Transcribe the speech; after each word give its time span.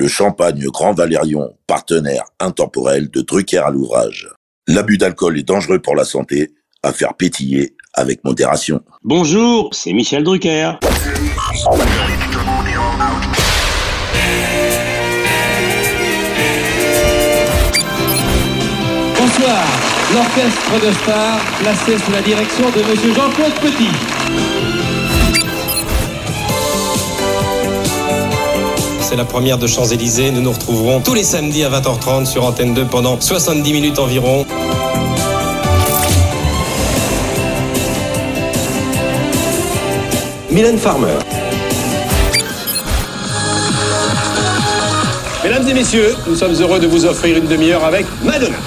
le 0.00 0.08
champagne 0.08 0.64
Grand 0.72 0.94
Valérion, 0.94 1.52
partenaire 1.66 2.24
intemporel 2.40 3.10
de 3.10 3.20
Drucker 3.20 3.58
à 3.58 3.70
l'ouvrage. 3.70 4.30
L'abus 4.66 4.96
d'alcool 4.96 5.38
est 5.38 5.42
dangereux 5.42 5.78
pour 5.78 5.94
la 5.94 6.06
santé, 6.06 6.52
à 6.82 6.94
faire 6.94 7.12
pétiller 7.12 7.76
avec 7.92 8.24
modération. 8.24 8.80
Bonjour, 9.04 9.68
c'est 9.74 9.92
Michel 9.92 10.24
Drucker. 10.24 10.72
Bonsoir, 19.18 19.64
l'orchestre 20.14 20.86
de 20.86 20.92
stars 20.92 21.40
placé 21.60 21.98
sous 21.98 22.12
la 22.12 22.22
direction 22.22 22.70
de 22.70 22.80
M. 22.80 23.14
Jean-Claude 23.14 23.54
Petit. 23.60 24.79
C'est 29.10 29.16
la 29.16 29.24
première 29.24 29.58
de 29.58 29.66
Champs-Élysées. 29.66 30.30
Nous 30.30 30.40
nous 30.40 30.52
retrouverons 30.52 31.00
tous 31.00 31.14
les 31.14 31.24
samedis 31.24 31.64
à 31.64 31.68
20h30 31.68 32.26
sur 32.26 32.44
Antenne 32.44 32.74
2 32.74 32.84
pendant 32.84 33.20
70 33.20 33.72
minutes 33.72 33.98
environ. 33.98 34.46
Mylène 40.48 40.78
Farmer. 40.78 41.18
Mesdames 45.42 45.68
et 45.68 45.74
messieurs, 45.74 46.14
nous 46.28 46.36
sommes 46.36 46.54
heureux 46.54 46.78
de 46.78 46.86
vous 46.86 47.04
offrir 47.04 47.36
une 47.36 47.48
demi-heure 47.48 47.84
avec 47.84 48.06
Madonna. 48.22 48.58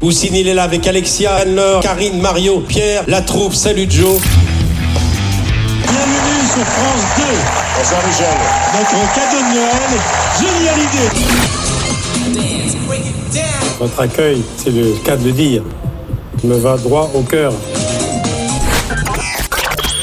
Poussine, 0.00 0.34
il 0.34 0.48
est 0.48 0.54
là 0.54 0.64
avec 0.64 0.88
Alexia, 0.88 1.36
Anne-Laure, 1.36 1.82
Karine, 1.82 2.20
Mario, 2.20 2.58
Pierre, 2.66 3.04
la 3.06 3.22
troupe, 3.22 3.54
salut 3.54 3.86
Joe. 3.88 4.20
Sur 6.52 6.64
France 6.64 7.02
2. 7.16 7.22
Bonsoir 7.76 8.02
Michel. 8.08 8.26
Notre 8.74 8.98
cadeau 9.14 9.38
de 9.38 9.50
Noël, 9.54 9.92
génial 10.40 10.78
idée. 10.80 11.10
Votre 13.78 14.00
accueil, 14.00 14.42
c'est 14.56 14.70
le 14.70 14.94
cas 15.04 15.16
de 15.16 15.24
le 15.26 15.32
dire, 15.32 15.62
me 16.42 16.56
va 16.56 16.76
droit 16.76 17.08
au 17.14 17.22
cœur. 17.22 17.52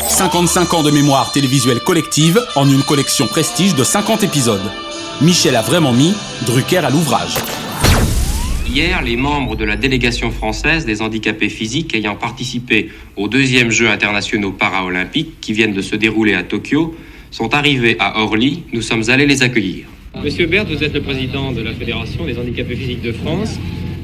55 0.07 0.73
ans 0.73 0.83
de 0.83 0.91
mémoire 0.91 1.31
télévisuelle 1.33 1.81
collective 1.81 2.41
en 2.55 2.69
une 2.69 2.83
collection 2.83 3.27
prestige 3.27 3.75
de 3.75 3.83
50 3.83 4.23
épisodes. 4.23 4.71
Michel 5.21 5.55
a 5.57 5.61
vraiment 5.61 5.91
mis 5.91 6.15
Drucker 6.45 6.77
à 6.77 6.89
l'ouvrage. 6.89 7.35
Hier, 8.77 9.01
les 9.01 9.15
membres 9.15 9.55
de 9.55 9.65
la 9.65 9.75
délégation 9.75 10.29
française 10.29 10.85
des 10.85 11.01
handicapés 11.01 11.49
physiques 11.49 11.95
ayant 11.95 12.15
participé 12.15 12.91
aux 13.15 13.27
deuxièmes 13.27 13.71
Jeux 13.71 13.89
internationaux 13.89 14.51
paralympiques 14.51 15.41
qui 15.41 15.53
viennent 15.53 15.73
de 15.73 15.81
se 15.81 15.95
dérouler 15.95 16.35
à 16.35 16.43
Tokyo 16.43 16.95
sont 17.31 17.55
arrivés 17.55 17.95
à 17.97 18.19
Orly. 18.19 18.65
Nous 18.73 18.83
sommes 18.83 19.09
allés 19.09 19.25
les 19.25 19.41
accueillir. 19.41 19.85
Monsieur 20.23 20.45
Berthe, 20.45 20.69
vous 20.69 20.83
êtes 20.83 20.93
le 20.93 21.01
président 21.01 21.51
de 21.51 21.63
la 21.63 21.73
Fédération 21.73 22.23
des 22.25 22.37
handicapés 22.37 22.75
physiques 22.75 23.01
de 23.01 23.13
France. 23.13 23.57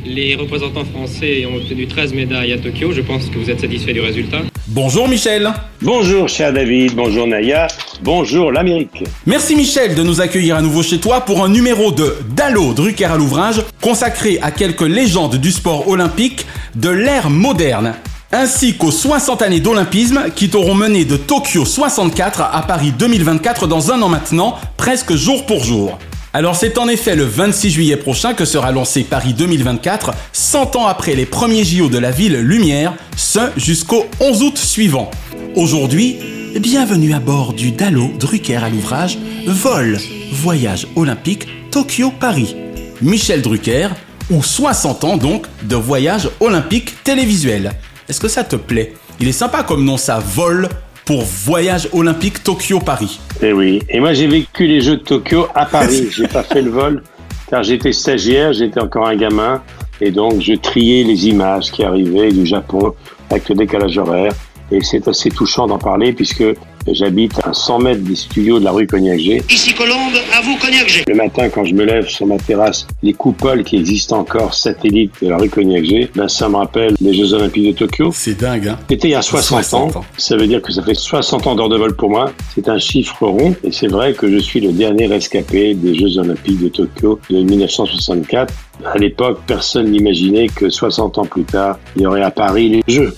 Les 0.08 0.34
représentants 0.34 0.86
français 0.86 1.46
ont 1.46 1.58
obtenu 1.58 1.86
13 1.86 2.16
médailles 2.16 2.54
à 2.54 2.58
Tokyo. 2.58 2.94
Je 2.94 3.02
pense 3.02 3.30
que 3.30 3.38
vous 3.38 3.52
êtes 3.52 3.60
satisfait 3.60 3.94
du 3.94 4.00
résultat. 4.00 4.42
Bonjour 4.70 5.08
Michel. 5.08 5.54
Bonjour 5.84 6.28
cher 6.28 6.52
David, 6.52 6.96
bonjour 6.96 7.28
Naya, 7.28 7.68
bonjour 8.04 8.52
l'Amérique. 8.52 9.04
Merci 9.26 9.56
Michel 9.56 9.96
de 9.96 10.04
nous 10.04 10.22
accueillir 10.22 10.58
à 10.58 10.62
nouveau 10.62 10.84
chez 10.84 11.00
toi 11.00 11.22
pour 11.22 11.44
un 11.44 11.50
numéro 11.50 11.92
de 11.92 12.18
Dallo 12.36 12.74
Drucker 12.74 13.06
à 13.06 13.18
l'ouvrage 13.18 13.64
consacré 13.82 14.40
à 14.42 14.52
quelques 14.52 14.82
légendes 14.82 15.38
du 15.38 15.52
sport 15.52 15.88
olympique 15.88 16.46
de 16.76 16.90
l'ère 16.90 17.30
moderne 17.30 17.94
ainsi 18.32 18.76
qu'aux 18.76 18.92
60 18.92 19.44
années 19.44 19.60
d'olympisme 19.60 20.26
qui 20.36 20.50
t'auront 20.50 20.74
mené 20.74 21.06
de 21.06 21.18
Tokyo 21.18 21.66
64 21.66 22.42
à 22.42 22.64
Paris 22.64 22.92
2024 22.98 23.68
dans 23.68 23.92
un 23.92 24.02
an 24.02 24.10
maintenant, 24.10 24.58
presque 24.76 25.14
jour 25.14 25.46
pour 25.46 25.64
jour. 25.64 26.00
Alors 26.34 26.56
c'est 26.56 26.80
en 26.80 26.88
effet 26.88 27.16
le 27.16 27.26
26 27.26 27.70
juillet 27.70 27.96
prochain 27.96 28.34
que 28.34 28.44
sera 28.44 28.72
lancé 28.72 29.04
Paris 29.04 29.36
2024, 29.36 30.12
100 30.34 30.76
ans 30.76 30.88
après 30.88 31.14
les 31.14 31.28
premiers 31.28 31.64
JO 31.64 31.90
de 31.90 32.00
la 32.00 32.10
ville 32.10 32.38
Lumière, 32.38 32.96
ce 33.16 33.40
jusqu'au 33.56 34.06
11 34.20 34.42
août 34.42 34.58
suivant. 34.58 35.12
Aujourd'hui, 35.56 36.18
bienvenue 36.60 37.14
à 37.14 37.20
bord 37.20 37.54
du 37.54 37.72
Dallo 37.72 38.10
Drucker 38.20 38.58
à 38.58 38.70
l'ouvrage 38.70 39.18
Vol, 39.48 39.98
voyage 40.32 40.88
olympique 40.96 41.48
Tokyo-Paris. 41.72 42.56
Michel 43.02 43.42
Drucker, 43.42 43.90
ou 44.30 44.44
60 44.44 45.04
ans 45.04 45.18
donc 45.18 45.46
de 45.64 45.76
voyage 45.76 46.30
olympique 46.40 47.04
télévisuel. 47.04 47.72
Est-ce 48.08 48.20
que 48.20 48.28
ça 48.28 48.44
te 48.44 48.56
plaît? 48.56 48.94
Il 49.20 49.28
est 49.28 49.34
sympa 49.34 49.64
comme 49.64 49.84
nom 49.84 49.98
ça, 49.98 50.20
Vol 50.20 50.70
pour 51.06 51.24
Voyage 51.24 51.90
Olympique 51.92 52.44
Tokyo-Paris. 52.44 53.20
Eh 53.42 53.52
oui, 53.52 53.82
et 53.90 54.00
moi 54.00 54.14
j'ai 54.14 54.28
vécu 54.28 54.68
les 54.68 54.82
Jeux 54.82 54.98
de 54.98 55.04
Tokyo 55.04 55.48
à 55.56 55.66
Paris. 55.66 56.08
j'ai 56.12 56.28
pas 56.28 56.44
fait 56.44 56.62
le 56.62 56.70
vol 56.70 57.04
car 57.50 57.64
j'étais 57.64 57.92
stagiaire, 57.94 58.54
j'étais 58.54 58.80
encore 58.80 59.08
un 59.08 59.16
gamin 59.16 59.62
et 60.00 60.12
donc 60.12 60.42
je 60.42 60.54
triais 60.54 61.04
les 61.04 61.28
images 61.28 61.72
qui 61.72 61.84
arrivaient 61.84 62.32
du 62.32 62.46
Japon 62.46 62.94
avec 63.30 63.50
le 63.50 63.56
décalage 63.56 63.98
horaire 63.98 64.34
et 64.74 64.82
c'est 64.82 65.08
assez 65.08 65.30
touchant 65.30 65.68
d'en 65.68 65.78
parler 65.78 66.14
puisque 66.14 66.44
J'habite 66.92 67.40
à 67.44 67.54
100 67.54 67.80
mètres 67.80 68.04
des 68.04 68.16
studios 68.16 68.60
de 68.60 68.66
la 68.66 68.72
rue 68.72 68.88
Cognac-G. 68.88 69.42
Ici 69.50 69.74
Colombe, 69.74 70.14
à 70.34 70.42
vous 70.42 70.58
Cognac-G. 70.58 71.06
Le 71.08 71.16
matin, 71.16 71.50
quand 71.50 71.64
je 71.64 71.74
me 71.74 71.86
lève 71.86 72.08
sur 72.08 72.26
ma 72.26 72.38
terrasse, 72.38 72.88
les 73.02 73.14
coupoles 73.14 73.64
qui 73.64 73.78
existent 73.78 74.20
encore, 74.20 74.54
satellites 74.54 75.14
de 75.22 75.30
la 75.30 75.38
rue 75.38 75.50
Cognac-G, 75.50 76.12
ben 76.16 76.28
ça 76.28 76.50
me 76.50 76.58
rappelle 76.58 76.94
les 77.00 77.14
Jeux 77.14 77.34
Olympiques 77.34 77.68
de 77.68 77.72
Tokyo. 77.72 78.12
C'est 78.14 78.38
dingue, 78.40 78.68
hein 78.68 78.80
C'était 78.90 79.10
il 79.10 79.12
y 79.12 79.16
a 79.16 79.22
60, 79.22 79.64
60 79.64 79.96
ans. 79.96 80.06
Ça 80.18 80.36
veut 80.36 80.48
dire 80.48 80.62
que 80.62 80.74
ça 80.74 80.84
fait 80.84 80.94
60 80.94 81.48
ans 81.48 81.56
d'heures 81.56 81.70
de 81.70 81.78
vol 81.78 81.96
pour 81.96 82.10
moi. 82.10 82.32
C'est 82.54 82.68
un 82.68 82.80
chiffre 82.80 83.28
rond. 83.28 83.56
Et 83.64 83.72
c'est 83.72 83.88
vrai 83.88 84.14
que 84.14 84.30
je 84.30 84.40
suis 84.40 84.60
le 84.60 84.74
dernier 84.74 85.08
rescapé 85.08 85.74
des 85.76 85.96
Jeux 85.96 86.18
Olympiques 86.18 86.62
de 86.62 86.68
Tokyo 86.68 87.20
de 87.30 87.42
1964. 87.44 88.54
À 88.86 88.98
l'époque, 88.98 89.40
personne 89.48 89.90
n'imaginait 89.90 90.48
que 90.48 90.70
60 90.70 91.18
ans 91.18 91.26
plus 91.26 91.44
tard, 91.44 91.80
il 91.96 92.02
y 92.02 92.06
aurait 92.06 92.24
à 92.24 92.32
Paris 92.32 92.70
les 92.70 92.94
Jeux. 92.94 93.14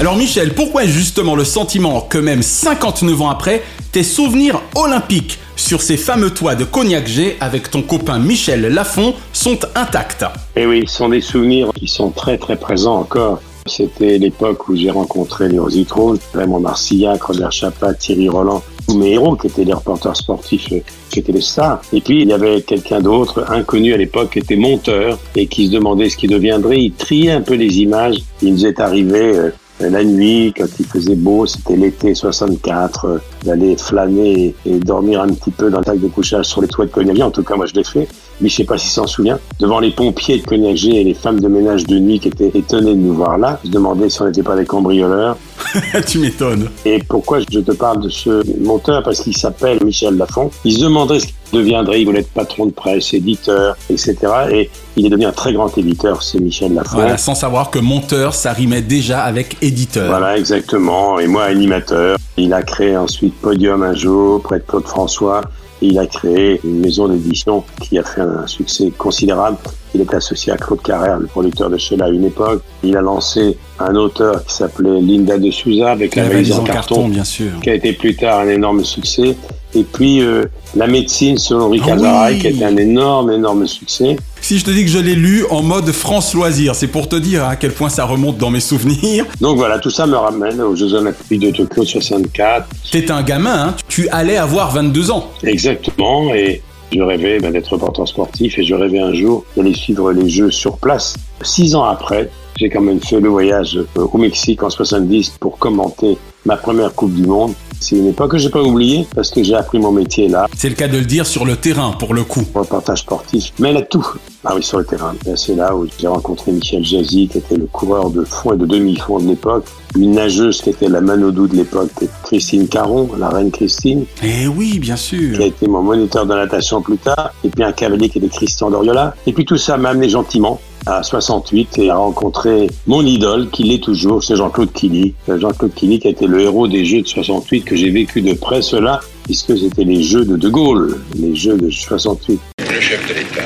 Alors 0.00 0.16
Michel, 0.16 0.54
pourquoi 0.54 0.86
justement 0.86 1.36
le 1.36 1.44
sentiment 1.44 2.00
que 2.00 2.16
même 2.16 2.40
59 2.40 3.20
ans 3.20 3.28
après, 3.28 3.62
tes 3.92 4.02
souvenirs 4.02 4.62
olympiques 4.74 5.38
sur 5.56 5.82
ces 5.82 5.98
fameux 5.98 6.30
toits 6.30 6.54
de 6.54 6.64
Cognac-G 6.64 7.36
avec 7.38 7.70
ton 7.70 7.82
copain 7.82 8.18
Michel 8.18 8.62
Lafont 8.62 9.12
sont 9.34 9.58
intacts? 9.74 10.24
Eh 10.56 10.64
oui, 10.64 10.84
ce 10.86 10.96
sont 10.96 11.10
des 11.10 11.20
souvenirs 11.20 11.70
qui 11.74 11.86
sont 11.86 12.08
très 12.12 12.38
très 12.38 12.56
présents 12.56 12.96
encore. 12.96 13.42
C'était 13.66 14.16
l'époque 14.16 14.70
où 14.70 14.74
j'ai 14.74 14.90
rencontré 14.90 15.50
les 15.50 15.58
Rositrons, 15.58 16.18
Raymond 16.32 16.60
Marcillac, 16.60 17.22
Robert 17.22 17.52
Chapat, 17.52 17.92
Thierry 17.92 18.30
Roland, 18.30 18.62
tous 18.88 18.96
mes 18.96 19.10
héros 19.10 19.36
qui 19.36 19.48
étaient 19.48 19.64
les 19.64 19.74
reporters 19.74 20.16
sportifs, 20.16 20.72
qui 21.10 21.18
étaient 21.18 21.32
les 21.32 21.42
stars. 21.42 21.82
Et 21.92 22.00
puis 22.00 22.22
il 22.22 22.28
y 22.28 22.32
avait 22.32 22.62
quelqu'un 22.62 23.00
d'autre, 23.00 23.44
inconnu 23.50 23.92
à 23.92 23.98
l'époque, 23.98 24.30
qui 24.32 24.38
était 24.38 24.56
monteur 24.56 25.18
et 25.36 25.46
qui 25.46 25.66
se 25.66 25.72
demandait 25.72 26.08
ce 26.08 26.16
qu'il 26.16 26.30
deviendrait. 26.30 26.84
Il 26.84 26.92
triait 26.92 27.32
un 27.32 27.42
peu 27.42 27.54
les 27.54 27.80
images. 27.80 28.16
Il 28.40 28.54
nous 28.54 28.64
est 28.64 28.80
arrivé 28.80 29.20
euh, 29.20 29.50
la 29.88 30.04
nuit, 30.04 30.52
quand 30.56 30.66
il 30.78 30.86
faisait 30.86 31.14
beau, 31.14 31.46
c'était 31.46 31.76
l'été 31.76 32.14
64, 32.14 33.04
euh, 33.06 33.18
d'aller 33.44 33.76
flâner 33.76 34.54
et, 34.66 34.78
dormir 34.78 35.22
un 35.22 35.28
petit 35.28 35.50
peu 35.50 35.70
dans 35.70 35.78
le 35.78 35.84
sac 35.84 36.00
de 36.00 36.08
couchage 36.08 36.46
sur 36.46 36.60
les 36.60 36.68
toits 36.68 36.86
de 36.86 36.90
Cognac. 36.90 37.18
En 37.20 37.30
tout 37.30 37.42
cas, 37.42 37.56
moi, 37.56 37.66
je 37.66 37.74
l'ai 37.74 37.84
fait. 37.84 38.06
Mais 38.40 38.48
je 38.48 38.56
sais 38.56 38.64
pas 38.64 38.78
s'il 38.78 38.90
s'en 38.90 39.06
souvient. 39.06 39.38
Devant 39.58 39.80
les 39.80 39.90
pompiers 39.90 40.38
de 40.38 40.46
Cognac 40.46 40.82
et 40.84 41.04
les 41.04 41.14
femmes 41.14 41.40
de 41.40 41.48
ménage 41.48 41.84
de 41.84 41.98
nuit 41.98 42.20
qui 42.20 42.28
étaient 42.28 42.50
étonnées 42.54 42.94
de 42.94 43.00
nous 43.00 43.14
voir 43.14 43.38
là, 43.38 43.60
je 43.64 43.70
demandais 43.70 44.08
si 44.08 44.20
on 44.22 44.26
n'était 44.26 44.42
pas 44.42 44.56
des 44.56 44.64
cambrioleurs. 44.66 45.36
tu 46.06 46.18
m'étonnes. 46.18 46.68
Et 46.84 46.98
pourquoi 47.08 47.40
je 47.40 47.60
te 47.60 47.72
parle 47.72 48.00
de 48.00 48.08
ce 48.08 48.42
monteur? 48.60 49.02
Parce 49.02 49.20
qu'il 49.20 49.36
s'appelle 49.36 49.78
Michel 49.84 50.16
Lafont. 50.16 50.50
Il 50.64 50.74
se 50.74 50.80
demandait 50.80 51.20
ce 51.20 51.26
qu'il 51.26 51.34
deviendrait. 51.52 52.00
Il 52.00 52.06
voulait 52.06 52.20
être 52.20 52.32
patron 52.32 52.66
de 52.66 52.72
presse, 52.72 53.12
éditeur, 53.14 53.76
etc. 53.88 54.16
Et 54.50 54.70
il 54.96 55.06
est 55.06 55.08
devenu 55.08 55.26
un 55.26 55.32
très 55.32 55.52
grand 55.52 55.76
éditeur, 55.76 56.22
c'est 56.22 56.40
Michel 56.40 56.74
Lafont. 56.74 56.96
Voilà, 56.96 57.16
sans 57.18 57.34
savoir 57.34 57.70
que 57.70 57.78
monteur, 57.78 58.34
ça 58.34 58.52
rimait 58.52 58.82
déjà 58.82 59.22
avec 59.22 59.56
éditeur. 59.62 60.08
Voilà, 60.08 60.36
exactement. 60.36 61.18
Et 61.18 61.26
moi, 61.26 61.44
animateur. 61.44 62.18
Il 62.36 62.52
a 62.52 62.62
créé 62.62 62.96
ensuite 62.96 63.34
Podium 63.40 63.82
un 63.82 63.94
jour, 63.94 64.42
près 64.42 64.58
de 64.58 64.64
Claude 64.64 64.86
François. 64.86 65.42
Et 65.82 65.86
il 65.86 65.98
a 65.98 66.06
créé 66.06 66.60
une 66.62 66.80
maison 66.80 67.08
d'édition 67.08 67.64
qui 67.80 67.98
a 67.98 68.02
fait 68.02 68.20
un 68.20 68.46
succès 68.46 68.92
considérable. 68.96 69.56
Il 69.94 70.00
est 70.00 70.14
associé 70.14 70.52
à 70.52 70.56
Claude 70.56 70.82
Carrère, 70.82 71.18
le 71.18 71.26
producteur 71.26 71.70
de 71.70 71.76
Sheila 71.76 72.06
à 72.06 72.08
une 72.08 72.24
époque. 72.24 72.62
Il 72.82 72.96
a 72.96 73.00
lancé 73.00 73.56
un 73.78 73.94
auteur 73.96 74.44
qui 74.44 74.54
s'appelait 74.54 75.00
Linda 75.00 75.38
de 75.38 75.50
Souza 75.50 75.92
avec 75.92 76.14
la 76.14 76.28
valise 76.28 76.52
en 76.52 76.64
carton, 76.64 77.08
bien 77.08 77.24
sûr. 77.24 77.52
qui 77.62 77.70
a 77.70 77.74
été 77.74 77.92
plus 77.92 78.14
tard 78.14 78.40
un 78.40 78.48
énorme 78.48 78.84
succès. 78.84 79.36
Et 79.74 79.84
puis 79.84 80.20
euh, 80.20 80.44
La 80.74 80.86
médecine 80.88 81.38
selon 81.38 81.70
Ricard 81.70 81.98
ah 82.04 82.28
oui. 82.30 82.38
qui 82.38 82.48
a 82.48 82.50
été 82.50 82.64
un 82.64 82.76
énorme, 82.76 83.30
énorme 83.30 83.66
succès. 83.66 84.16
Si 84.40 84.58
je 84.58 84.64
te 84.64 84.70
dis 84.70 84.84
que 84.84 84.90
je 84.90 84.98
l'ai 84.98 85.14
lu 85.14 85.44
en 85.50 85.62
mode 85.62 85.90
France 85.92 86.34
Loisir, 86.34 86.74
c'est 86.74 86.88
pour 86.88 87.08
te 87.08 87.14
dire 87.16 87.44
à 87.44 87.56
quel 87.56 87.72
point 87.72 87.88
ça 87.88 88.04
remonte 88.04 88.36
dans 88.38 88.50
mes 88.50 88.60
souvenirs. 88.60 89.26
Donc 89.40 89.58
voilà, 89.58 89.78
tout 89.78 89.90
ça 89.90 90.06
me 90.06 90.16
ramène 90.16 90.60
aux 90.60 90.74
Jeux 90.74 90.94
Olympiques 90.94 91.40
de 91.40 91.50
Tokyo 91.50 91.84
64. 91.84 92.66
T'es 92.90 93.10
un 93.10 93.22
gamin, 93.22 93.68
hein 93.68 93.74
tu 93.88 94.08
allais 94.08 94.36
avoir 94.36 94.72
22 94.72 95.10
ans. 95.10 95.30
Exactement, 95.44 96.34
et 96.34 96.62
je 96.92 97.02
rêvais 97.02 97.38
ben, 97.40 97.52
d'être 97.52 97.72
reporter 97.72 98.06
sportif 98.06 98.58
et 98.58 98.64
je 98.64 98.74
rêvais 98.74 98.98
un 98.98 99.12
jour 99.12 99.44
d'aller 99.56 99.74
suivre 99.74 100.12
les 100.12 100.28
Jeux 100.28 100.50
sur 100.50 100.76
place. 100.78 101.14
Six 101.42 101.74
ans 101.74 101.84
après, 101.84 102.30
j'ai 102.56 102.68
quand 102.68 102.80
même 102.80 103.00
fait 103.00 103.20
le 103.20 103.28
voyage 103.28 103.78
au 103.94 104.18
Mexique 104.18 104.62
en 104.62 104.70
70 104.70 105.36
pour 105.40 105.58
commenter 105.58 106.18
ma 106.44 106.56
première 106.56 106.94
Coupe 106.94 107.14
du 107.14 107.26
Monde. 107.26 107.54
C'est 107.80 107.96
une 107.96 108.08
époque 108.08 108.32
que 108.32 108.38
j'ai 108.38 108.50
pas 108.50 108.62
oubliée 108.62 109.06
parce 109.14 109.30
que 109.30 109.42
j'ai 109.42 109.54
appris 109.54 109.78
mon 109.78 109.90
métier 109.90 110.28
là. 110.28 110.46
C'est 110.54 110.68
le 110.68 110.74
cas 110.74 110.86
de 110.86 110.98
le 110.98 111.04
dire 111.04 111.26
sur 111.26 111.44
le 111.44 111.56
terrain 111.56 111.92
pour 111.92 112.14
le 112.14 112.24
coup. 112.24 112.44
Reportage 112.54 113.00
sportif, 113.00 113.52
mais 113.58 113.72
là 113.72 113.82
tout. 113.82 114.06
Ah 114.44 114.54
oui, 114.54 114.62
sur 114.62 114.78
le 114.78 114.84
terrain. 114.84 115.14
C'est 115.36 115.54
là 115.54 115.74
où 115.74 115.86
j'ai 115.98 116.06
rencontré 116.06 116.52
Michel 116.52 116.84
Jazzy, 116.84 117.28
qui 117.28 117.38
était 117.38 117.56
le 117.56 117.66
coureur 117.66 118.10
de 118.10 118.24
fond 118.24 118.52
et 118.52 118.56
de 118.56 118.66
demi-fond 118.66 119.18
de 119.18 119.28
l'époque. 119.28 119.66
Une 119.96 120.12
nageuse 120.12 120.62
qui 120.62 120.70
était 120.70 120.88
la 120.88 121.00
Manodou 121.00 121.46
de 121.46 121.56
l'époque, 121.56 121.90
Christine 122.24 122.68
Caron, 122.68 123.08
la 123.18 123.28
reine 123.28 123.50
Christine. 123.50 124.04
Eh 124.22 124.46
oui, 124.46 124.78
bien 124.78 124.96
sûr. 124.96 125.36
Qui 125.36 125.42
a 125.42 125.46
été 125.46 125.66
mon 125.66 125.82
moniteur 125.82 126.26
de 126.26 126.34
natation 126.34 126.80
plus 126.80 126.98
tard. 126.98 127.32
Et 127.44 127.48
puis 127.48 127.64
un 127.64 127.72
cavalier 127.72 128.08
qui 128.08 128.18
était 128.18 128.28
Christian 128.28 128.70
Doriola. 128.70 129.14
Et 129.26 129.32
puis 129.32 129.44
tout 129.44 129.58
ça 129.58 129.76
m'a 129.76 129.90
amené 129.90 130.08
gentiment 130.08 130.60
à 130.86 131.02
68 131.02 131.78
et 131.78 131.90
a 131.90 131.96
rencontré 131.96 132.68
mon 132.86 133.04
idole, 133.04 133.50
qui 133.50 133.64
l'est 133.64 133.82
toujours, 133.82 134.22
c'est 134.22 134.36
Jean-Claude 134.36 134.72
Killy. 134.72 135.14
Jean-Claude 135.28 135.74
Killy 135.74 135.98
qui 135.98 136.08
a 136.08 136.10
été 136.10 136.26
le 136.26 136.40
héros 136.40 136.68
des 136.68 136.84
Jeux 136.84 137.02
de 137.02 137.06
68 137.06 137.62
que 137.62 137.76
j'ai 137.76 137.90
vécu 137.90 138.22
de 138.22 138.34
près 138.34 138.62
cela, 138.62 139.00
puisque 139.24 139.56
c'était 139.58 139.84
les 139.84 140.02
Jeux 140.02 140.24
de 140.24 140.36
De 140.36 140.48
Gaulle, 140.48 141.00
les 141.16 141.34
Jeux 141.34 141.56
de 141.56 141.70
68. 141.70 142.40
Le 142.58 142.80
chef 142.80 143.08
de 143.08 143.14
l'État, 143.14 143.42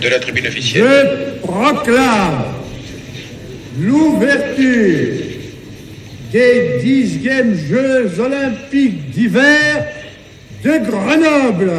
de 0.00 0.08
la 0.08 0.18
tribune 0.18 0.46
officielle. 0.46 1.38
Je 1.42 1.46
proclame 1.46 2.44
l'ouverture 3.80 5.24
des 6.32 6.80
dixièmes 6.82 7.54
Jeux 7.54 8.20
olympiques 8.20 9.10
d'hiver 9.10 9.86
de 10.64 10.90
Grenoble. 10.90 11.72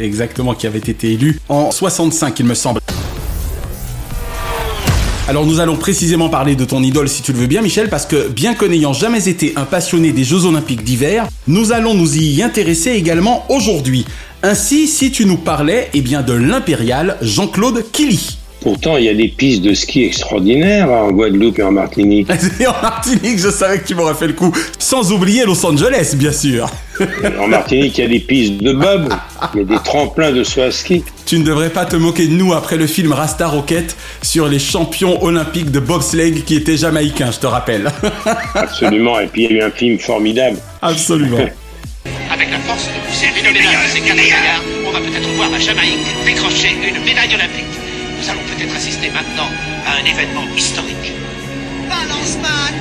Exactement, 0.00 0.54
qui 0.54 0.66
avait 0.66 0.78
été 0.78 1.12
élu 1.12 1.38
en 1.48 1.70
65, 1.70 2.40
il 2.40 2.46
me 2.46 2.54
semble. 2.54 2.80
Alors 5.26 5.46
nous 5.46 5.58
allons 5.58 5.76
précisément 5.76 6.28
parler 6.28 6.54
de 6.54 6.66
ton 6.66 6.82
idole 6.82 7.08
si 7.08 7.22
tu 7.22 7.32
le 7.32 7.38
veux 7.38 7.46
bien 7.46 7.62
Michel 7.62 7.88
parce 7.88 8.04
que 8.04 8.28
bien 8.28 8.52
que 8.52 8.66
n'ayant 8.66 8.92
jamais 8.92 9.26
été 9.26 9.54
un 9.56 9.64
passionné 9.64 10.12
des 10.12 10.22
Jeux 10.22 10.44
olympiques 10.44 10.84
d'hiver, 10.84 11.26
nous 11.46 11.72
allons 11.72 11.94
nous 11.94 12.18
y 12.18 12.42
intéresser 12.42 12.90
également 12.90 13.46
aujourd'hui. 13.48 14.04
Ainsi, 14.42 14.86
si 14.86 15.10
tu 15.10 15.24
nous 15.24 15.38
parlais 15.38 15.88
eh 15.94 16.02
bien 16.02 16.20
de 16.20 16.34
l'impérial 16.34 17.16
Jean-Claude 17.22 17.90
Killy. 17.90 18.36
Pourtant, 18.64 18.96
il 18.96 19.04
y 19.04 19.10
a 19.10 19.14
des 19.14 19.28
pistes 19.28 19.60
de 19.60 19.74
ski 19.74 20.04
extraordinaires 20.04 20.90
en 20.90 21.12
Guadeloupe 21.12 21.58
et 21.58 21.62
en 21.62 21.70
Martinique. 21.70 22.30
en 22.66 22.82
Martinique, 22.82 23.38
je 23.38 23.50
savais 23.50 23.78
que 23.78 23.86
tu 23.86 23.94
m'aurais 23.94 24.14
fait 24.14 24.26
le 24.26 24.32
coup. 24.32 24.50
Sans 24.78 25.12
oublier 25.12 25.44
Los 25.44 25.66
Angeles, 25.66 26.14
bien 26.16 26.32
sûr. 26.32 26.70
en 27.38 27.46
Martinique, 27.46 27.98
il 27.98 28.00
y 28.00 28.04
a 28.06 28.08
des 28.08 28.20
pistes 28.20 28.62
de 28.62 28.72
bob, 28.72 29.12
il 29.52 29.58
y 29.58 29.62
a 29.64 29.66
des 29.66 29.82
tremplins 29.84 30.32
de 30.32 30.42
saut 30.42 30.62
à 30.62 30.70
ski. 30.70 31.04
Tu 31.26 31.38
ne 31.38 31.44
devrais 31.44 31.68
pas 31.68 31.84
te 31.84 31.96
moquer 31.96 32.26
de 32.26 32.32
nous 32.32 32.54
après 32.54 32.78
le 32.78 32.86
film 32.86 33.12
Rasta 33.12 33.48
Rocket 33.48 33.94
sur 34.22 34.48
les 34.48 34.58
champions 34.58 35.22
olympiques 35.22 35.70
de 35.70 35.80
bobsleigh 35.80 36.32
qui 36.32 36.54
étaient 36.54 36.78
jamaïcains, 36.78 37.32
je 37.32 37.40
te 37.40 37.46
rappelle. 37.46 37.92
Absolument, 38.54 39.20
et 39.20 39.26
puis 39.26 39.44
il 39.44 39.50
y 39.50 39.54
a 39.56 39.58
eu 39.58 39.62
un 39.66 39.70
film 39.72 39.98
formidable. 39.98 40.56
Absolument. 40.80 41.36
Avec 42.32 42.50
la 42.50 42.58
force 42.60 42.86
de 42.86 43.10
pousser 43.10 43.26
quatre 43.26 44.16
on 44.86 44.90
va 44.90 45.00
peut-être 45.00 45.28
voir 45.36 45.50
la 45.50 45.58
Jamaïque 45.58 46.06
décrocher 46.24 46.70
une 46.70 47.04
médaille 47.04 47.34
olympique. 47.34 47.73
Nous 48.24 48.30
allons 48.30 48.40
peut-être 48.56 48.74
assister 48.74 49.10
maintenant 49.10 49.50
à 49.86 50.00
un 50.00 50.04
événement 50.10 50.44
historique. 50.56 51.12
Balance 51.90 52.38
man, 52.40 52.72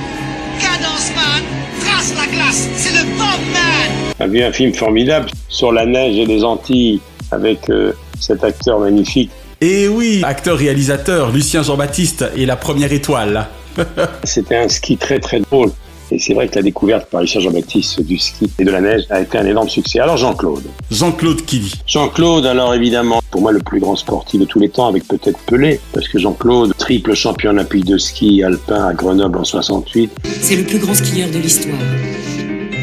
cadence 0.58 1.12
man, 1.14 1.44
trace 1.82 2.14
la 2.16 2.32
glace, 2.32 2.70
c'est 2.78 2.94
le 2.94 3.04
Bob 3.18 3.42
man. 3.52 4.14
On 4.20 4.24
a 4.24 4.28
vu 4.28 4.42
un 4.42 4.54
film 4.54 4.74
formidable 4.74 5.30
sur 5.50 5.74
la 5.74 5.86
neige 5.86 6.18
et 6.18 6.26
les 6.26 6.46
Antilles 6.46 7.02
avec 7.32 7.70
euh, 7.70 7.92
cet 8.22 8.42
acteur 8.46 8.80
magnifique. 8.80 9.32
Et 9.60 9.90
oui, 9.90 10.22
acteur-réalisateur 10.24 11.30
Lucien 11.30 11.62
Jean-Baptiste 11.62 12.24
et 12.38 12.46
la 12.46 12.56
première 12.56 12.94
étoile. 12.94 13.48
C'était 14.24 14.58
un 14.58 14.70
ski 14.70 14.96
très 14.96 15.20
très 15.20 15.42
drôle. 15.42 15.72
Et 16.14 16.20
c'est 16.20 16.36
vrai 16.36 16.48
que 16.48 16.56
la 16.56 16.62
découverte 16.62 17.10
par 17.10 17.22
Richard 17.22 17.42
Jean-Baptiste 17.42 18.02
du 18.02 18.20
ski 18.20 18.48
et 18.60 18.64
de 18.64 18.70
la 18.70 18.82
neige 18.82 19.02
a 19.10 19.20
été 19.20 19.36
un 19.40 19.48
énorme 19.48 19.68
succès. 19.68 20.00
Alors 20.00 20.16
Jean-Claude. 20.16 20.64
Jean-Claude 20.92 21.44
qui 21.44 21.60
dit 21.60 21.74
Jean-Claude, 21.88 22.46
alors 22.46 22.76
évidemment, 22.76 23.20
pour 23.32 23.42
moi 23.42 23.52
le 23.52 23.62
plus 23.62 23.80
grand 23.80 23.96
sportif 23.96 24.40
de 24.40 24.46
tous 24.46 24.60
les 24.60 24.70
temps, 24.70 24.88
avec 24.88 25.08
peut-être 25.08 25.40
Pelé, 25.48 25.80
parce 25.92 26.08
que 26.08 26.20
Jean-Claude, 26.20 26.76
triple 26.78 27.16
champion 27.16 27.50
olympique 27.50 27.86
de 27.86 27.98
ski 27.98 28.44
alpin 28.44 28.86
à 28.86 28.94
Grenoble 28.94 29.40
en 29.40 29.44
68. 29.44 30.12
C'est 30.24 30.56
le 30.56 30.64
plus 30.64 30.78
grand 30.78 30.94
skieur 30.94 31.32
de 31.32 31.40
l'histoire. 31.40 31.80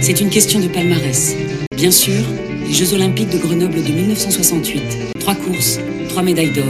C'est 0.00 0.20
une 0.20 0.30
question 0.30 0.58
de 0.58 0.66
palmarès. 0.66 1.36
Bien 1.76 1.92
sûr, 1.92 2.24
les 2.66 2.72
Jeux 2.72 2.94
olympiques 2.94 3.30
de 3.30 3.38
Grenoble 3.38 3.74
de 3.74 3.92
1968. 3.92 4.82
Trois 5.20 5.36
courses, 5.36 5.78
trois 6.08 6.24
médailles 6.24 6.52
d'or, 6.52 6.64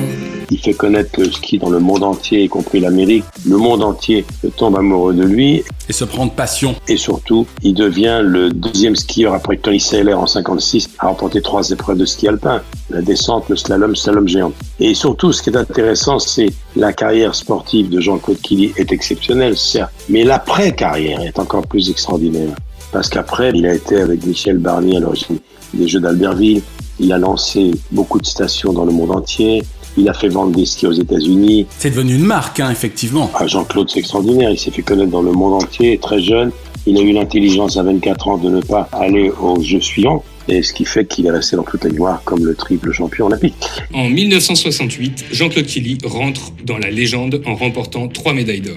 il 0.50 0.58
fait 0.58 0.74
connaître 0.74 1.18
le 1.18 1.30
ski 1.30 1.58
dans 1.58 1.70
le 1.70 1.78
monde 1.78 2.02
entier, 2.02 2.44
y 2.44 2.48
compris 2.48 2.80
l'Amérique. 2.80 3.24
Le 3.46 3.56
monde 3.56 3.82
entier 3.82 4.24
tombe 4.56 4.76
amoureux 4.76 5.14
de 5.14 5.22
lui. 5.22 5.62
Et 5.88 5.92
se 5.92 6.04
prend 6.04 6.26
de 6.26 6.32
passion. 6.32 6.74
Et 6.88 6.96
surtout, 6.96 7.46
il 7.62 7.74
devient 7.74 8.20
le 8.22 8.50
deuxième 8.50 8.96
skieur 8.96 9.32
après 9.32 9.56
Tony 9.56 9.80
Saylor 9.80 10.20
en 10.20 10.26
56 10.26 10.90
à 10.98 11.08
remporter 11.08 11.40
trois 11.40 11.68
épreuves 11.70 11.98
de 11.98 12.04
ski 12.04 12.28
alpin. 12.28 12.62
La 12.90 13.02
descente, 13.02 13.48
le 13.48 13.56
slalom, 13.56 13.94
slalom 13.94 14.26
géant. 14.26 14.52
Et 14.80 14.94
surtout, 14.94 15.32
ce 15.32 15.42
qui 15.42 15.50
est 15.50 15.56
intéressant, 15.56 16.18
c'est 16.18 16.52
la 16.76 16.92
carrière 16.92 17.34
sportive 17.34 17.88
de 17.88 18.00
Jean-Claude 18.00 18.40
Killy 18.40 18.72
est 18.76 18.92
exceptionnelle, 18.92 19.56
certes. 19.56 19.92
Mais 20.08 20.24
l'après-carrière 20.24 21.20
est 21.20 21.38
encore 21.38 21.66
plus 21.66 21.90
extraordinaire. 21.90 22.54
Parce 22.92 23.08
qu'après, 23.08 23.52
il 23.54 23.66
a 23.66 23.74
été 23.74 24.00
avec 24.00 24.26
Michel 24.26 24.58
Barnier 24.58 24.96
à 24.96 25.00
l'origine 25.00 25.38
des 25.74 25.86
Jeux 25.86 26.00
d'Albertville. 26.00 26.62
Il 26.98 27.12
a 27.12 27.18
lancé 27.18 27.70
beaucoup 27.92 28.18
de 28.18 28.26
stations 28.26 28.72
dans 28.72 28.84
le 28.84 28.92
monde 28.92 29.12
entier. 29.12 29.62
Il 29.96 30.08
a 30.08 30.14
fait 30.14 30.28
vendre 30.28 30.52
des 30.52 30.66
skis 30.66 30.86
aux 30.86 30.92
États-Unis. 30.92 31.66
C'est 31.78 31.90
devenu 31.90 32.14
une 32.14 32.24
marque, 32.24 32.60
hein, 32.60 32.70
effectivement. 32.70 33.30
Ah, 33.34 33.46
Jean-Claude, 33.46 33.90
c'est 33.90 34.00
extraordinaire. 34.00 34.50
Il 34.50 34.58
s'est 34.58 34.70
fait 34.70 34.82
connaître 34.82 35.10
dans 35.10 35.22
le 35.22 35.32
monde 35.32 35.62
entier, 35.62 35.98
très 35.98 36.20
jeune. 36.20 36.52
Il 36.86 36.96
a 36.96 37.00
eu 37.00 37.12
l'intelligence 37.12 37.76
à 37.76 37.82
24 37.82 38.28
ans 38.28 38.38
de 38.38 38.50
ne 38.50 38.60
pas 38.60 38.88
aller 38.92 39.30
aux 39.30 39.60
Jeux 39.62 39.80
suivants. 39.80 40.24
Et 40.48 40.62
ce 40.62 40.72
qui 40.72 40.84
fait 40.84 41.04
qu'il 41.04 41.26
est 41.26 41.30
resté 41.30 41.56
dans 41.56 41.62
toute 41.62 41.84
la 41.84 41.90
gloire 41.90 42.22
comme 42.24 42.44
le 42.44 42.54
triple 42.54 42.92
champion 42.92 43.26
olympique. 43.26 43.54
En 43.92 44.08
1968, 44.08 45.26
Jean-Claude 45.32 45.66
Killy 45.66 45.98
rentre 46.04 46.52
dans 46.64 46.78
la 46.78 46.90
légende 46.90 47.42
en 47.46 47.54
remportant 47.54 48.08
trois 48.08 48.32
médailles 48.32 48.62
d'or. 48.62 48.74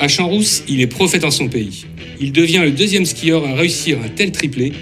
À 0.00 0.08
Champs-Rousse, 0.08 0.64
il 0.68 0.80
est 0.80 0.86
prophète 0.88 1.24
en 1.24 1.30
son 1.30 1.48
pays. 1.48 1.84
Il 2.20 2.32
devient 2.32 2.60
le 2.64 2.72
deuxième 2.72 3.04
skieur 3.04 3.46
à 3.46 3.54
réussir 3.54 3.98
un 4.04 4.08
tel 4.08 4.32
triplé 4.32 4.72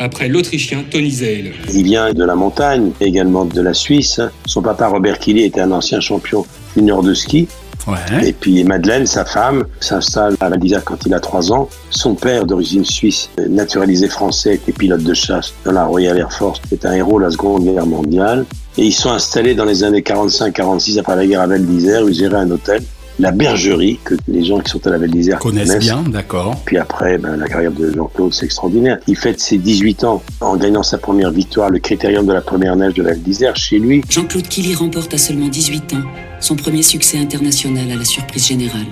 après 0.00 0.28
l'Autrichien 0.28 0.84
Tony 0.90 1.10
Zeil. 1.10 1.52
Il 1.72 1.84
vient 1.84 2.12
de 2.12 2.24
la 2.24 2.34
montagne, 2.34 2.90
également 3.00 3.44
de 3.44 3.60
la 3.60 3.74
Suisse. 3.74 4.20
Son 4.46 4.62
papa 4.62 4.88
Robert 4.88 5.18
Killy 5.18 5.44
était 5.44 5.60
un 5.60 5.70
ancien 5.70 6.00
champion 6.00 6.44
junior 6.74 7.02
de 7.02 7.14
ski. 7.14 7.46
Ouais. 7.86 8.28
Et 8.28 8.32
puis 8.32 8.62
Madeleine, 8.64 9.06
sa 9.06 9.24
femme, 9.24 9.64
s'installe 9.78 10.36
à 10.40 10.48
Val 10.48 10.58
d'Isère 10.58 10.84
quand 10.84 11.06
il 11.06 11.14
a 11.14 11.20
3 11.20 11.52
ans. 11.52 11.68
Son 11.90 12.14
père, 12.14 12.44
d'origine 12.46 12.84
suisse, 12.84 13.30
naturalisé 13.48 14.08
français, 14.08 14.54
était 14.54 14.72
pilote 14.72 15.02
de 15.02 15.14
chasse 15.14 15.54
dans 15.64 15.72
la 15.72 15.84
Royal 15.84 16.18
Air 16.18 16.32
Force, 16.32 16.60
est 16.72 16.84
un 16.84 16.92
héros 16.92 17.18
de 17.18 17.24
la 17.24 17.30
Seconde 17.30 17.64
Guerre 17.64 17.86
mondiale. 17.86 18.44
Et 18.78 18.84
ils 18.84 18.92
sont 18.92 19.10
installés 19.10 19.54
dans 19.54 19.64
les 19.64 19.82
années 19.82 20.02
45-46 20.02 20.98
après 20.98 21.16
la 21.16 21.26
guerre 21.26 21.40
à 21.40 21.46
Val 21.46 21.64
d'Isère, 21.64 22.04
où 22.04 22.08
ils 22.08 22.14
géraient 22.14 22.36
un 22.36 22.50
hôtel 22.50 22.82
la 23.20 23.32
bergerie 23.32 23.98
que 24.02 24.14
les 24.28 24.44
gens 24.44 24.60
qui 24.60 24.70
sont 24.70 24.86
à 24.86 24.90
la 24.90 24.98
Val 24.98 25.10
d'Isère 25.10 25.38
connaissent, 25.38 25.68
connaissent, 25.68 25.84
bien, 25.84 26.02
d'accord. 26.02 26.56
Puis 26.64 26.78
après, 26.78 27.18
ben, 27.18 27.36
la 27.36 27.46
carrière 27.46 27.72
de 27.72 27.92
Jean-Claude, 27.92 28.32
c'est 28.32 28.46
extraordinaire. 28.46 28.98
Il 29.06 29.16
fête 29.16 29.40
ses 29.40 29.58
18 29.58 30.04
ans 30.04 30.22
en 30.40 30.56
gagnant 30.56 30.82
sa 30.82 30.98
première 30.98 31.30
victoire, 31.30 31.70
le 31.70 31.78
critérium 31.78 32.26
de 32.26 32.32
la 32.32 32.40
première 32.40 32.76
neige 32.76 32.94
de 32.94 33.02
la 33.02 33.10
Val 33.10 33.20
d'Isère, 33.20 33.56
chez 33.56 33.78
lui. 33.78 34.02
Jean-Claude 34.08 34.48
Killy 34.48 34.74
remporte 34.74 35.12
à 35.14 35.18
seulement 35.18 35.48
18 35.48 35.94
ans 35.94 36.02
son 36.40 36.56
premier 36.56 36.82
succès 36.82 37.18
international 37.18 37.90
à 37.90 37.96
la 37.96 38.04
surprise 38.04 38.46
générale. 38.46 38.86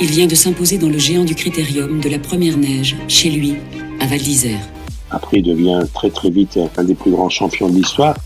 Il 0.00 0.08
vient 0.08 0.26
de 0.26 0.34
s'imposer 0.34 0.78
dans 0.78 0.88
le 0.88 0.98
géant 0.98 1.24
du 1.24 1.34
critérium 1.34 2.00
de 2.00 2.08
la 2.08 2.18
première 2.18 2.56
neige, 2.56 2.96
chez 3.06 3.30
lui, 3.30 3.56
à 4.00 4.06
Val 4.06 4.18
d'Isère. 4.18 4.60
Après, 5.10 5.38
il 5.38 5.42
devient 5.42 5.80
très 5.94 6.10
très 6.10 6.30
vite 6.30 6.58
un 6.76 6.84
des 6.84 6.94
plus 6.94 7.10
grands 7.10 7.30
champions 7.30 7.68
de 7.68 7.76
l'histoire. 7.76 8.16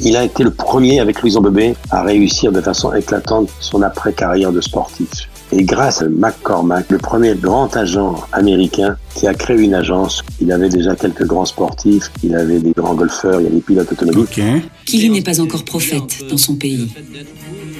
Il 0.00 0.16
a 0.16 0.24
été 0.24 0.42
le 0.42 0.50
premier 0.50 1.00
avec 1.00 1.20
Louison 1.22 1.40
Bebé 1.40 1.74
à 1.90 2.02
réussir 2.02 2.52
de 2.52 2.60
façon 2.60 2.92
éclatante 2.94 3.50
son 3.60 3.82
après-carrière 3.82 4.52
de 4.52 4.60
sportif. 4.60 5.28
Et 5.52 5.64
grâce 5.64 6.00
à 6.00 6.08
McCormack, 6.08 6.90
le 6.90 6.96
premier 6.96 7.34
grand 7.34 7.76
agent 7.76 8.16
américain 8.32 8.96
qui 9.14 9.26
a 9.26 9.34
créé 9.34 9.58
une 9.58 9.74
agence, 9.74 10.22
il 10.40 10.50
avait 10.50 10.70
déjà 10.70 10.96
quelques 10.96 11.26
grands 11.26 11.44
sportifs, 11.44 12.10
il 12.22 12.34
avait 12.34 12.58
des 12.58 12.72
grands 12.72 12.94
golfeurs, 12.94 13.38
il 13.40 13.44
y 13.44 13.46
avait 13.48 13.56
des 13.56 13.60
pilotes 13.60 13.92
automobiles. 13.92 14.22
Okay. 14.22 14.62
Killy 14.86 15.10
n'est 15.10 15.22
pas 15.22 15.40
encore 15.42 15.64
prophète 15.64 16.24
dans 16.30 16.38
son 16.38 16.54
pays. 16.54 16.88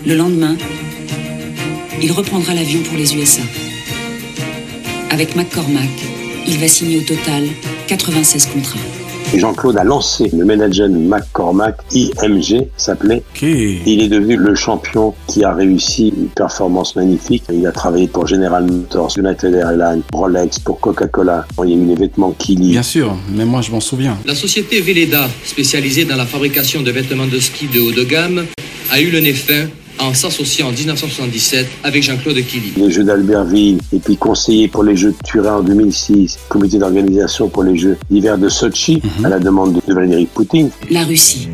Le 0.07 0.15
lendemain, 0.15 0.55
il 2.03 2.13
reprendra 2.13 2.53
l'avion 2.53 2.81
pour 2.83 2.99
les 2.99 3.17
USA. 3.17 3.43
Avec 5.11 5.35
McCormack, 5.35 5.89
il 6.47 6.59
va 6.59 6.69
signer 6.69 6.99
au 6.99 7.03
total 7.03 7.45
96 7.87 8.47
contrats. 8.47 9.02
Et 9.35 9.39
Jean-Claude 9.39 9.79
a 9.79 9.85
lancé 9.85 10.31
le 10.37 10.45
management 10.45 11.09
McCormack 11.09 11.77
IMG 11.93 12.69
s'appelait. 12.77 13.23
Okay. 13.35 13.81
Il 13.87 14.03
est 14.03 14.09
devenu 14.09 14.37
le 14.37 14.55
champion 14.55 15.15
qui 15.27 15.43
a 15.43 15.55
réussi 15.55 16.13
une 16.15 16.29
performance 16.29 16.97
magnifique. 16.97 17.45
Il 17.51 17.67
a 17.67 17.73
travaillé 17.73 18.09
pour 18.09 18.27
General 18.27 18.63
Motors, 18.63 19.17
United 19.17 19.55
Airlines, 19.55 20.03
Rolex, 20.13 20.59
pour 20.59 20.81
Coca-Cola. 20.81 21.47
Il 21.65 21.71
y 21.71 21.73
a 21.73 21.77
eu 21.77 21.85
les 21.87 21.95
vêtements 21.95 22.33
Killy. 22.33 22.73
Bien 22.73 22.83
sûr, 22.83 23.17
mais 23.35 23.47
moi 23.47 23.63
je 23.63 23.71
m'en 23.71 23.81
souviens. 23.81 24.19
La 24.27 24.35
société 24.35 24.81
Veleda, 24.83 25.29
spécialisée 25.45 26.05
dans 26.05 26.17
la 26.17 26.27
fabrication 26.27 26.83
de 26.83 26.91
vêtements 26.91 27.27
de 27.27 27.39
ski 27.39 27.69
de 27.69 27.81
haut 27.81 27.93
de 27.93 28.05
gamme, 28.05 28.45
a 28.91 29.01
eu 29.01 29.11
le 29.11 29.21
nez 29.21 29.33
fin 29.33 29.67
en 29.99 30.15
s'associant 30.15 30.69
en 30.69 30.73
1977 30.73 31.67
avec 31.85 32.03
Jean-Claude 32.03 32.37
Killy. 32.45 32.73
Les 32.77 32.91
Jeux 32.91 33.05
d'Albertville 33.05 33.79
et 33.93 33.99
puis 33.99 34.17
conseiller 34.17 34.69
pour 34.69 34.85
les 34.85 34.97
Jeux 34.97 35.13
de 35.13 35.17
Turin 35.25 35.57
en 35.57 35.63
2006, 35.63 36.39
comité 36.49 36.79
d'organisation 36.79 37.49
pour 37.49 37.65
les 37.65 37.77
Jeux 37.77 37.97
d'hiver 38.11 38.39
de 38.39 38.49
Sochi 38.49 39.03
à 39.25 39.29
la 39.29 39.39
demande 39.39 39.81
de 39.87 39.95
Vladimir 39.95 40.27
Poutine. 40.35 40.71
La 40.91 41.05
Russie. 41.05 41.49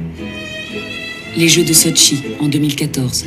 Les 1.36 1.48
Jeux 1.48 1.64
de 1.64 1.72
Sochi 1.72 2.22
en 2.40 2.48
2014. 2.48 3.24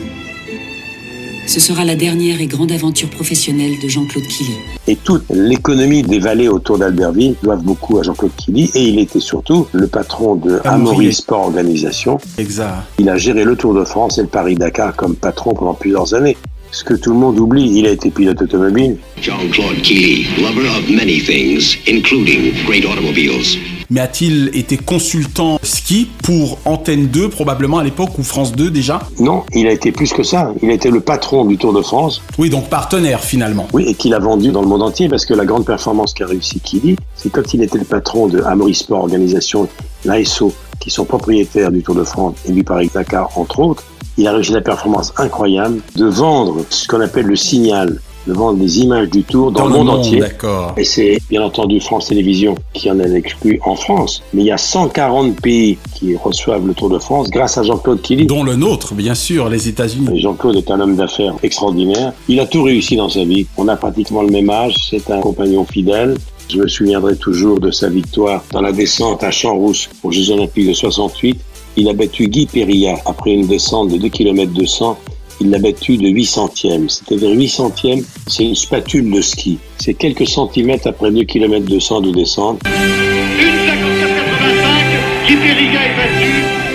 Ce 1.48 1.60
sera 1.60 1.84
la 1.84 1.96
dernière 1.96 2.40
et 2.40 2.48
grande 2.48 2.72
aventure 2.72 3.10
professionnelle 3.10 3.80
de 3.82 3.88
Jean-Claude 3.88 4.26
Killy. 4.26 4.56
Et 4.88 4.96
toute 4.96 5.24
l'économie 5.30 6.02
des 6.02 6.20
vallées 6.20 6.48
autour 6.48 6.78
d'Albertville 6.78 7.36
doivent 7.44 7.64
beaucoup 7.64 8.00
à 8.00 8.04
Jean-Claude 8.04 8.32
Killy 8.38 8.70
et 8.76 8.84
il 8.84 9.00
était 9.00 9.20
surtout 9.20 9.68
le 9.72 9.88
patron 9.88 10.36
de 10.36 10.60
Amaury 10.64 11.14
Sport 11.14 11.48
Organisation. 11.48 12.20
Exact. 12.38 12.76
Il 13.00 13.10
a 13.10 13.18
géré 13.18 13.44
le 13.44 13.56
Tour 13.56 13.74
de 13.74 13.84
France 13.84 14.18
et 14.18 14.22
le 14.22 14.28
Paris-Dakar 14.28 14.96
comme 14.96 15.16
patron 15.16 15.54
pendant 15.54 15.74
plusieurs 15.74 16.14
années. 16.14 16.38
Ce 16.74 16.86
que 16.86 16.94
tout 16.94 17.12
le 17.12 17.18
monde 17.18 17.38
oublie, 17.38 17.70
il 17.78 17.86
a 17.86 17.92
été 17.92 18.10
pilote 18.10 18.42
automobile. 18.42 18.98
Jean-Claude 19.22 19.82
Killy, 19.84 20.26
lover 20.42 20.68
of 20.70 20.90
many 20.90 21.20
things, 21.20 21.78
including 21.86 22.54
great 22.66 22.86
automobiles. 22.86 23.58
Mais 23.90 24.00
a-t-il 24.00 24.52
été 24.54 24.78
consultant 24.78 25.60
ski 25.64 26.08
pour 26.24 26.60
Antenne 26.64 27.08
2 27.08 27.28
probablement 27.28 27.80
à 27.80 27.84
l'époque 27.84 28.18
ou 28.18 28.24
France 28.24 28.54
2 28.54 28.72
déjà? 28.72 29.02
Non, 29.20 29.44
il 29.54 29.68
a 29.68 29.74
été 29.74 29.92
plus 29.92 30.14
que 30.14 30.24
ça. 30.24 30.54
Il 30.64 30.70
a 30.70 30.74
été 30.74 30.90
le 30.90 31.02
patron 31.02 31.44
du 31.44 31.58
Tour 31.58 31.74
de 31.74 31.82
France. 31.82 32.22
Oui, 32.38 32.50
donc 32.50 32.70
partenaire 32.70 33.20
finalement. 33.20 33.68
Oui, 33.74 33.84
et 33.86 33.94
qu'il 33.94 34.14
a 34.14 34.20
vendu 34.20 34.52
dans 34.54 34.62
le 34.62 34.68
monde 34.68 34.82
entier 34.82 35.10
parce 35.10 35.26
que 35.26 35.34
la 35.34 35.44
grande 35.44 35.66
performance 35.66 36.14
qu'a 36.14 36.26
réussi 36.26 36.62
Killy, 36.62 36.96
c'est 37.16 37.30
quand 37.30 37.54
il 37.54 37.64
était 37.64 37.80
le 37.80 37.84
patron 37.84 38.28
de 38.28 38.42
Amaury 38.44 38.76
Sport 38.76 39.02
Organisation, 39.02 39.68
l'ASO, 40.06 40.54
qui 40.82 40.90
sont 40.90 41.06
propriétaires 41.06 41.72
du 41.72 41.82
Tour 41.82 41.96
de 41.96 42.04
France 42.04 42.36
et 42.46 42.52
du 42.52 42.66
Paris-Dakar 42.66 43.30
entre 43.38 43.60
autres. 43.60 43.84
Il 44.18 44.28
a 44.28 44.34
réussi 44.34 44.52
la 44.52 44.62
performance 44.62 45.14
incroyable 45.16 45.80
de 45.96 46.06
vendre 46.06 46.66
ce 46.70 46.86
qu'on 46.88 47.00
appelle 47.00 47.28
le 47.28 47.38
signal 47.38 48.02
de 48.28 48.34
vendre 48.34 48.60
des 48.60 48.80
images 48.80 49.10
du 49.10 49.24
tour 49.24 49.52
dans, 49.52 49.62
Dans 49.62 49.68
le 49.68 49.74
monde, 49.78 49.88
monde, 49.88 50.00
entier. 50.00 50.24
Et 50.78 50.84
c'est 50.84 51.18
bien 51.30 51.42
entendu 51.42 51.80
France 51.80 52.08
Télévisions 52.08 52.56
qui 52.74 52.90
en 52.92 53.00
a 53.00 53.06
exclu 53.06 53.60
en 53.64 53.76
France. 53.76 54.22
Mais 54.34 54.44
il 54.44 54.48
y 54.48 54.52
a 54.52 54.58
140 54.58 55.42
pays 55.42 55.78
qui 55.96 56.16
reçoivent 56.16 56.66
le 56.66 56.74
Tour 56.74 56.90
de 56.90 57.00
France 57.00 57.30
grâce 57.30 57.58
à 57.58 57.64
Jean-Claude 57.64 58.02
Killy. 58.02 58.26
Dont 58.26 58.44
le 58.44 58.56
nôtre, 58.56 58.94
bien 58.94 59.16
sûr, 59.16 59.50
les 59.50 59.68
États-Unis. 59.68 60.20
Jean-Claude 60.20 60.58
est 60.58 60.70
un 60.72 60.80
homme 60.80 60.96
d'affaires 60.96 61.36
extraordinaire. 61.44 62.14
Il 62.28 62.40
a 62.40 62.46
tout 62.46 62.64
réussi 62.64 62.96
dans 62.96 63.10
sa 63.10 63.24
vie. 63.24 63.48
On 63.58 63.68
a 63.68 63.76
pratiquement 63.76 64.22
le 64.22 64.30
même 64.30 64.50
âge. 64.50 64.76
C'est 64.90 65.10
un 65.10 65.20
compagnon 65.20 65.66
fidèle. 65.66 66.18
Je 66.52 66.58
me 66.58 66.68
souviendrai 66.68 67.16
toujours 67.16 67.62
de 67.62 67.72
sa 67.72 67.88
victoire 67.88 68.44
dans 68.52 68.60
la 68.60 68.74
descente 68.74 69.24
à 69.24 69.32
Champs-Rousse 69.32 69.90
aux 70.04 70.12
Jeux 70.12 70.32
Olympiques 70.32 70.68
de 70.68 70.74
68. 70.74 71.40
Il 71.78 71.88
a 71.88 71.94
battu 71.94 72.28
Guy 72.28 72.46
Perilla 72.46 72.98
après 73.06 73.32
une 73.32 73.48
descente 73.48 73.88
de 73.88 73.98
2 73.98 74.10
km 74.10 74.52
200. 74.52 75.00
Il 75.40 75.50
l'a 75.50 75.60
battu 75.60 75.96
de 75.96 76.10
8 76.10 76.26
centièmes. 76.26 76.90
C'est-à-dire 76.90 77.30
8 77.30 77.48
centièmes, 77.48 78.04
c'est 78.28 78.44
une 78.44 78.56
spatule 78.56 79.10
de 79.10 79.22
ski. 79.22 79.60
C'est 79.78 79.94
quelques 79.94 80.28
centimètres 80.28 80.88
après 80.88 81.10
2 81.10 81.24
km 81.24 81.66
200 81.66 82.02
de 82.02 82.12
descente. 82.12 82.60
Une 82.66 83.48
54-85, 83.48 85.28
Guy 85.28 85.36
Périga 85.38 85.80
est 85.86 85.96
battu 85.96 86.32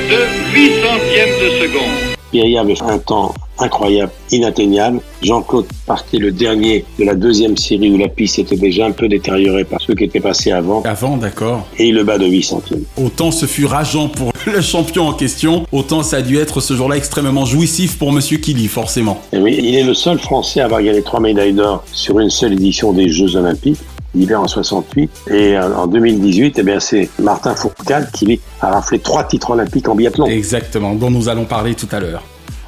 de 0.09 0.59
8 0.59 0.71
centièmes 0.81 1.35
de 1.43 1.67
seconde. 1.67 2.16
Perilla 2.33 2.61
avait 2.61 2.81
un 2.83 2.99
temps 2.99 3.35
incroyable, 3.59 4.13
inatteignable. 4.31 5.01
Jean-Claude 5.23 5.67
partait 5.87 6.19
le 6.19 6.31
dernier 6.31 6.85
de 6.99 7.05
la 7.05 7.15
deuxième 7.15 7.57
série 7.57 7.91
où 7.91 7.97
la 7.97 8.09
piste 8.09 8.39
était 8.39 8.57
déjà 8.57 8.87
un 8.87 8.93
peu 8.93 9.09
détériorée 9.09 9.65
par 9.65 9.81
ceux 9.81 9.95
qui 9.95 10.05
étaient 10.05 10.21
passés 10.21 10.53
avant. 10.53 10.83
Avant, 10.83 11.17
d'accord. 11.17 11.67
Et 11.79 11.89
il 11.89 11.95
le 11.95 12.05
bat 12.05 12.19
de 12.19 12.27
8 12.27 12.43
centièmes. 12.43 12.85
Autant 13.03 13.31
ce 13.31 13.47
fut 13.47 13.65
rageant 13.65 14.09
pour 14.09 14.33
le 14.47 14.61
champion 14.61 15.09
en 15.09 15.13
question, 15.13 15.65
autant 15.73 16.03
ça 16.03 16.19
a 16.19 16.23
dû 16.23 16.39
être 16.39 16.61
ce 16.61 16.75
jour-là 16.75 16.97
extrêmement 16.97 17.45
jouissif 17.45 17.99
pour 17.99 18.13
Monsieur 18.13 18.39
Killy, 18.39 18.69
forcément. 18.69 19.21
Et 19.33 19.39
oui, 19.39 19.57
il 19.59 19.75
est 19.75 19.85
le 19.85 19.95
seul 19.95 20.19
Français 20.19 20.61
à 20.61 20.67
avoir 20.67 20.83
gagné 20.83 21.03
trois 21.03 21.21
médailles 21.21 21.55
d'or 21.55 21.83
sur 21.93 22.19
une 22.21 22.31
seule 22.31 22.53
édition 22.53 22.93
des 22.93 23.09
Jeux 23.09 23.37
Olympiques. 23.37 23.79
L'hiver 24.17 24.41
en 24.41 24.49
68 24.49 25.11
et 25.31 25.59
en 25.59 25.87
2018, 25.87 26.59
eh 26.59 26.63
bien 26.63 26.81
c'est 26.81 27.11
Martin 27.19 27.55
Fourcade 27.55 28.11
qui 28.13 28.25
lui, 28.25 28.41
a 28.63 28.71
raflé 28.71 28.99
trois 28.99 29.25
titres 29.25 29.51
olympiques 29.51 29.89
en 29.89 29.95
biathlon. 29.95 30.27
Exactement, 30.27 30.95
dont 30.95 31.11
nous 31.11 31.29
allons 31.29 31.45
parler 31.45 31.75
tout 31.75 31.89
à 31.93 32.01
l'heure. 32.01 32.23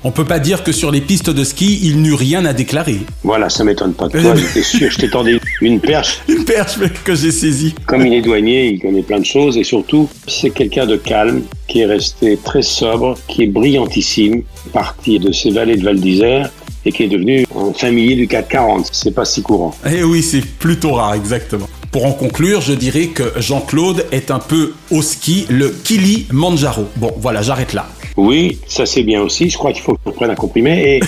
On 0.05 0.12
peut 0.12 0.25
pas 0.25 0.38
dire 0.38 0.62
que 0.62 0.71
sur 0.71 0.93
les 0.93 1.00
pistes 1.00 1.31
de 1.31 1.43
ski, 1.43 1.81
il 1.83 2.00
n'eut 2.02 2.14
rien 2.14 2.45
à 2.45 2.52
déclarer. 2.52 3.00
Voilà, 3.25 3.49
ça 3.49 3.64
m'étonne 3.64 3.95
pas 3.95 4.07
de 4.07 4.21
toi. 4.21 4.37
J'étais 4.37 4.62
sûr, 4.62 4.90
je 4.90 4.99
t'ai 4.99 5.11
tendu 5.11 5.40
une 5.61 5.81
perche. 5.81 6.21
Une 6.28 6.45
perche 6.45 6.78
que 7.05 7.14
j'ai 7.17 7.33
saisie. 7.33 7.75
Comme 7.87 8.07
il 8.07 8.14
est 8.14 8.23
douanier, 8.23 8.69
il 8.69 8.81
connaît 8.81 9.02
plein 9.02 9.19
de 9.19 9.25
choses 9.25 9.59
et 9.59 9.64
surtout, 9.64 10.09
c'est 10.28 10.50
quelqu'un 10.50 10.87
de 10.87 10.97
calme, 10.97 11.43
qui 11.67 11.81
est 11.81 11.87
resté 11.87 12.38
très 12.45 12.62
sobre, 12.62 13.17
qui 13.26 13.45
est 13.45 13.47
brillantissime, 13.49 14.43
parti 14.73 15.19
de 15.19 15.33
ses 15.33 15.50
vallées 15.50 15.76
de 15.76 15.85
Val 15.85 15.99
d'Isère 15.99 16.50
et 16.88 16.92
qui 16.92 17.04
est 17.04 17.09
devenu 17.09 17.45
un 17.54 17.73
familier 17.75 18.16
du 18.16 18.26
CAC 18.26 18.49
40. 18.49 18.88
C'est 18.92 19.14
pas 19.14 19.26
si 19.26 19.42
courant. 19.42 19.75
Eh 19.87 20.02
oui, 20.02 20.23
c'est 20.23 20.45
plutôt 20.45 20.92
rare, 20.92 21.14
exactement. 21.14 21.68
Pour 21.92 22.07
en 22.07 22.12
conclure, 22.12 22.62
je 22.62 22.73
dirais 22.73 23.09
que 23.09 23.33
Jean-Claude 23.37 24.07
est 24.11 24.30
un 24.30 24.38
peu 24.38 24.73
au 24.90 25.02
ski 25.02 25.47
le 25.50 25.68
Kili 25.68 26.26
Manjaro. 26.33 26.87
Bon, 26.97 27.12
voilà, 27.18 27.42
j'arrête 27.42 27.75
là. 27.75 27.87
Oui, 28.16 28.59
ça 28.66 28.87
c'est 28.87 29.02
bien 29.02 29.21
aussi. 29.21 29.50
Je 29.50 29.59
crois 29.59 29.73
qu'il 29.73 29.83
faut 29.83 29.97
qu'on 30.02 30.12
prenne 30.12 30.30
un 30.30 30.35
comprimé. 30.35 30.97
Et, 30.97 31.00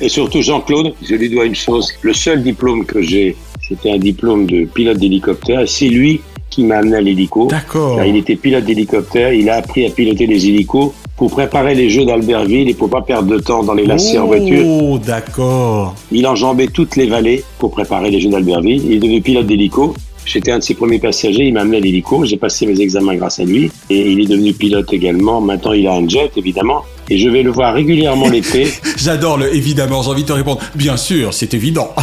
et 0.04 0.08
surtout, 0.08 0.42
Jean-Claude, 0.42 0.92
je 1.02 1.14
lui 1.14 1.30
dois 1.30 1.44
une 1.44 1.54
chose. 1.54 1.92
Le 2.02 2.12
seul 2.12 2.42
diplôme 2.42 2.84
que 2.84 3.00
j'ai, 3.00 3.36
c'était 3.66 3.92
un 3.92 3.98
diplôme 3.98 4.46
de 4.46 4.64
pilote 4.64 4.98
d'hélicoptère. 4.98 5.68
C'est 5.68 5.88
lui 5.88 6.20
qui 6.50 6.64
m'a 6.64 6.78
amené 6.78 6.96
à 6.96 7.00
l'hélico. 7.00 7.46
D'accord. 7.46 8.02
Il 8.04 8.16
était 8.16 8.34
pilote 8.34 8.64
d'hélicoptère. 8.64 9.32
Il 9.32 9.48
a 9.48 9.56
appris 9.56 9.86
à 9.86 9.90
piloter 9.90 10.26
les 10.26 10.48
hélicos 10.48 10.92
pour 11.20 11.30
préparer 11.30 11.74
les 11.74 11.90
Jeux 11.90 12.06
d'Albertville 12.06 12.70
et 12.70 12.72
pour 12.72 12.88
pas 12.88 13.02
perdre 13.02 13.28
de 13.28 13.38
temps 13.38 13.62
dans 13.62 13.74
les 13.74 13.84
lacets 13.84 14.16
en 14.16 14.24
voiture. 14.24 14.64
Oh, 14.66 14.98
d'accord. 14.98 15.94
Il 16.10 16.26
enjambait 16.26 16.68
toutes 16.68 16.96
les 16.96 17.08
vallées 17.08 17.44
pour 17.58 17.70
préparer 17.72 18.10
les 18.10 18.22
Jeux 18.22 18.30
d'Albertville. 18.30 18.82
Il 18.86 18.92
est 18.94 18.98
devenu 19.00 19.20
pilote 19.20 19.46
d'hélico. 19.46 19.92
J'étais 20.24 20.52
un 20.52 20.58
de 20.58 20.62
ses 20.62 20.74
premiers 20.74 20.98
passagers, 20.98 21.44
il 21.44 21.54
m'a 21.54 21.62
amené 21.62 21.78
à 21.78 21.80
l'hélico, 21.80 22.24
j'ai 22.24 22.36
passé 22.36 22.66
mes 22.66 22.80
examens 22.80 23.14
grâce 23.16 23.40
à 23.40 23.44
lui, 23.44 23.70
et 23.88 24.10
il 24.12 24.20
est 24.20 24.26
devenu 24.26 24.52
pilote 24.52 24.92
également. 24.92 25.40
Maintenant, 25.40 25.72
il 25.72 25.86
a 25.86 25.94
un 25.94 26.08
jet, 26.08 26.30
évidemment, 26.36 26.84
et 27.08 27.18
je 27.18 27.28
vais 27.28 27.42
le 27.42 27.50
voir 27.50 27.74
régulièrement 27.74 28.28
l'été. 28.28 28.72
J'adore 28.96 29.38
le 29.38 29.54
évidemment, 29.54 30.02
j'ai 30.02 30.10
envie 30.10 30.22
de 30.22 30.28
te 30.28 30.32
répondre. 30.32 30.60
Bien 30.74 30.96
sûr, 30.96 31.34
c'est 31.34 31.54
évident. 31.54 31.94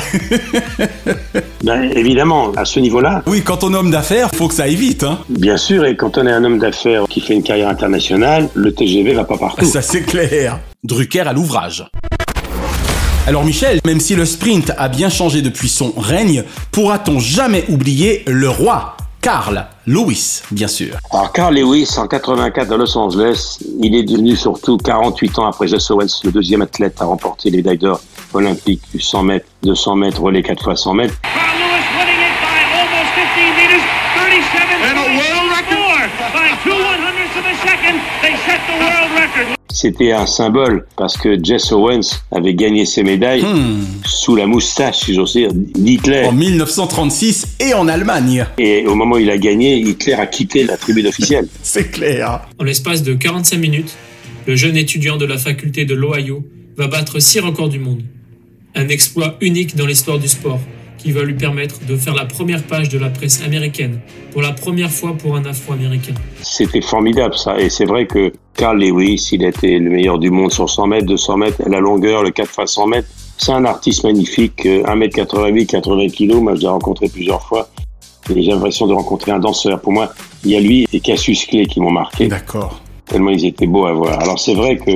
ben, 1.64 1.90
évidemment, 1.96 2.52
à 2.58 2.66
ce 2.66 2.80
niveau-là. 2.80 3.24
Oui, 3.28 3.42
quand 3.44 3.64
on 3.64 3.74
est 3.74 3.78
homme 3.78 3.92
d'affaires, 3.92 4.30
faut 4.34 4.48
que 4.48 4.54
ça 4.54 4.64
aille 4.64 4.76
vite, 4.76 5.04
hein. 5.04 5.20
Bien 5.30 5.58
sûr, 5.58 5.86
et 5.86 5.96
quand 5.96 6.18
on 6.18 6.28
est 6.28 6.32
un 6.32 6.44
homme 6.44 6.60
d'affaires 6.60 7.06
qui 7.10 7.22
fait 7.22 7.34
une 7.34 7.44
carrière 7.44 7.70
internationale, 7.70 8.50
le 8.54 8.74
TGV 8.74 9.14
va 9.14 9.24
pas 9.24 9.38
partout. 9.38 9.66
Ça, 9.66 9.82
c'est 9.82 10.02
clair. 10.02 10.60
Drucker 10.84 11.22
à 11.22 11.34
l'ouvrage. 11.34 11.86
Alors 13.28 13.44
Michel, 13.44 13.80
même 13.86 14.00
si 14.00 14.16
le 14.16 14.26
sprint 14.26 14.72
a 14.78 14.88
bien 14.88 15.10
changé 15.10 15.42
depuis 15.42 15.68
son 15.68 15.94
règne, 15.98 16.44
pourra-t-on 16.72 17.20
jamais 17.20 17.66
oublier 17.70 18.24
le 18.26 18.50
roi 18.50 18.96
Carl 19.22 19.66
Lewis, 19.86 20.42
bien 20.52 20.70
sûr? 20.70 20.96
Alors 21.12 21.34
Carl 21.34 21.54
Lewis, 21.54 21.90
en 21.98 22.08
84 22.08 22.72
à 22.72 22.78
Los 22.78 22.98
Angeles, 22.98 23.58
il 23.82 23.96
est 23.96 24.04
devenu 24.04 24.38
surtout 24.38 24.78
48 24.78 25.40
ans 25.40 25.48
après 25.48 25.68
Jess 25.68 25.92
Owens, 25.92 26.22
le 26.24 26.32
deuxième 26.32 26.62
athlète 26.62 27.02
à 27.02 27.06
remporter 27.06 27.50
les 27.50 27.58
médailles 27.58 27.78
d'or 27.80 28.00
olympiques 28.34 28.84
du 28.94 29.02
100 29.02 29.24
mètres, 29.24 29.46
200 29.64 29.96
mètres, 29.98 30.22
relais 30.22 30.44
4 30.44 30.64
fois 30.64 30.76
100 30.78 30.94
mètres. 30.94 31.16
Carl 31.22 31.58
Lewis 31.60 31.84
winning 32.00 32.22
it 32.24 32.36
by 32.40 32.64
almost 32.80 33.12
15 33.12 33.56
meters, 33.60 33.84
37 34.16 34.88
And 34.88 34.98
a 34.98 35.08
world 35.20 35.52
record. 35.52 36.10
by 36.32 36.48
two 36.64 36.72
one 36.72 37.02
hundredths 37.04 37.36
of 37.36 37.44
a 37.44 37.56
second. 37.68 38.00
They 38.22 38.36
set 38.48 38.62
the 38.68 38.78
world 38.80 39.12
record. 39.20 39.58
C'était 39.80 40.12
un 40.12 40.26
symbole 40.26 40.88
parce 40.96 41.18
que 41.18 41.38
Jess 41.44 41.72
Owens 41.72 42.20
avait 42.32 42.56
gagné 42.56 42.88
ses 42.88 43.04
médailles 43.04 43.44
Hmm. 43.44 43.84
sous 44.06 44.36
la 44.36 44.48
moustache, 44.48 45.02
si 45.06 45.14
j'ose 45.14 45.34
dire, 45.34 45.50
d'Hitler. 45.54 46.24
En 46.26 46.32
1936 46.32 47.58
et 47.60 47.76
en 47.76 47.88
Allemagne. 47.88 48.48
Et 48.58 48.88
au 48.88 48.96
moment 48.96 49.16
où 49.16 49.20
il 49.20 49.30
a 49.30 49.38
gagné, 49.38 49.78
Hitler 49.78 50.14
a 50.14 50.26
quitté 50.26 50.64
la 50.64 50.78
tribune 50.78 51.06
officielle. 51.06 51.48
C'est 51.62 51.92
clair. 51.92 52.42
En 52.60 52.64
l'espace 52.64 53.04
de 53.04 53.14
45 53.14 53.58
minutes, 53.60 53.96
le 54.48 54.56
jeune 54.56 54.78
étudiant 54.78 55.18
de 55.18 55.26
la 55.26 55.38
faculté 55.38 55.86
de 55.86 55.94
l'Ohio 55.94 56.44
va 56.76 56.88
battre 56.88 57.20
six 57.20 57.40
records 57.40 57.70
du 57.70 57.78
monde. 57.80 58.02
Un 58.74 58.88
exploit 58.88 59.38
unique 59.42 59.76
dans 59.76 59.86
l'histoire 59.86 60.18
du 60.18 60.28
sport 60.28 60.60
qui 60.98 61.12
va 61.12 61.24
lui 61.24 61.34
permettre 61.34 61.76
de 61.88 61.96
faire 61.96 62.16
la 62.16 62.26
première 62.26 62.64
page 62.64 62.90
de 62.90 62.98
la 62.98 63.10
presse 63.10 63.44
américaine 63.44 64.00
pour 64.32 64.42
la 64.42 64.52
première 64.52 64.92
fois 64.92 65.14
pour 65.14 65.36
un 65.36 65.46
Afro-Américain. 65.46 66.14
C'était 66.42 66.82
formidable 66.82 67.36
ça. 67.36 67.60
Et 67.60 67.70
c'est 67.70 67.86
vrai 67.86 68.06
que 68.06 68.32
Carl 68.56 68.80
Lewis, 68.80 69.30
il 69.32 69.44
était 69.44 69.80
le 69.80 69.90
meilleur 69.90 70.20
du 70.20 70.32
monde 70.32 70.52
sur 70.52 70.70
100 70.70 70.88
mètres, 70.88 71.06
200 71.06 71.38
mètres, 71.38 71.62
la 71.68 71.80
longueur, 71.80 72.24
le 72.24 72.32
4 72.32 72.50
x 72.62 72.74
100 72.74 72.88
mètres. 72.88 73.08
C'est 73.38 73.52
un 73.52 73.66
artiste 73.66 74.04
magnifique, 74.04 74.66
euh, 74.66 74.84
1m88, 74.84 75.68
80 75.68 76.10
kg. 76.10 76.34
Moi, 76.42 76.56
je 76.56 76.62
l'ai 76.62 76.68
rencontré 76.68 77.08
plusieurs 77.08 77.44
fois. 77.44 77.70
Et 78.36 78.42
j'ai 78.42 78.52
l'impression 78.52 78.88
de 78.88 78.94
rencontrer 78.94 79.32
un 79.32 79.40
danseur. 79.40 79.80
Pour 79.80 79.94
moi, 79.94 80.12
il 80.44 80.52
y 80.52 80.56
a 80.56 80.60
lui 80.60 80.88
et 80.92 81.00
Cassius 81.00 81.46
Clay 81.46 81.66
qui 81.66 81.80
m'ont 81.80 81.92
marqué. 81.92 82.28
D'accord. 82.28 82.82
Tellement 83.06 83.30
ils 83.30 83.46
étaient 83.46 83.68
beaux 83.68 83.86
à 83.86 83.94
voir. 83.94 84.20
Alors 84.20 84.38
c'est 84.38 84.54
vrai 84.54 84.78
que, 84.78 84.92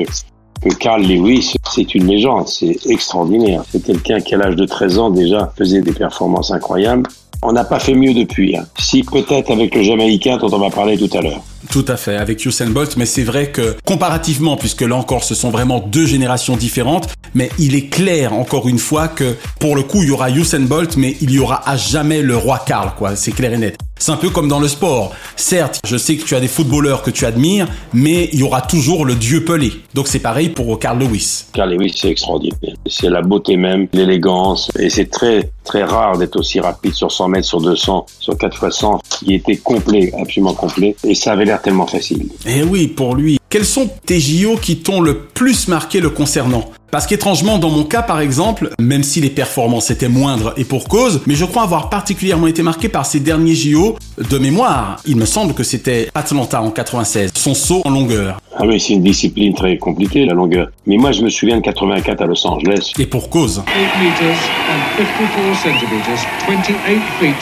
que 0.61 0.69
Carl 0.69 1.01
Lewis, 1.01 1.55
c'est 1.71 1.95
une 1.95 2.07
légende. 2.07 2.47
C'est 2.47 2.77
extraordinaire. 2.87 3.63
C'est 3.69 3.83
quelqu'un 3.83 4.19
qui, 4.19 4.35
à 4.35 4.37
l'âge 4.37 4.55
de 4.55 4.65
13 4.65 4.99
ans, 4.99 5.09
déjà 5.09 5.51
faisait 5.57 5.81
des 5.81 5.93
performances 5.93 6.51
incroyables. 6.51 7.09
On 7.43 7.53
n'a 7.53 7.63
pas 7.63 7.79
fait 7.79 7.95
mieux 7.95 8.13
depuis. 8.13 8.55
Hein. 8.55 8.65
Si 8.77 9.03
peut-être 9.03 9.51
avec 9.51 9.73
le 9.75 9.83
Jamaïcain 9.83 10.37
dont 10.37 10.53
on 10.53 10.59
va 10.59 10.69
parler 10.69 10.97
tout 10.97 11.09
à 11.17 11.21
l'heure. 11.21 11.41
Tout 11.69 11.85
à 11.87 11.95
fait, 11.95 12.17
avec 12.17 12.43
Usain 12.45 12.69
Bolt, 12.69 12.97
mais 12.97 13.05
c'est 13.05 13.23
vrai 13.23 13.51
que 13.51 13.77
comparativement, 13.85 14.57
puisque 14.57 14.81
là 14.81 14.95
encore 14.95 15.23
ce 15.23 15.35
sont 15.35 15.51
vraiment 15.51 15.79
deux 15.79 16.05
générations 16.05 16.57
différentes, 16.57 17.09
mais 17.35 17.49
il 17.59 17.75
est 17.75 17.87
clair 17.87 18.33
encore 18.33 18.67
une 18.67 18.79
fois 18.79 19.07
que 19.07 19.35
pour 19.59 19.75
le 19.75 19.83
coup 19.83 20.01
il 20.01 20.09
y 20.09 20.11
aura 20.11 20.31
Usain 20.31 20.61
Bolt, 20.61 20.97
mais 20.97 21.15
il 21.21 21.31
y 21.31 21.39
aura 21.39 21.67
à 21.69 21.77
jamais 21.77 22.23
le 22.23 22.35
roi 22.35 22.59
Karl, 22.65 22.91
quoi, 22.97 23.15
c'est 23.15 23.31
clair 23.31 23.53
et 23.53 23.57
net. 23.57 23.77
C'est 23.99 24.11
un 24.11 24.17
peu 24.17 24.31
comme 24.31 24.47
dans 24.47 24.59
le 24.59 24.67
sport. 24.67 25.13
Certes, 25.35 25.79
je 25.85 25.95
sais 25.95 26.15
que 26.15 26.25
tu 26.25 26.33
as 26.33 26.39
des 26.39 26.47
footballeurs 26.47 27.03
que 27.03 27.11
tu 27.11 27.23
admires, 27.23 27.67
mais 27.93 28.29
il 28.33 28.39
y 28.39 28.43
aura 28.43 28.61
toujours 28.61 29.05
le 29.05 29.13
dieu 29.13 29.45
Pelé. 29.45 29.71
Donc 29.93 30.07
c'est 30.07 30.19
pareil 30.19 30.49
pour 30.49 30.79
Carl 30.79 30.97
Lewis. 30.97 31.45
Carl 31.53 31.71
Lewis, 31.71 31.93
c'est 31.95 32.09
extraordinaire. 32.09 32.75
C'est 32.87 33.11
la 33.11 33.21
beauté 33.21 33.57
même, 33.57 33.87
l'élégance, 33.93 34.71
et 34.79 34.89
c'est 34.89 35.11
très 35.11 35.51
très 35.63 35.83
rare 35.83 36.17
d'être 36.17 36.37
aussi 36.37 36.59
rapide 36.59 36.95
sur 36.95 37.11
100 37.21 37.27
mètres, 37.27 37.47
sur 37.47 37.61
200, 37.61 38.05
sur 38.19 38.37
4 38.37 38.65
x 38.65 38.77
100. 38.77 39.01
Il 39.23 39.33
était 39.33 39.57
complet, 39.57 40.11
absolument 40.19 40.53
complet, 40.53 40.95
et 41.03 41.13
ça 41.13 41.33
avait 41.33 41.45
l'air 41.45 41.61
tellement 41.61 41.87
facile. 41.87 42.27
Eh 42.47 42.63
oui, 42.63 42.87
pour 42.87 43.15
lui. 43.15 43.37
Quels 43.49 43.65
sont 43.65 43.89
tes 44.05 44.19
JO 44.19 44.55
qui 44.55 44.77
t'ont 44.77 45.01
le 45.01 45.19
plus 45.19 45.67
marqué 45.67 45.99
le 45.99 46.09
concernant? 46.09 46.71
Parce 46.91 47.07
qu'étrangement, 47.07 47.57
dans 47.57 47.69
mon 47.69 47.83
cas 47.83 48.01
par 48.01 48.19
exemple, 48.19 48.69
même 48.79 49.03
si 49.03 49.21
les 49.21 49.29
performances 49.29 49.89
étaient 49.89 50.09
moindres 50.09 50.53
et 50.57 50.65
pour 50.65 50.87
cause, 50.87 51.21
mais 51.25 51.35
je 51.35 51.45
crois 51.45 51.63
avoir 51.63 51.89
particulièrement 51.89 52.47
été 52.47 52.61
marqué 52.61 52.89
par 52.89 53.05
ces 53.05 53.19
derniers 53.19 53.55
JO 53.55 53.97
de 54.17 54.37
mémoire. 54.37 54.97
Il 55.05 55.15
me 55.15 55.25
semble 55.25 55.53
que 55.53 55.63
c'était 55.63 56.09
Atlanta 56.13 56.61
en 56.61 56.69
96, 56.69 57.31
son 57.35 57.53
saut 57.53 57.81
en 57.85 57.89
longueur. 57.89 58.39
Ah 58.57 58.63
oui, 58.65 58.79
c'est 58.79 58.93
une 58.93 59.03
discipline 59.03 59.53
très 59.53 59.77
compliquée, 59.77 60.25
la 60.25 60.33
longueur. 60.33 60.69
Mais 60.85 60.97
moi, 60.97 61.11
je 61.13 61.21
me 61.23 61.29
souviens 61.29 61.57
de 61.57 61.61
84 61.61 62.21
à 62.21 62.25
Los 62.25 62.45
Angeles. 62.45 62.91
Et 62.99 63.05
pour 63.05 63.29
cause. 63.29 63.63
8 63.67 64.03
meters 64.03 64.37
and 64.69 64.97
54 64.97 65.55
centimeters, 65.63 66.25
28 66.45 67.01
feet 67.19 67.35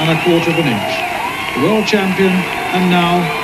and 0.00 0.10
a 0.10 0.16
quarter 0.24 0.50
of 0.50 0.58
an 0.58 0.68
inch. 0.68 1.64
World 1.64 1.86
champion 1.86 2.32
and 2.74 2.90
now. 2.90 3.39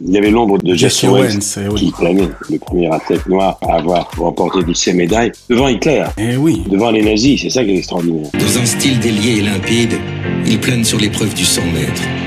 Il 0.00 0.12
y 0.14 0.18
avait 0.18 0.30
l'ombre 0.30 0.58
de 0.58 0.74
Jesse 0.74 1.02
Owens 1.04 1.40
eh 1.58 1.74
qui 1.74 1.90
planait, 1.90 2.28
le 2.48 2.58
premier 2.58 2.88
athlète 2.92 3.26
noir 3.26 3.58
à 3.62 3.76
avoir 3.76 4.08
remporté 4.16 4.62
toutes 4.62 4.76
ces 4.76 4.92
médailles, 4.92 5.32
devant 5.48 5.66
Hitler, 5.66 6.04
Eh 6.18 6.36
oui. 6.36 6.62
devant 6.70 6.92
les 6.92 7.02
nazis, 7.02 7.42
c'est 7.42 7.50
ça 7.50 7.64
qui 7.64 7.72
est 7.72 7.78
extraordinaire. 7.78 8.30
Dans 8.32 8.58
un 8.58 8.64
style 8.64 9.00
délié 9.00 9.38
et 9.38 9.42
limpide, 9.42 9.94
il 10.46 10.60
plane 10.60 10.84
sur 10.84 10.98
l'épreuve 10.98 11.34
du 11.34 11.44
100 11.44 11.62
mètres. 11.72 12.19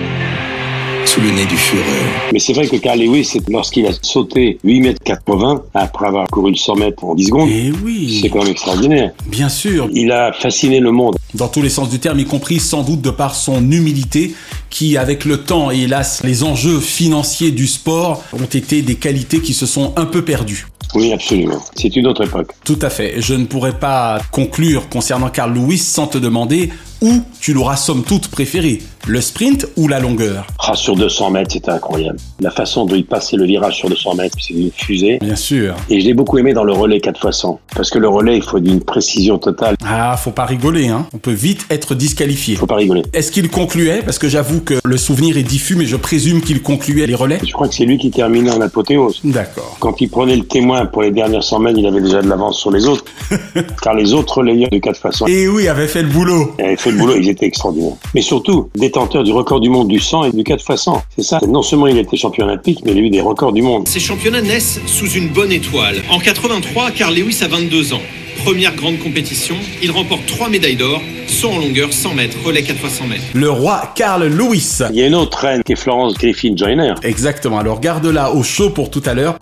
Sous 1.14 1.22
le 1.22 1.30
nez 1.30 1.46
du 1.46 1.56
Führer. 1.56 1.84
Mais 2.32 2.40
c'est 2.40 2.54
vrai 2.54 2.68
que 2.68 2.76
Carl 2.78 2.98
Lewis, 3.00 3.34
lorsqu'il 3.48 3.86
a 3.86 3.92
sauté 4.02 4.58
8 4.64 4.82
mètres 4.82 5.04
80 5.04 5.62
après 5.76 6.08
avoir 6.08 6.28
couru 6.28 6.50
le 6.52 6.58
100 6.58 6.76
mètres 6.78 7.04
en 7.04 7.14
10 7.14 7.26
secondes, 7.26 7.50
Eh 7.54 7.72
oui. 7.84 8.20
c'est 8.22 8.30
quand 8.30 8.40
même 8.40 8.52
extraordinaire. 8.52 9.12
Bien 9.28 9.50
sûr. 9.50 9.90
Il 9.94 10.12
a 10.12 10.34
fasciné 10.34 10.80
le 10.80 10.92
monde. 10.92 11.16
Dans 11.36 11.48
tous 11.50 11.62
les 11.62 11.70
sens 11.70 11.90
du 11.90 12.00
terme, 12.00 12.20
y 12.20 12.26
compris 12.26 12.60
sans 12.60 12.82
doute 12.82 13.02
de 13.02 13.12
par 13.12 13.36
son 13.36 13.60
humilité, 13.72 14.34
qui 14.72 14.98
avec 14.98 15.26
le 15.26 15.38
temps 15.38 15.70
et 15.70 15.82
hélas 15.82 16.22
les 16.24 16.44
enjeux 16.44 16.80
financiers 16.80 17.52
du 17.52 17.68
sport 17.68 18.24
ont 18.34 18.46
été 18.46 18.82
des 18.82 18.96
qualités 18.96 19.40
qui 19.40 19.54
se 19.54 19.68
sont 19.68 19.94
un 19.98 20.06
peu 20.06 20.24
perdues. 20.24 20.66
Oui, 20.96 21.12
absolument. 21.12 21.60
C'est 21.76 21.96
une 21.96 22.08
autre 22.08 22.24
époque. 22.24 22.52
Tout 22.64 22.80
à 22.82 22.90
fait. 22.90 23.16
Je 23.20 23.34
ne 23.34 23.46
pourrais 23.46 23.78
pas 23.78 24.20
conclure 24.32 24.90
concernant 24.90 25.30
Carl 25.30 25.54
Lewis 25.54 25.80
sans 25.80 26.08
te 26.08 26.18
demander 26.18 26.70
où 27.02 27.22
tu 27.42 27.54
l'auras 27.54 27.76
somme 27.78 28.04
toute 28.04 28.28
préféré, 28.30 28.82
le 29.08 29.20
sprint 29.20 29.68
ou 29.76 29.88
la 29.88 30.00
longueur? 30.00 30.48
Ah, 30.60 30.76
sur 30.76 30.96
200 30.96 31.32
mètres, 31.32 31.52
c'était 31.52 31.72
incroyable. 31.72 32.18
La 32.40 32.52
façon 32.52 32.86
dont 32.86 32.96
il 32.96 33.06
passait 33.06 33.36
le 33.36 33.46
virage 33.46 33.78
sur 33.78 33.90
200 33.90 34.16
mètres, 34.16 34.38
c'est 34.40 34.54
une 34.54 34.72
fusée. 34.72 35.18
Bien 35.20 35.36
sûr. 35.36 35.76
Et 35.90 36.00
je 36.00 36.06
l'ai 36.06 36.14
beaucoup 36.14 36.38
aimé 36.38 36.54
dans 36.54 36.64
le 36.64 36.72
relais 36.72 37.00
4 37.02 37.28
x 37.28 37.38
100. 37.38 37.60
Parce 37.76 37.90
que 37.90 38.00
le 38.00 38.08
relais, 38.08 38.38
il 38.38 38.44
faut 38.44 38.60
d'une 38.60 38.82
précision 38.82 39.38
totale. 39.38 39.76
Ah, 39.86 40.16
faut 40.18 40.32
pas 40.32 40.46
rigoler, 40.46 40.88
hein. 40.88 41.08
On 41.14 41.18
peut 41.18 41.32
vite 41.32 41.66
être 41.70 41.96
disqualifié. 41.96 42.56
Faut 42.56 42.66
pas 42.66 42.76
rigoler. 42.76 43.04
Est-ce 43.14 43.32
qu'il 43.32 43.50
concluait? 43.50 44.02
Parce 44.04 44.20
que 44.20 44.30
j'avoue 44.30 44.62
que 44.62 44.76
le 44.84 44.98
souvenir 44.98 45.38
est 45.38 45.44
diffus, 45.44 45.76
mais 45.76 45.86
je 45.86 45.98
présume 45.98 46.42
qu'il 46.42 46.62
concluait 46.62 47.06
les 47.06 47.16
relais. 47.16 47.40
Je 47.46 47.52
crois 47.52 47.68
que 47.68 47.76
c'est 47.76 47.86
lui 47.86 47.98
qui 47.98 48.10
terminait 48.12 48.52
en 48.52 48.62
apothéose. 48.62 49.20
D'accord. 49.26 49.76
Quand 49.80 50.00
il 50.00 50.10
prenait 50.10 50.36
le 50.38 50.46
témoin 50.46 50.86
pour 50.86 51.02
les 51.02 51.12
dernières 51.12 51.44
100 51.44 51.60
mètres, 51.60 51.80
il 51.80 51.86
avait 51.88 52.02
déjà 52.02 52.22
de 52.22 52.30
l'avance 52.30 52.58
sur 52.58 52.72
les 52.72 52.88
autres. 52.88 53.04
car 53.82 53.94
les 53.96 54.14
autres 54.14 54.38
relayeurs 54.38 54.70
de 54.70 54.78
4 54.78 54.96
x 55.08 55.18
100 55.18 55.26
Et 55.28 55.48
oui, 55.48 55.68
avait 55.68 55.88
fait 55.88 56.04
le 56.04 56.10
boulot. 56.10 56.54
avaient 56.60 56.78
fait 56.78 56.92
le 56.92 56.98
boulot, 56.98 57.16
ils 57.18 57.30
étaient 57.30 57.48
extraordinaires. 57.48 57.96
Mais 58.16 58.22
surtout, 58.22 58.70
détenteur 58.94 59.24
du 59.24 59.32
record 59.32 59.60
du 59.60 59.70
monde 59.70 59.88
du 59.88 60.00
100 60.00 60.26
et 60.26 60.32
du 60.32 60.44
4 60.44 60.60
x 60.62 60.84
100. 60.84 61.02
C'est 61.18 61.24
ça. 61.24 61.40
Non 61.48 61.64
seulement 61.64 61.88
il 61.88 61.98
était 61.98 62.16
champion 62.16 62.46
olympique, 62.46 62.82
mais 62.86 62.92
il 62.92 62.98
a 63.00 63.02
eu 63.02 63.10
des 63.10 63.22
records 63.22 63.52
du 63.52 63.64
monde. 63.64 63.88
Ces 63.88 64.00
championnats 64.00 64.42
naissent 64.42 64.80
sous 64.86 65.10
une 65.10 65.30
bonne 65.30 65.52
étoile. 65.52 65.96
En 66.12 66.20
83, 66.20 66.92
Carl 66.92 67.16
Lewis 67.16 67.40
a 67.42 67.48
22 67.48 67.94
ans. 67.94 68.02
Première 68.46 68.76
grande 68.76 69.00
compétition, 69.00 69.56
il 69.82 69.90
remporte 69.90 70.28
trois 70.28 70.48
médailles 70.48 70.76
d'or, 70.76 71.02
saut 71.26 71.50
en 71.50 71.58
longueur 71.58 71.92
100 71.92 72.14
mètres, 72.14 72.38
relais 72.46 72.62
4 72.62 72.84
x 72.84 72.94
100 72.94 73.08
mètres. 73.08 73.24
Le 73.34 73.50
roi 73.50 73.82
Carl 73.96 74.28
Lewis. 74.28 74.82
Il 74.92 75.00
y 75.00 75.02
a 75.02 75.08
une 75.08 75.16
autre 75.16 75.40
reine 75.40 75.64
qui 75.64 75.72
est 75.72 75.76
Florence 75.76 76.14
Griffin 76.14 76.56
Joyner. 76.56 76.94
Exactement. 77.02 77.58
Alors 77.58 77.80
garde-la 77.80 78.32
au 78.36 78.44
chaud 78.44 78.70
pour 78.70 78.92
tout 78.92 79.04
à 79.08 79.16
l'heure. 79.16 79.38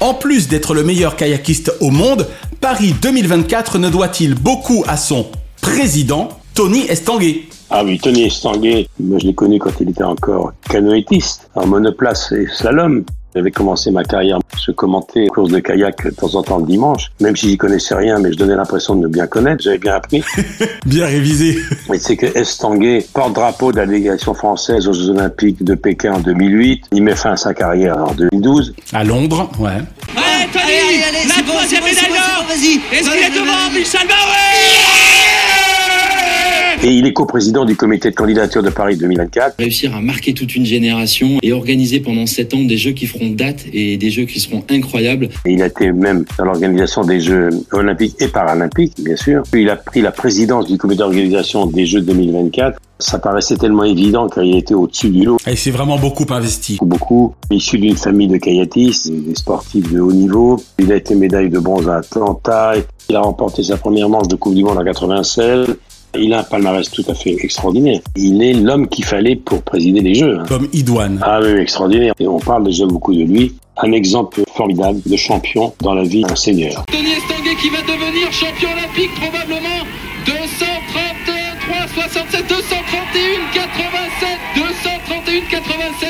En 0.00 0.14
plus 0.14 0.48
d'être 0.48 0.74
le 0.74 0.82
meilleur 0.82 1.14
kayakiste 1.14 1.72
au 1.80 1.90
monde, 1.90 2.26
Paris 2.60 2.92
2024 3.00 3.78
ne 3.78 3.88
doit-il 3.88 4.34
beaucoup 4.34 4.84
à 4.88 4.96
son 4.96 5.26
président, 5.60 6.28
Tony 6.58 6.86
Estanguet. 6.88 7.42
Ah 7.70 7.84
oui, 7.84 8.00
Tony 8.00 8.24
Estanguet, 8.24 8.88
moi 8.98 9.20
je 9.20 9.26
l'ai 9.28 9.32
connu 9.32 9.60
quand 9.60 9.70
il 9.78 9.90
était 9.90 10.02
encore 10.02 10.52
canoëtiste, 10.68 11.48
en 11.54 11.68
monoplace 11.68 12.32
et 12.32 12.48
slalom. 12.52 13.04
J'avais 13.32 13.52
commencé 13.52 13.92
ma 13.92 14.02
carrière, 14.02 14.40
je 14.66 14.72
commentais 14.72 15.20
les 15.20 15.28
courses 15.28 15.52
de 15.52 15.60
kayak 15.60 16.04
de 16.04 16.10
temps 16.10 16.34
en 16.34 16.42
temps 16.42 16.58
le 16.58 16.66
dimanche, 16.66 17.12
même 17.20 17.36
si 17.36 17.48
j'y 17.48 17.56
connaissais 17.56 17.94
rien, 17.94 18.18
mais 18.18 18.32
je 18.32 18.38
donnais 18.38 18.56
l'impression 18.56 18.96
de 18.96 19.02
me 19.02 19.08
bien 19.08 19.28
connaître, 19.28 19.62
j'avais 19.62 19.78
bien 19.78 19.94
appris. 19.94 20.24
Bien 20.84 21.06
révisé. 21.06 21.56
Mais 21.88 22.00
c'est 22.00 22.16
que 22.16 22.26
Estanguet, 22.36 23.06
porte-drapeau 23.14 23.70
de 23.70 23.76
la 23.76 23.86
délégation 23.86 24.34
française 24.34 24.88
aux 24.88 24.92
Jeux 24.92 25.10
Olympiques 25.10 25.62
de 25.62 25.76
Pékin 25.76 26.14
en 26.14 26.18
2008, 26.18 26.86
il 26.90 27.04
met 27.04 27.14
fin 27.14 27.34
à 27.34 27.36
sa 27.36 27.54
carrière 27.54 27.98
en 27.98 28.14
2012. 28.14 28.74
À 28.92 29.04
Londres, 29.04 29.48
ouais. 29.60 29.70
Allez, 29.70 30.48
Tony, 30.52 30.64
allez, 30.64 31.18
allez, 31.18 31.28
la 31.28 31.52
troisième 31.52 31.84
médaille 31.84 32.08
d'or. 32.08 32.46
c'est 32.48 32.64
bon, 32.66 32.80
vas-y. 32.88 32.98
Est-ce 32.98 33.10
qu'il 33.10 33.22
est 33.22 33.30
devant. 33.30 33.70
Michel 33.72 34.08
Barret 34.08 35.07
Et 36.84 36.92
il 36.92 37.06
est 37.06 37.12
coprésident 37.12 37.64
du 37.64 37.74
comité 37.74 38.10
de 38.10 38.14
candidature 38.14 38.62
de 38.62 38.70
Paris 38.70 38.96
2024. 38.96 39.56
Réussir 39.58 39.96
à 39.96 40.00
marquer 40.00 40.32
toute 40.32 40.54
une 40.54 40.64
génération 40.64 41.38
et 41.42 41.52
organiser 41.52 41.98
pendant 41.98 42.24
sept 42.24 42.54
ans 42.54 42.62
des 42.62 42.76
jeux 42.76 42.92
qui 42.92 43.06
feront 43.06 43.30
date 43.30 43.64
et 43.72 43.96
des 43.96 44.10
jeux 44.10 44.26
qui 44.26 44.38
seront 44.38 44.62
incroyables. 44.70 45.28
Et 45.44 45.54
il 45.54 45.62
a 45.62 45.66
été 45.66 45.90
même 45.90 46.24
dans 46.38 46.44
l'organisation 46.44 47.02
des 47.02 47.20
Jeux 47.20 47.50
olympiques 47.72 48.14
et 48.20 48.28
paralympiques, 48.28 48.94
bien 49.02 49.16
sûr. 49.16 49.42
Puis 49.50 49.62
il 49.62 49.70
a 49.70 49.74
pris 49.76 50.02
la 50.02 50.12
présidence 50.12 50.68
du 50.68 50.78
comité 50.78 51.00
d'organisation 51.00 51.66
des 51.66 51.84
Jeux 51.84 52.00
2024. 52.00 52.80
Ça 53.00 53.18
paraissait 53.18 53.56
tellement 53.56 53.84
évident 53.84 54.28
car 54.28 54.44
il 54.44 54.56
était 54.56 54.74
au-dessus 54.74 55.10
du 55.10 55.24
lot. 55.24 55.38
Et 55.48 55.56
c'est 55.56 55.70
vraiment 55.72 55.98
beaucoup 55.98 56.26
investi. 56.30 56.78
Beaucoup. 56.80 57.34
Issu 57.50 57.78
d'une 57.78 57.96
famille 57.96 58.28
de 58.28 58.36
kayatistes, 58.36 59.10
des 59.10 59.34
sportifs 59.34 59.92
de 59.92 59.98
haut 59.98 60.12
niveau. 60.12 60.60
Il 60.78 60.92
a 60.92 60.96
été 60.96 61.16
médaille 61.16 61.50
de 61.50 61.58
bronze 61.58 61.88
à 61.88 61.96
Atlanta. 61.96 62.74
Il 63.08 63.16
a 63.16 63.20
remporté 63.20 63.62
sa 63.64 63.76
première 63.76 64.08
manche 64.08 64.28
de 64.28 64.36
Coupe 64.36 64.54
du 64.54 64.62
Monde 64.62 64.78
en 64.78 64.84
96. 64.84 65.76
Il 66.16 66.32
a 66.32 66.40
un 66.40 66.42
palmarès 66.42 66.90
tout 66.90 67.04
à 67.08 67.14
fait 67.14 67.36
extraordinaire. 67.40 68.00
Il 68.16 68.42
est 68.42 68.54
l'homme 68.54 68.88
qu'il 68.88 69.04
fallait 69.04 69.36
pour 69.36 69.62
présider 69.62 70.00
les 70.00 70.14
Jeux. 70.14 70.38
hein. 70.40 70.44
Comme 70.48 70.68
Idoine. 70.72 71.20
Ah 71.22 71.40
oui, 71.42 71.50
extraordinaire. 71.60 72.14
Et 72.18 72.26
on 72.26 72.38
parle 72.38 72.64
déjà 72.64 72.86
beaucoup 72.86 73.14
de 73.14 73.22
lui. 73.22 73.54
Un 73.76 73.92
exemple 73.92 74.42
formidable 74.56 75.00
de 75.06 75.16
champion 75.16 75.72
dans 75.80 75.94
la 75.94 76.02
vie 76.02 76.22
d'un 76.22 76.34
seigneur. 76.34 76.84
Tony 76.90 77.10
Estanguet 77.12 77.54
qui 77.60 77.68
va 77.70 77.80
devenir 77.82 78.32
champion 78.32 78.68
olympique 78.72 79.14
probablement 79.20 79.84
233, 80.26 81.86
67, 81.94 82.48
231, 82.48 83.52
87, 83.54 84.38
231, 84.56 85.40
87. 85.50 86.08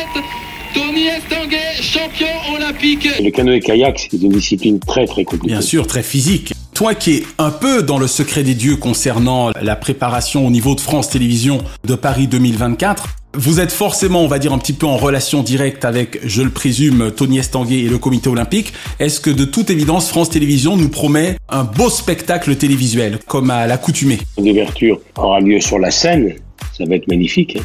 Tony 0.74 1.06
Estanguet, 1.08 1.82
champion 1.82 2.26
olympique. 2.54 3.08
Et 3.18 3.22
le 3.22 3.30
canoë-kayak, 3.30 4.08
c'est 4.10 4.16
une 4.22 4.30
discipline 4.32 4.78
très 4.80 5.06
très 5.06 5.24
compliquée. 5.24 5.48
Bien 5.48 5.60
sûr, 5.60 5.86
très 5.86 6.02
physique. 6.02 6.52
Toi 6.78 6.94
qui 6.94 7.14
es 7.16 7.22
un 7.38 7.50
peu 7.50 7.82
dans 7.82 7.98
le 7.98 8.06
secret 8.06 8.44
des 8.44 8.54
dieux 8.54 8.76
concernant 8.76 9.50
la 9.60 9.74
préparation 9.74 10.46
au 10.46 10.50
niveau 10.50 10.76
de 10.76 10.80
France 10.80 11.10
Télévisions 11.10 11.58
de 11.84 11.96
Paris 11.96 12.28
2024, 12.28 13.16
vous 13.34 13.58
êtes 13.58 13.72
forcément, 13.72 14.22
on 14.22 14.28
va 14.28 14.38
dire, 14.38 14.52
un 14.52 14.58
petit 14.58 14.74
peu 14.74 14.86
en 14.86 14.96
relation 14.96 15.42
directe 15.42 15.84
avec, 15.84 16.20
je 16.24 16.40
le 16.40 16.50
présume, 16.50 17.10
Tony 17.10 17.38
Estanguet 17.38 17.80
et 17.80 17.88
le 17.88 17.98
comité 17.98 18.28
olympique. 18.28 18.74
Est-ce 19.00 19.18
que 19.18 19.30
de 19.30 19.44
toute 19.44 19.70
évidence, 19.70 20.08
France 20.08 20.30
Télévisions 20.30 20.76
nous 20.76 20.88
promet 20.88 21.34
un 21.48 21.64
beau 21.64 21.90
spectacle 21.90 22.54
télévisuel, 22.54 23.18
comme 23.26 23.50
à 23.50 23.66
l'accoutumée? 23.66 24.18
L'ouverture 24.40 25.00
aura 25.16 25.40
lieu 25.40 25.60
sur 25.60 25.80
la 25.80 25.90
scène. 25.90 26.34
Ça 26.78 26.84
va 26.84 26.94
être 26.94 27.08
magnifique. 27.08 27.58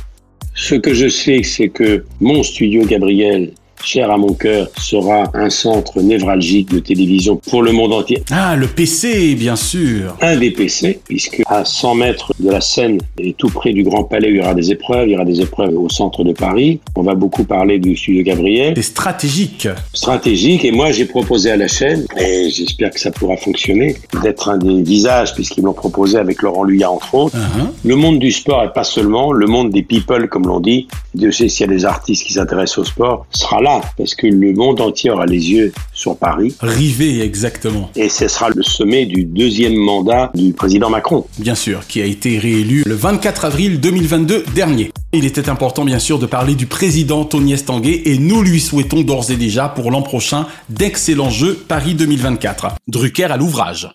Ce 0.56 0.74
que 0.74 0.96
je 0.96 1.08
sais, 1.08 1.44
c'est 1.44 1.70
que 1.70 2.04
mon 2.20 2.42
studio 2.42 2.84
Gabriel 2.84 3.52
cher 3.86 4.12
à 4.12 4.18
mon 4.18 4.34
cœur, 4.34 4.68
sera 4.78 5.24
un 5.34 5.50
centre 5.50 6.02
névralgique 6.02 6.70
de 6.70 6.80
télévision 6.80 7.36
pour 7.50 7.62
le 7.62 7.72
monde 7.72 7.94
entier. 7.94 8.24
Ah, 8.32 8.56
le 8.56 8.68
PC, 8.68 9.36
bien 9.36 9.56
sûr. 9.56 10.16
Un 10.22 10.38
des 10.38 10.52
PC, 10.52 11.00
puisque 11.06 11.42
à 11.48 11.66
100 11.66 11.96
mètres 11.96 12.34
de 12.40 12.50
la 12.50 12.62
Seine 12.62 13.00
et 13.18 13.34
tout 13.34 13.50
près 13.50 13.74
du 13.74 13.84
Grand 13.84 14.04
Palais, 14.04 14.30
il 14.30 14.38
y 14.38 14.40
aura 14.40 14.54
des 14.54 14.72
épreuves. 14.72 15.08
Il 15.08 15.12
y 15.12 15.16
aura 15.16 15.26
des 15.26 15.42
épreuves 15.42 15.78
au 15.78 15.90
centre 15.90 16.24
de 16.24 16.34
Paris. 16.34 16.80
On 16.96 17.04
va 17.04 17.16
beaucoup 17.16 17.44
parler 17.44 17.80
du 17.80 17.96
studio 17.96 18.24
Gabriel. 18.24 18.74
C'est 18.76 18.84
stratégique. 18.84 19.68
Stratégique. 19.94 20.66
Et 20.66 20.72
moi, 20.72 20.92
j'ai 20.92 21.06
proposé 21.06 21.52
à 21.52 21.58
la 21.58 21.68
chaîne, 21.68 22.06
et 22.18 22.50
j'espère 22.50 22.92
que 22.92 23.00
ça 23.00 23.12
pourra 23.12 23.38
fonctionner, 23.38 23.96
d'être 24.22 24.50
un 24.50 24.58
des 24.58 24.82
visages, 24.82 25.34
puisqu'ils 25.34 25.64
l'ont 25.64 25.74
proposé 25.74 26.18
avec 26.18 26.42
Laurent 26.42 26.64
Luyat, 26.64 26.90
entre 26.90 27.14
autres. 27.16 27.38
Uh-huh. 27.38 27.68
Le 27.84 27.96
monde 27.96 28.20
du 28.20 28.32
sport, 28.32 28.64
et 28.64 28.72
pas 28.72 28.84
seulement, 28.84 29.32
le 29.32 29.48
monde 29.48 29.70
des 29.72 29.84
people, 29.84 30.30
comme 30.30 30.48
l'on 30.48 30.60
dit, 30.60 30.88
Dieu 31.14 31.32
sait 31.32 31.50
s'il 31.50 31.68
y 31.68 31.70
a 31.70 31.74
des 31.74 31.86
artistes 31.86 32.26
qui 32.26 32.34
s'intéressent 32.34 32.80
au 32.80 32.86
sport, 32.86 33.26
sera 33.32 33.62
là, 33.62 33.73
parce 33.98 34.16
que 34.16 34.28
le 34.28 34.54
monde 34.54 34.82
entier 34.82 35.10
aura 35.10 35.26
les 35.26 35.52
yeux 35.52 35.72
sur 35.94 36.18
Paris. 36.18 36.56
Rivé, 36.62 37.22
exactement. 37.22 37.90
Et 37.96 38.10
ce 38.10 38.28
sera 38.28 38.50
le 38.50 38.64
sommet 38.64 39.06
du 39.06 39.26
deuxième 39.26 39.76
mandat 39.76 40.32
du 40.34 40.54
président 40.54 40.90
Macron. 40.90 41.26
Bien 41.40 41.56
sûr, 41.56 41.86
qui 41.88 42.02
a 42.02 42.06
été 42.06 42.38
réélu 42.38 42.84
le 42.86 42.96
24 42.96 43.46
avril 43.46 43.80
2022 43.80 44.46
dernier. 44.56 44.92
Il 45.14 45.26
était 45.26 45.50
important 45.50 45.86
bien 45.86 46.00
sûr 46.00 46.20
de 46.20 46.26
parler 46.26 46.56
du 46.56 46.66
président 46.66 47.24
Tony 47.26 47.54
Estanguet 47.54 48.02
et 48.06 48.18
nous 48.18 48.42
lui 48.42 48.60
souhaitons 48.60 49.02
d'ores 49.02 49.32
et 49.32 49.36
déjà 49.36 49.70
pour 49.70 49.92
l'an 49.92 50.02
prochain 50.02 50.48
d'excellents 50.70 51.30
jeux 51.30 51.54
Paris 51.54 51.94
2024. 51.94 52.76
Drucker 52.88 53.26
à 53.26 53.38
l'ouvrage. 53.38 53.90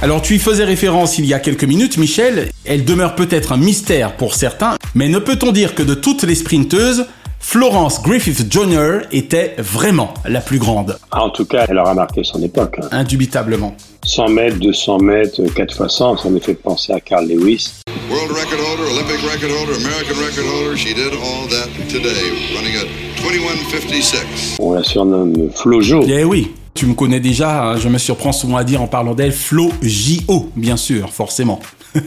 Alors 0.00 0.22
tu 0.22 0.36
y 0.36 0.38
faisais 0.38 0.62
référence 0.62 1.18
il 1.18 1.26
y 1.26 1.34
a 1.34 1.40
quelques 1.40 1.64
minutes, 1.64 1.96
Michel. 1.96 2.50
Elle 2.64 2.84
demeure 2.84 3.16
peut-être 3.16 3.50
un 3.50 3.56
mystère 3.56 4.16
pour 4.16 4.34
certains, 4.34 4.76
mais 4.94 5.08
ne 5.08 5.18
peut-on 5.18 5.50
dire 5.50 5.74
que 5.74 5.82
de 5.82 5.94
toutes 5.94 6.22
les 6.22 6.36
sprinteuses, 6.36 7.06
Florence 7.40 8.02
Griffith 8.02 8.52
Joyner 8.52 8.98
était 9.12 9.54
vraiment 9.58 10.12
la 10.26 10.40
plus 10.40 10.58
grande. 10.58 10.98
En 11.12 11.30
tout 11.30 11.44
cas, 11.46 11.66
elle 11.68 11.78
aura 11.78 11.94
marqué 11.94 12.22
son 12.24 12.42
époque. 12.42 12.76
hein. 12.82 12.88
Indubitablement. 12.92 13.74
100 14.04 14.28
mètres, 14.28 14.56
200 14.58 14.98
mètres, 14.98 15.42
4 15.54 15.74
fois 15.74 15.88
100, 15.88 16.18
ça 16.18 16.30
me 16.30 16.40
fait 16.40 16.54
penser 16.54 16.92
à 16.92 17.00
Carl 17.00 17.26
Lewis. 17.26 17.70
World 18.10 18.30
record 18.30 18.58
holder, 18.60 18.92
Olympic 18.92 19.20
record 19.22 19.50
holder, 19.50 19.84
American 19.84 20.14
record 20.24 20.46
holder. 20.46 20.76
She 20.76 20.94
did 20.94 21.12
all 21.12 21.48
that 21.48 21.68
today, 21.88 22.32
running 22.54 22.74
at 22.76 22.86
21.56. 23.22 24.56
On 24.60 24.72
la 24.72 24.82
surnomme 24.82 25.50
Flojo. 25.54 26.02
Eh 26.08 26.24
oui, 26.24 26.52
tu 26.74 26.86
me 26.86 26.94
connais 26.94 27.20
déjà, 27.20 27.62
hein, 27.70 27.76
je 27.78 27.88
me 27.88 27.98
surprends 27.98 28.32
souvent 28.32 28.56
à 28.56 28.64
dire 28.64 28.82
en 28.82 28.86
parlant 28.88 29.14
d'elle 29.14 29.32
Flo 29.32 29.70
J.O. 29.82 30.48
bien 30.56 30.76
sûr, 30.76 31.10
forcément. 31.10 31.60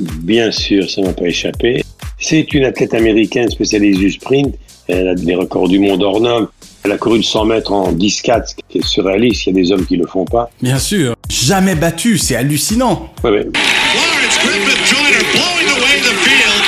Bien 0.00 0.50
sûr, 0.50 0.88
ça 0.90 1.02
m'a 1.02 1.12
pas 1.12 1.26
échappé. 1.26 1.82
C'est 2.18 2.52
une 2.54 2.64
athlète 2.64 2.94
américaine 2.94 3.50
spécialisée 3.50 3.98
du 3.98 4.10
sprint. 4.10 4.54
Elle 4.88 5.08
a 5.08 5.14
des 5.14 5.34
records 5.34 5.68
du 5.68 5.78
monde 5.78 6.02
hors 6.02 6.20
norme. 6.20 6.48
Elle 6.84 6.92
a 6.92 6.98
couru 6.98 7.16
le 7.18 7.22
100 7.24 7.44
mètres 7.46 7.72
en 7.72 7.92
10-4, 7.92 8.48
ce 8.48 8.54
qui 8.68 8.78
est 8.78 8.84
surréaliste. 8.86 9.46
Il 9.46 9.56
y 9.56 9.58
a 9.58 9.62
des 9.64 9.72
hommes 9.72 9.84
qui 9.86 9.96
le 9.96 10.06
font 10.06 10.24
pas. 10.24 10.48
Bien 10.62 10.78
sûr, 10.78 11.14
jamais 11.28 11.74
battu, 11.74 12.16
c'est 12.18 12.36
hallucinant. 12.36 13.10
Ouais, 13.24 13.30
ouais. 13.30 13.48
Florence 13.52 14.38
Griffith 14.44 14.86
Joyner 14.86 15.24
blowing 15.32 15.68
away 15.76 16.00
the 16.00 16.14
field 16.22 16.62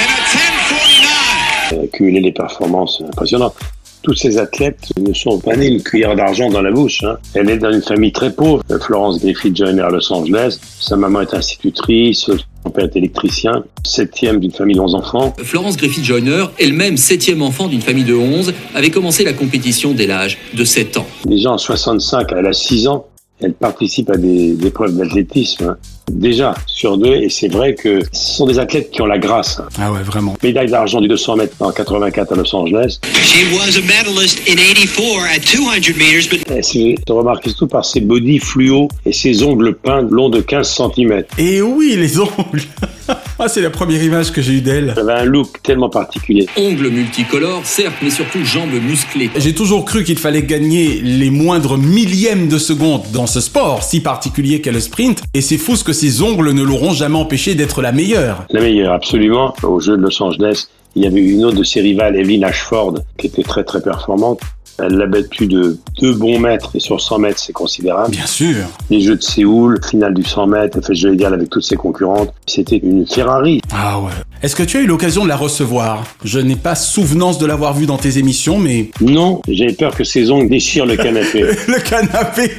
in 0.00 0.08
a 0.10 0.20
1049. 0.34 1.72
Elle 1.72 1.80
a 1.80 1.86
cumulé 1.96 2.20
les 2.20 2.32
performances 2.32 3.02
impressionnantes. 3.06 3.54
Tous 4.02 4.14
ces 4.14 4.36
athlètes 4.36 4.80
ne 4.98 5.14
sont 5.14 5.38
pas 5.38 5.56
nés 5.56 5.68
une 5.68 5.82
cuillère 5.82 6.14
d'argent 6.14 6.50
dans 6.50 6.60
la 6.60 6.70
bouche. 6.70 7.02
hein. 7.04 7.16
Elle 7.34 7.48
est 7.48 7.56
dans 7.56 7.72
une 7.72 7.80
famille 7.82 8.12
très 8.12 8.30
pauvre. 8.32 8.62
Florence 8.82 9.18
Griffith 9.20 9.56
Joyner 9.56 9.80
à 9.82 9.88
Los 9.90 10.12
Angeles. 10.12 10.58
Sa 10.80 10.96
maman 10.96 11.22
est 11.22 11.32
institutrice, 11.32 12.28
son 12.64 12.70
père 12.70 12.84
est 12.84 12.96
électricien. 12.96 13.64
Septième 13.84 14.40
d'une 14.40 14.50
famille 14.50 14.76
de 14.76 14.80
11 14.80 14.94
enfants. 14.94 15.34
Florence 15.38 15.76
Griffith 15.76 16.04
Joyner, 16.04 16.46
elle-même 16.58 16.96
septième 16.96 17.42
enfant 17.42 17.68
d'une 17.68 17.82
famille 17.82 18.04
de 18.04 18.14
11, 18.14 18.54
avait 18.74 18.90
commencé 18.90 19.24
la 19.24 19.32
compétition 19.32 19.92
dès 19.92 20.06
l'âge 20.06 20.38
de 20.54 20.64
7 20.64 20.96
ans. 20.96 21.06
Déjà 21.26 21.52
en 21.52 21.58
65, 21.58 22.32
elle 22.36 22.46
a 22.46 22.52
6 22.52 22.88
ans. 22.88 23.06
Elle 23.40 23.52
participe 23.54 24.10
à 24.10 24.16
des, 24.16 24.54
des 24.54 24.66
épreuves 24.68 24.96
d'athlétisme. 24.96 25.64
hein. 25.70 25.76
Déjà, 26.10 26.54
sur 26.66 26.96
deux. 26.98 27.14
Et 27.14 27.28
c'est 27.28 27.48
vrai 27.48 27.74
que 27.74 28.00
ce 28.12 28.34
sont 28.36 28.46
des 28.46 28.58
athlètes 28.58 28.90
qui 28.90 29.02
ont 29.02 29.06
la 29.06 29.18
grâce. 29.18 29.58
hein. 29.58 29.66
Ah 29.78 29.90
ouais, 29.90 30.02
vraiment. 30.02 30.36
Médaille 30.42 30.70
d'argent 30.70 31.00
du 31.00 31.08
200 31.08 31.36
mètres 31.36 31.56
en 31.60 31.72
84 31.72 32.32
à 32.32 32.36
Los 32.36 32.54
Angeles. 32.54 32.98
She 33.22 33.44
was 33.52 33.76
a 33.76 33.80
medalist 33.82 34.38
in 34.48 34.54
84 34.56 35.26
at 35.34 35.40
200 35.40 35.98
meters, 35.98 36.28
but 36.30 36.44
Elle 36.48 36.62
se 36.64 36.94
se 37.06 37.12
remarque 37.12 37.44
surtout 37.48 37.66
par 37.66 37.84
ses 37.84 38.00
body 38.00 38.38
fluo 38.38 38.88
et 39.04 39.12
ses 39.12 39.42
ongles 39.42 39.74
peints 39.74 40.02
longs 40.02 40.28
de 40.30 40.40
15 40.40 40.68
cm. 40.94 41.24
Et 41.38 41.60
oui, 41.60 41.94
les 41.96 42.20
ongles 42.20 42.62
Ah, 43.36 43.48
c'est 43.48 43.60
la 43.60 43.70
première 43.70 44.00
image 44.00 44.30
que 44.30 44.40
j'ai 44.40 44.52
eue 44.52 44.60
d'elle. 44.60 44.94
Elle 44.96 45.10
avait 45.10 45.22
un 45.22 45.24
look 45.24 45.60
tellement 45.64 45.90
particulier. 45.90 46.46
Ongles 46.56 46.88
multicolores, 46.88 47.66
certes, 47.66 47.96
mais 48.00 48.10
surtout 48.10 48.44
jambes 48.44 48.70
musclées. 48.70 49.28
J'ai 49.36 49.52
toujours 49.52 49.84
cru 49.84 50.04
qu'il 50.04 50.18
fallait 50.18 50.44
gagner 50.44 51.00
les 51.02 51.30
moindres 51.30 51.76
millièmes 51.76 52.46
de 52.46 52.58
seconde 52.58 53.02
dans 53.12 53.26
ce 53.26 53.40
sport 53.40 53.82
si 53.82 54.00
particulier 54.00 54.60
qu'est 54.60 54.70
le 54.70 54.78
sprint, 54.78 55.22
et 55.34 55.40
c'est 55.40 55.58
fou 55.58 55.74
ce 55.74 55.82
que 55.82 55.92
ses 55.92 56.22
ongles 56.22 56.52
ne 56.52 56.62
l'auront 56.62 56.92
jamais 56.92 57.16
empêché 57.16 57.56
d'être 57.56 57.82
la 57.82 57.90
meilleure. 57.90 58.44
La 58.50 58.60
meilleure, 58.60 58.92
absolument. 58.92 59.52
Au 59.64 59.80
jeu 59.80 59.96
de 59.96 60.02
Los 60.02 60.22
Angeles, 60.22 60.68
il 60.94 61.02
y 61.02 61.06
avait 61.08 61.20
une 61.20 61.44
autre 61.44 61.58
de 61.58 61.64
ses 61.64 61.80
rivales, 61.80 62.14
Evelyn 62.14 62.46
Ashford, 62.46 63.00
qui 63.18 63.26
était 63.26 63.42
très 63.42 63.64
très 63.64 63.82
performante. 63.82 64.40
Elle 64.82 64.96
l'a 64.96 65.06
battue 65.06 65.46
de 65.46 65.78
deux 66.00 66.14
bons 66.14 66.38
mètres 66.38 66.70
et 66.74 66.80
sur 66.80 67.00
100 67.00 67.18
mètres, 67.18 67.38
c'est 67.38 67.52
considérable. 67.52 68.10
Bien 68.10 68.26
sûr. 68.26 68.56
Les 68.90 69.00
Jeux 69.00 69.16
de 69.16 69.22
Séoul, 69.22 69.80
finale 69.88 70.14
du 70.14 70.24
100 70.24 70.46
mètres, 70.48 70.78
elle 70.78 70.84
fait 70.84 70.94
jeu 70.94 71.14
égal 71.14 71.32
avec 71.32 71.50
toutes 71.50 71.64
ses 71.64 71.76
concurrentes. 71.76 72.32
C'était 72.46 72.78
une 72.78 73.06
Ferrari. 73.06 73.60
Ah 73.72 74.00
ouais. 74.00 74.10
Est-ce 74.42 74.56
que 74.56 74.62
tu 74.62 74.76
as 74.76 74.80
eu 74.80 74.86
l'occasion 74.86 75.24
de 75.24 75.28
la 75.28 75.36
recevoir? 75.36 76.04
Je 76.24 76.38
n'ai 76.40 76.56
pas 76.56 76.74
souvenance 76.74 77.38
de 77.38 77.46
l'avoir 77.46 77.74
vue 77.74 77.86
dans 77.86 77.96
tes 77.96 78.18
émissions, 78.18 78.58
mais... 78.58 78.90
Non, 79.00 79.40
j'avais 79.48 79.72
peur 79.72 79.96
que 79.96 80.04
ses 80.04 80.30
ongles 80.30 80.48
déchirent 80.48 80.86
le 80.86 80.96
canapé. 80.96 81.42
le 81.68 81.80
canapé 81.80 82.50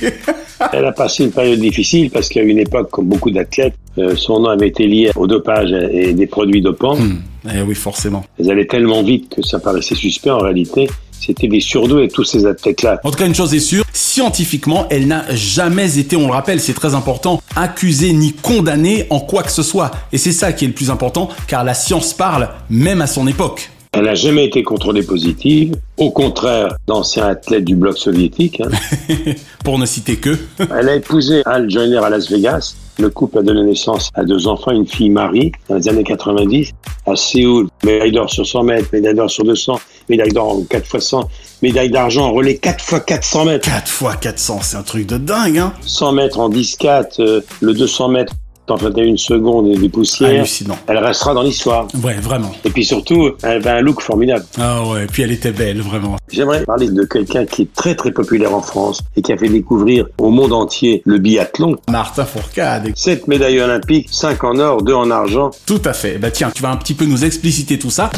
Elle 0.73 0.86
a 0.86 0.91
passé 0.91 1.25
une 1.25 1.32
période 1.32 1.60
difficile 1.60 2.10
parce 2.10 2.30
qu'à 2.30 2.41
une 2.41 2.60
époque, 2.60 2.89
comme 2.89 3.08
beaucoup 3.08 3.32
d'athlètes, 3.32 3.75
euh, 3.97 4.15
son 4.15 4.39
nom 4.39 4.49
avait 4.49 4.67
été 4.67 4.88
lié 4.88 5.12
au 5.15 5.28
dopage 5.28 5.71
et 5.91 6.13
des 6.13 6.28
produits 6.28 6.62
dopants. 6.62 6.97
Eh 7.54 7.62
oui, 7.62 7.75
forcément. 7.75 8.23
Elles 8.39 8.51
allaient 8.51 8.65
tellement 8.65 9.04
vite 9.04 9.36
que 9.36 9.41
ça 9.41 9.60
paraissait 9.60 9.95
suspect. 9.95 10.32
En 10.32 10.39
réalité, 10.39 10.89
c'était 11.19 11.47
des 11.47 11.60
surdoués 11.60 12.06
et 12.06 12.08
tous 12.08 12.23
ces 12.23 12.45
athlètes-là. 12.45 12.99
En 13.04 13.12
tout 13.12 13.17
cas, 13.17 13.25
une 13.25 13.36
chose 13.36 13.54
est 13.54 13.60
sûre, 13.60 13.84
scientifiquement, 13.93 14.88
elle 14.89 15.08
n'a 15.08 15.25
jamais 15.36 15.97
été, 15.99 16.15
on 16.15 16.28
le 16.28 16.34
rappelle, 16.34 16.60
c'est 16.60 16.73
très 16.73 16.95
important, 16.95 17.41
accusée 17.56 18.13
ni 18.13 18.34
condamnée 18.34 19.08
en 19.10 19.19
quoi 19.19 19.43
que 19.43 19.51
ce 19.51 19.63
soit. 19.63 19.91
Et 20.12 20.17
c'est 20.17 20.32
ça 20.32 20.54
qui 20.54 20.65
est 20.65 20.69
le 20.69 20.73
plus 20.73 20.89
important, 20.89 21.30
car 21.47 21.63
la 21.63 21.73
science 21.73 22.13
parle, 22.13 22.49
même 22.69 23.01
à 23.01 23.08
son 23.08 23.28
époque. 23.28 23.69
Elle 23.97 24.06
n'a 24.06 24.15
jamais 24.15 24.43
été 24.45 24.62
contrôlée 24.62 25.04
positive. 25.04 25.73
Au 25.95 26.12
contraire 26.12 26.75
d'anciens 26.86 27.28
athlètes 27.28 27.63
du 27.63 27.78
bloc 27.78 27.97
soviétique. 27.97 28.60
hein. 28.60 28.67
Pour 29.63 29.80
ne 29.80 29.86
citer 29.86 30.17
que. 30.17 30.38
Elle 30.78 30.89
a 30.89 30.95
épousé 30.95 31.41
Al 31.45 31.69
Joyner 31.71 31.99
à 32.04 32.10
Las 32.10 32.30
Vegas. 32.30 32.75
Le 32.99 33.10
couple 33.10 33.39
a 33.39 33.41
donné 33.41 33.63
naissance 33.63 34.10
à 34.13 34.25
deux 34.25 34.47
enfants, 34.47 34.71
une 34.71 34.86
fille 34.86 35.10
Marie, 35.10 35.54
dans 35.69 35.75
les 35.75 35.88
années 35.88 36.04
90. 36.04 36.71
À 37.06 37.15
Séoul, 37.15 37.67
médaille 37.86 38.12
d'or 38.12 38.30
sur 38.30 38.45
100 38.45 38.63
mètres, 38.63 38.89
médaille 38.91 39.15
d'or 39.15 39.30
sur 39.30 39.45
200, 39.45 39.80
médaille 40.10 40.32
d'or 40.32 40.58
en 40.60 40.62
4 40.63 40.86
fois 40.86 41.02
100, 41.02 41.30
médaille 41.62 41.89
d'argent 41.89 42.26
en 42.26 42.34
relais 42.34 42.58
4 42.58 42.84
fois 42.84 43.00
400 43.00 43.46
mètres. 43.46 43.70
4 43.70 43.88
fois 43.88 44.15
400, 44.15 44.60
c'est 44.62 44.78
un 44.78 44.84
truc 44.84 45.08
de 45.08 45.18
dingue, 45.18 45.58
hein 45.58 45.74
100 45.86 46.12
mètres 46.13 46.39
en 46.39 46.50
10-4, 46.50 47.20
euh, 47.20 47.41
le 47.62 47.74
200 47.74 48.10
mètres 48.10 48.34
en 48.68 48.76
21 48.76 49.18
secondes 49.18 49.68
et 49.68 49.78
des 49.78 49.89
poussières. 49.89 50.30
Hallucinant. 50.30 50.78
Elle 50.88 50.98
restera 50.98 51.34
dans 51.34 51.44
l'histoire. 51.44 51.88
Ouais, 52.04 52.15
vraiment. 52.15 52.52
Et 52.63 52.70
puis 52.70 52.86
surtout, 52.86 53.32
elle 53.44 53.58
avait 53.58 53.70
un 53.70 53.82
look 53.82 54.02
formidable. 54.02 54.46
Ah 54.60 54.84
ouais, 54.88 55.06
puis 55.08 55.24
elle 55.24 55.32
était 55.32 55.52
belle, 55.52 55.82
vraiment. 55.82 56.18
J'aimerais 56.32 56.63
parler 56.63 56.89
de 56.89 57.04
quelqu'un 57.04 57.46
qui 57.46 57.63
est 57.63 57.74
très 57.74 57.96
très 57.96 58.12
populaire 58.12 58.54
en 58.54 58.62
France 58.62 59.02
et 59.15 59.22
qui 59.22 59.32
a 59.32 59.38
fait 59.38 59.50
découvrir 59.50 60.08
au 60.18 60.30
monde 60.30 60.54
entier 60.54 61.02
le 61.06 61.20
biathlon. 61.20 61.76
Martin 61.89 62.26
Fourcade. 62.26 62.91
7 62.96 63.28
médailles 63.28 63.60
olympiques, 63.60 64.08
5 64.12 64.44
en 64.44 64.60
or, 64.60 64.82
2 64.82 64.94
en 64.94 65.12
argent. 65.12 65.52
Tout 65.65 65.82
à 65.86 65.94
fait. 65.94 66.18
Bah 66.18 66.32
tiens, 66.32 66.52
tu 66.54 66.62
vas 66.62 66.72
un 66.72 66.78
petit 66.78 66.94
peu 66.94 67.06
nous 67.06 67.24
expliciter 67.24 67.78
tout 67.78 67.91
ça. 67.91 68.10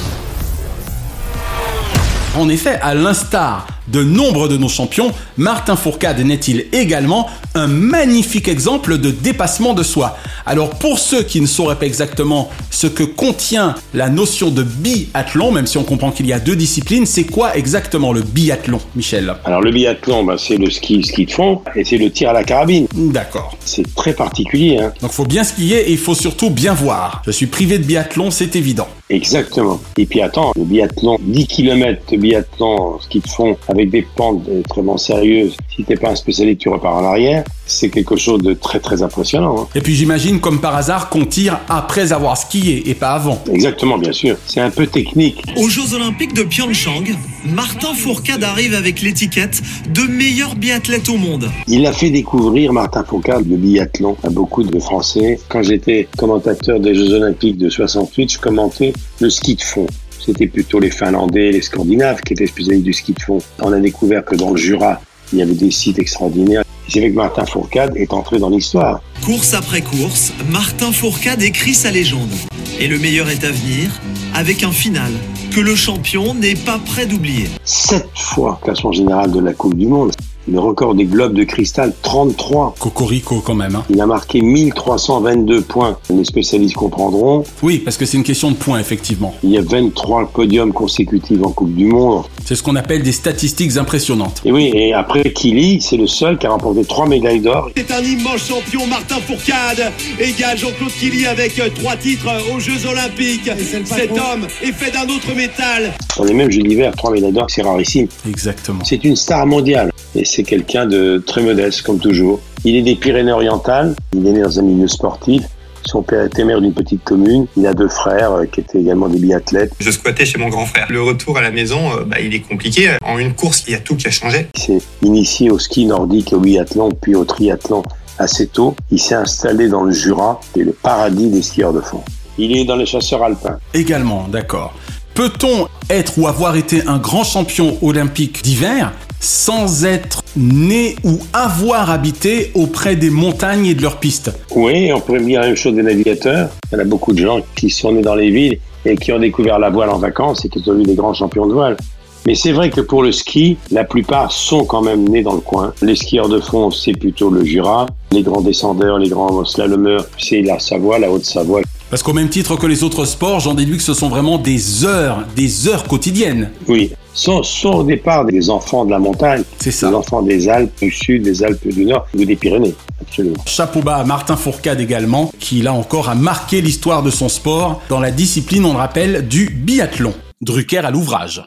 En 2.38 2.50
effet, 2.50 2.80
à 2.84 2.94
l'instar 2.94 3.66
de 3.88 4.04
nombre 4.04 4.48
de 4.48 4.58
nos 4.58 4.70
champions, 4.70 5.12
Martin 5.38 5.76
Fourcade 5.76 6.20
n'est-il 6.20 6.66
également 6.72 7.28
un 7.56 7.68
magnifique 7.68 8.48
exemple 8.48 8.98
de 8.98 9.12
dépassement 9.12 9.74
de 9.74 9.84
soi? 9.84 10.18
Alors 10.46 10.72
pour 10.72 11.00
ceux 11.00 11.24
qui 11.24 11.42
ne 11.42 11.46
sauraient 11.46 11.78
pas 11.78 11.86
exactement 11.86 12.50
ce 12.72 12.88
que 12.88 13.04
contient 13.04 13.76
la 13.94 14.10
notion 14.10 14.50
de 14.50 14.64
biathlon, 14.64 15.52
même 15.52 15.68
si 15.68 15.78
on 15.78 15.84
comprend 15.84 16.12
qu'il 16.12 16.28
y 16.28 16.34
a 16.34 16.40
deux 16.40 16.56
disciplines, 16.56 17.06
c'est 17.06 17.26
quoi 17.26 17.56
exactement 17.56 18.14
le 18.14 18.22
biathlon, 18.22 18.80
Michel? 18.96 19.34
Alors 19.46 19.62
le 19.62 19.72
biathlon, 19.72 20.24
bah, 20.24 20.36
c'est 20.38 20.58
le 20.58 20.70
ski, 20.70 21.04
ski 21.04 21.26
de 21.26 21.32
fond, 21.32 21.62
et 21.76 21.84
c'est 21.84 21.98
le 21.98 22.12
tir 22.12 22.30
à 22.30 22.34
la 22.34 22.44
carabine. 22.44 22.88
D'accord. 22.94 23.58
C'est 23.66 23.94
très 23.96 24.14
particulier. 24.14 24.78
Hein. 24.78 24.94
Donc 25.02 25.12
faut 25.12 25.26
bien 25.26 25.44
skier 25.44 25.90
et 25.90 25.92
il 25.92 25.98
faut 25.98 26.16
surtout 26.16 26.50
bien 26.50 26.74
voir. 26.74 27.22
Je 27.26 27.32
suis 27.32 27.48
privé 27.48 27.78
de 27.78 27.84
biathlon, 27.84 28.32
c'est 28.32 28.56
évident. 28.56 28.88
Exactement. 29.10 29.80
Et 29.98 30.06
puis 30.06 30.22
attends, 30.22 30.52
le 30.56 30.64
biathlon, 30.64 31.18
10 31.22 31.48
km 31.48 32.02
de 32.12 32.18
biathlon 32.18 33.00
ski 33.00 33.20
de 33.20 33.28
fond 33.28 33.58
avec 33.78 33.90
des 33.92 34.02
pentes 34.16 34.44
extrêmement 34.60 34.98
sérieuses. 34.98 35.56
Si 35.76 35.84
t'es 35.84 35.96
pas 35.96 36.10
un 36.10 36.16
spécialiste, 36.16 36.60
tu 36.62 36.70
repars 36.70 36.96
en 36.96 37.06
arrière. 37.06 37.44
C'est 37.66 37.90
quelque 37.90 38.16
chose 38.16 38.42
de 38.42 38.54
très 38.54 38.80
très 38.80 39.02
impressionnant. 39.04 39.62
hein. 39.62 39.68
Et 39.76 39.82
puis 39.82 39.94
j'imagine 39.94 40.40
comme 40.40 40.60
par 40.62 40.76
hasard 40.76 41.10
qu'on 41.10 41.26
tire 41.26 41.60
après 41.70 42.12
avoir 42.14 42.38
skié 42.38 42.90
et 42.90 42.94
pas 42.94 43.10
avant. 43.12 43.42
Exactement, 43.52 43.98
bien 43.98 44.14
sûr. 44.14 44.38
C'est 44.46 44.62
un 44.62 44.70
peu 44.70 44.88
technique. 44.88 45.44
Aux 45.58 45.68
Jeux 45.70 45.94
Olympiques 45.94 46.34
de 46.34 46.44
Pyeongchang, 46.44 47.04
Martin 47.46 47.94
Fourcade 47.94 48.44
arrive 48.44 48.74
avec 48.74 49.02
l'étiquette 49.02 49.62
de 49.94 50.02
meilleur 50.02 50.56
biathlète 50.56 51.10
au 51.10 51.18
monde. 51.18 51.50
Il 51.68 51.86
a 51.86 51.94
fait 51.94 52.10
découvrir 52.10 52.74
Martin 52.74 53.04
Fourcade 53.04 53.48
le 53.48 53.58
biathlon 53.58 54.16
à 54.24 54.30
beaucoup 54.30 54.64
de 54.64 54.80
Français. 54.80 55.40
Quand 55.50 55.62
j'étais 55.62 56.08
commentateur 56.18 56.80
des 56.80 56.96
Jeux 56.96 57.14
Olympiques 57.14 57.58
de 57.58 57.70
68, 57.70 58.34
je 58.34 58.40
commentais 58.40 58.94
le 59.20 59.30
ski 59.30 59.56
de 59.56 59.62
fond. 59.62 59.88
C'était 60.28 60.48
plutôt 60.48 60.82
les 60.82 60.92
Finlandais, 60.92 61.54
les 61.54 61.62
Scandinaves 61.62 62.20
qui 62.20 62.34
étaient 62.34 62.48
spécialistes 62.48 62.84
du 62.84 62.92
ski 62.92 63.14
de 63.14 63.22
fond. 63.22 63.38
On 63.62 63.72
a 63.72 63.80
découvert 63.80 64.26
que 64.26 64.36
dans 64.36 64.52
le 64.52 64.58
Jura, 64.58 65.00
il 65.32 65.40
y 65.40 65.42
avait 65.42 65.54
des 65.54 65.72
sites 65.72 66.00
extraordinaires. 66.00 66.64
C'est 66.90 67.00
vrai 67.00 67.12
que 67.12 67.16
Martin 67.16 67.46
Fourcade 67.46 67.96
est 67.96 68.12
entré 68.12 68.38
dans 68.38 68.50
l'histoire. 68.50 69.02
Course 69.26 69.54
après 69.54 69.80
course, 69.80 70.34
Martin 70.52 70.92
Fourcade 70.92 71.42
écrit 71.42 71.74
sa 71.74 71.92
légende. 71.92 72.30
Et 72.78 72.88
le 72.88 73.00
meilleur 73.00 73.30
est 73.30 73.46
à 73.46 73.52
venir, 73.52 73.90
avec 74.36 74.64
un 74.64 74.72
final 74.74 75.14
que 75.52 75.62
le 75.62 75.76
champion 75.76 76.34
n'est 76.34 76.56
pas 76.56 76.78
prêt 76.78 77.06
d'oublier. 77.06 77.48
Sept 77.64 78.10
fois 78.14 78.60
classement 78.62 78.92
général 78.92 79.32
de 79.32 79.40
la 79.40 79.54
Coupe 79.54 79.76
du 79.76 79.88
Monde. 79.88 80.12
Le 80.50 80.60
record 80.60 80.96
des 80.96 81.04
globes 81.06 81.34
de 81.34 81.44
cristal, 81.44 81.94
33. 82.04 82.76
Cocorico 82.80 83.42
quand 83.42 83.54
même. 83.54 83.76
Hein. 83.76 83.84
Il 83.90 84.00
a 84.00 84.06
marqué 84.06 84.42
1322 84.42 85.62
points. 85.62 85.98
Les 86.10 86.24
spécialistes 86.24 86.76
comprendront. 86.76 87.44
Oui, 87.62 87.80
parce 87.80 87.98
que 87.98 88.06
c'est 88.06 88.16
une 88.16 88.24
question 88.24 88.52
de 88.52 88.56
points, 88.56 88.80
effectivement. 88.80 89.34
Il 89.44 89.50
y 89.52 89.58
a 89.58 89.62
23 89.62 90.28
podiums 90.28 90.72
consécutifs 90.72 91.44
en 91.44 91.52
Coupe 91.52 91.74
du 91.74 91.86
Monde. 91.86 92.24
C'est 92.46 92.56
ce 92.56 92.64
qu'on 92.64 92.78
appelle 92.78 93.04
des 93.04 93.12
statistiques 93.12 93.76
impressionnantes. 93.76 94.42
Et 94.46 94.52
oui, 94.54 94.72
et 94.74 94.94
après 94.94 95.24
Kili, 95.34 95.82
c'est 95.82 95.98
le 95.98 96.08
seul 96.08 96.38
qui 96.38 96.48
a 96.48 96.52
remporté 96.52 96.86
trois 96.86 97.08
médailles 97.08 97.42
d'or. 97.42 97.70
C'est 97.76 97.92
un 97.92 98.02
immense 98.02 98.48
champion, 98.48 98.88
Martin 98.88 99.16
Fourcade, 99.16 99.92
égale 100.18 100.58
Jean-Claude 100.58 100.92
Killy 100.98 101.26
avec 101.26 101.60
euh, 101.60 101.68
trois 101.76 101.98
titres 101.98 102.30
aux 102.56 102.60
Jeux 102.60 102.88
Olympiques. 102.88 103.52
Cet 103.84 104.12
homme 104.12 104.48
est 104.64 104.72
fait 104.72 104.92
d'un 104.92 105.14
autre 105.14 105.36
métal. 105.36 105.94
On 106.18 106.26
est 106.26 106.34
même 106.34 106.50
Jules 106.50 106.68
d'hiver, 106.68 106.94
trois 106.96 107.12
médailles 107.12 107.34
d'or, 107.34 107.48
c'est 107.50 107.64
rarissime. 107.64 108.08
Exactement. 108.26 108.80
C'est 108.86 109.04
une 109.04 109.18
star 109.18 109.46
mondiale. 109.46 109.92
Et 110.16 110.26
c'est 110.26 110.44
quelqu'un 110.44 110.86
de 110.86 111.24
très 111.26 111.42
modeste, 111.42 111.82
comme 111.82 112.00
toujours. 112.00 112.40
Il 112.64 112.76
est 112.76 112.82
des 112.82 112.96
Pyrénées-Orientales. 112.96 113.96
Il 114.14 114.26
est 114.28 114.32
né 114.32 114.42
dans 114.42 114.60
un 114.60 114.64
milieu 114.64 114.88
sportif. 114.88 115.44
Son 115.84 116.02
père 116.02 116.26
était 116.26 116.44
maire 116.44 116.60
d'une 116.60 116.74
petite 116.74 117.04
commune. 117.04 117.48
Il 117.56 117.66
a 117.66 117.74
deux 117.74 117.88
frères 117.88 118.34
euh, 118.34 118.46
qui 118.46 118.60
étaient 118.60 118.80
également 118.80 119.08
des 119.08 119.20
biathlètes. 119.20 119.72
Je 119.80 119.90
squattais 119.90 120.26
chez 120.26 120.38
mon 120.38 120.50
grand 120.50 120.66
frère. 120.66 120.88
Le 120.90 121.02
retour 121.02 121.38
à 121.38 121.42
la 121.42 121.50
maison, 121.50 121.92
euh, 121.92 122.04
bah, 122.04 122.18
il 122.20 122.36
est 122.36 122.42
compliqué. 122.42 122.90
En 123.06 123.18
une 123.18 123.34
course, 123.34 123.64
il 123.68 123.72
y 123.72 123.76
a 123.76 123.80
tout 123.80 123.96
qui 123.96 124.08
a 124.08 124.12
changé. 124.12 124.48
Il 124.56 124.62
s'est 124.62 124.82
initié 125.02 125.50
au 125.50 125.60
ski 125.60 125.86
nordique, 125.86 126.34
au 126.34 126.40
biathlon, 126.40 126.92
puis 126.92 127.16
au 127.16 127.24
triathlon 127.24 127.84
assez 128.20 128.48
tôt. 128.48 128.76
Il 128.92 129.00
s'est 129.00 129.16
installé 129.16 129.70
dans 129.70 129.84
le 129.84 129.94
Jura, 129.94 130.42
qui 130.54 130.62
est 130.62 130.64
le 130.66 130.74
paradis 130.74 131.30
des 131.30 131.42
skieurs 131.42 131.74
de 131.74 131.82
fond. 131.82 132.04
Il 132.38 132.56
est 132.56 132.66
dans 132.66 132.76
les 132.76 132.86
chasseurs 132.86 133.24
alpins. 133.24 133.58
Également, 133.74 134.28
d'accord. 134.28 134.74
Peut-on 135.14 135.68
être 135.90 136.20
ou 136.20 136.28
avoir 136.28 136.56
été 136.58 136.86
un 136.86 136.98
grand 136.98 137.24
champion 137.24 137.78
olympique 137.82 138.44
d'hiver 138.44 138.94
sans 139.20 139.86
être 139.86 140.24
né 140.36 140.96
ou 141.04 141.20
avoir 141.34 141.90
habité 141.90 142.52
auprès 142.54 142.96
des 142.96 143.10
montagnes 143.10 143.66
et 143.66 143.74
de 143.74 143.82
leurs 143.82 143.98
pistes 143.98 144.32
Oui, 144.56 144.92
on 144.94 145.00
pourrait 145.00 145.22
dire 145.22 145.42
la 145.42 145.48
même 145.48 145.56
chose 145.56 145.76
des 145.76 145.84
navigateurs. 145.84 146.50
Il 146.72 146.76
y 146.76 146.78
en 146.78 146.82
a 146.82 146.88
beaucoup 146.88 147.14
de 147.14 147.20
gens 147.20 147.40
qui 147.56 147.70
sont 147.70 147.92
nés 147.92 148.02
dans 148.02 148.16
les 148.16 148.30
villes 148.30 148.60
et 148.86 148.96
qui 148.96 149.12
ont 149.12 149.20
découvert 149.20 149.60
la 149.60 149.70
voile 149.70 149.90
en 149.90 149.98
vacances 149.98 150.46
et 150.46 150.50
qui 150.50 150.60
sont 150.60 150.72
devenus 150.72 150.88
des 150.88 150.96
grands 150.96 151.14
champions 151.14 151.48
de 151.48 151.54
voile. 151.54 151.78
Mais 152.26 152.36
c'est 152.36 152.52
vrai 152.52 152.70
que 152.70 152.82
pour 152.82 153.04
le 153.04 153.14
ski, 153.14 153.58
la 153.72 153.86
plupart 153.86 154.32
sont 154.34 154.66
quand 154.66 154.82
même 154.82 155.08
nés 155.08 155.24
dans 155.24 155.36
le 155.36 155.40
coin. 155.40 155.74
Les 155.82 155.96
skieurs 155.96 156.28
de 156.28 156.42
fond, 156.42 156.72
c'est 156.72 156.92
plutôt 156.92 157.30
le 157.30 157.46
Jura. 157.46 157.86
Les 158.12 158.22
grands 158.22 158.42
descendeurs, 158.42 159.00
les 159.00 159.08
grands 159.08 159.46
slalomeurs, 159.46 160.06
c'est 160.18 160.42
la 160.42 160.60
Savoie, 160.60 161.00
la 161.00 161.10
Haute-Savoie. 161.10 161.62
Parce 161.90 162.04
qu'au 162.04 162.12
même 162.12 162.28
titre 162.28 162.58
que 162.58 162.68
les 162.68 162.84
autres 162.84 163.06
sports, 163.06 163.40
j'en 163.40 163.54
déduis 163.54 163.78
que 163.78 163.84
ce 163.84 163.94
sont 163.94 164.10
vraiment 164.10 164.38
des 164.38 164.84
heures, 164.84 165.24
des 165.38 165.70
heures 165.70 165.86
quotidiennes. 165.86 166.52
Oui, 166.68 166.92
sont, 167.18 167.44
sont 167.44 167.70
au 167.70 167.84
départ 167.84 168.26
des 168.26 168.50
enfants 168.50 168.86
de 168.86 168.92
la 168.92 169.00
montagne. 169.00 169.44
Ça. 169.60 169.90
Des 169.90 169.96
enfants 169.96 170.22
des 170.22 170.48
Alpes 170.48 170.80
du 170.82 170.92
Sud, 170.92 171.24
des 171.24 171.44
Alpes 171.44 171.68
du 171.68 171.86
Nord 171.86 172.08
ou 172.14 172.24
des 172.24 172.36
Pyrénées. 172.36 172.76
Absolument. 173.02 173.44
Chapeau 173.46 173.82
bas 173.82 173.98
à 173.98 174.04
Martin 174.04 174.38
Fourcade 174.38 174.80
également, 174.80 175.32
qui 175.40 175.62
là 175.62 175.74
encore 175.74 176.10
a 176.10 176.16
marqué 176.16 176.62
l'histoire 176.62 177.04
de 177.04 177.10
son 177.10 177.28
sport 177.28 177.82
dans 177.90 178.00
la 178.00 178.12
discipline, 178.12 178.66
on 178.66 178.74
le 178.74 178.80
rappelle, 178.80 179.28
du 179.28 179.50
biathlon. 179.50 180.14
Drucker 180.42 180.78
à 180.78 180.92
l'ouvrage. 180.92 181.44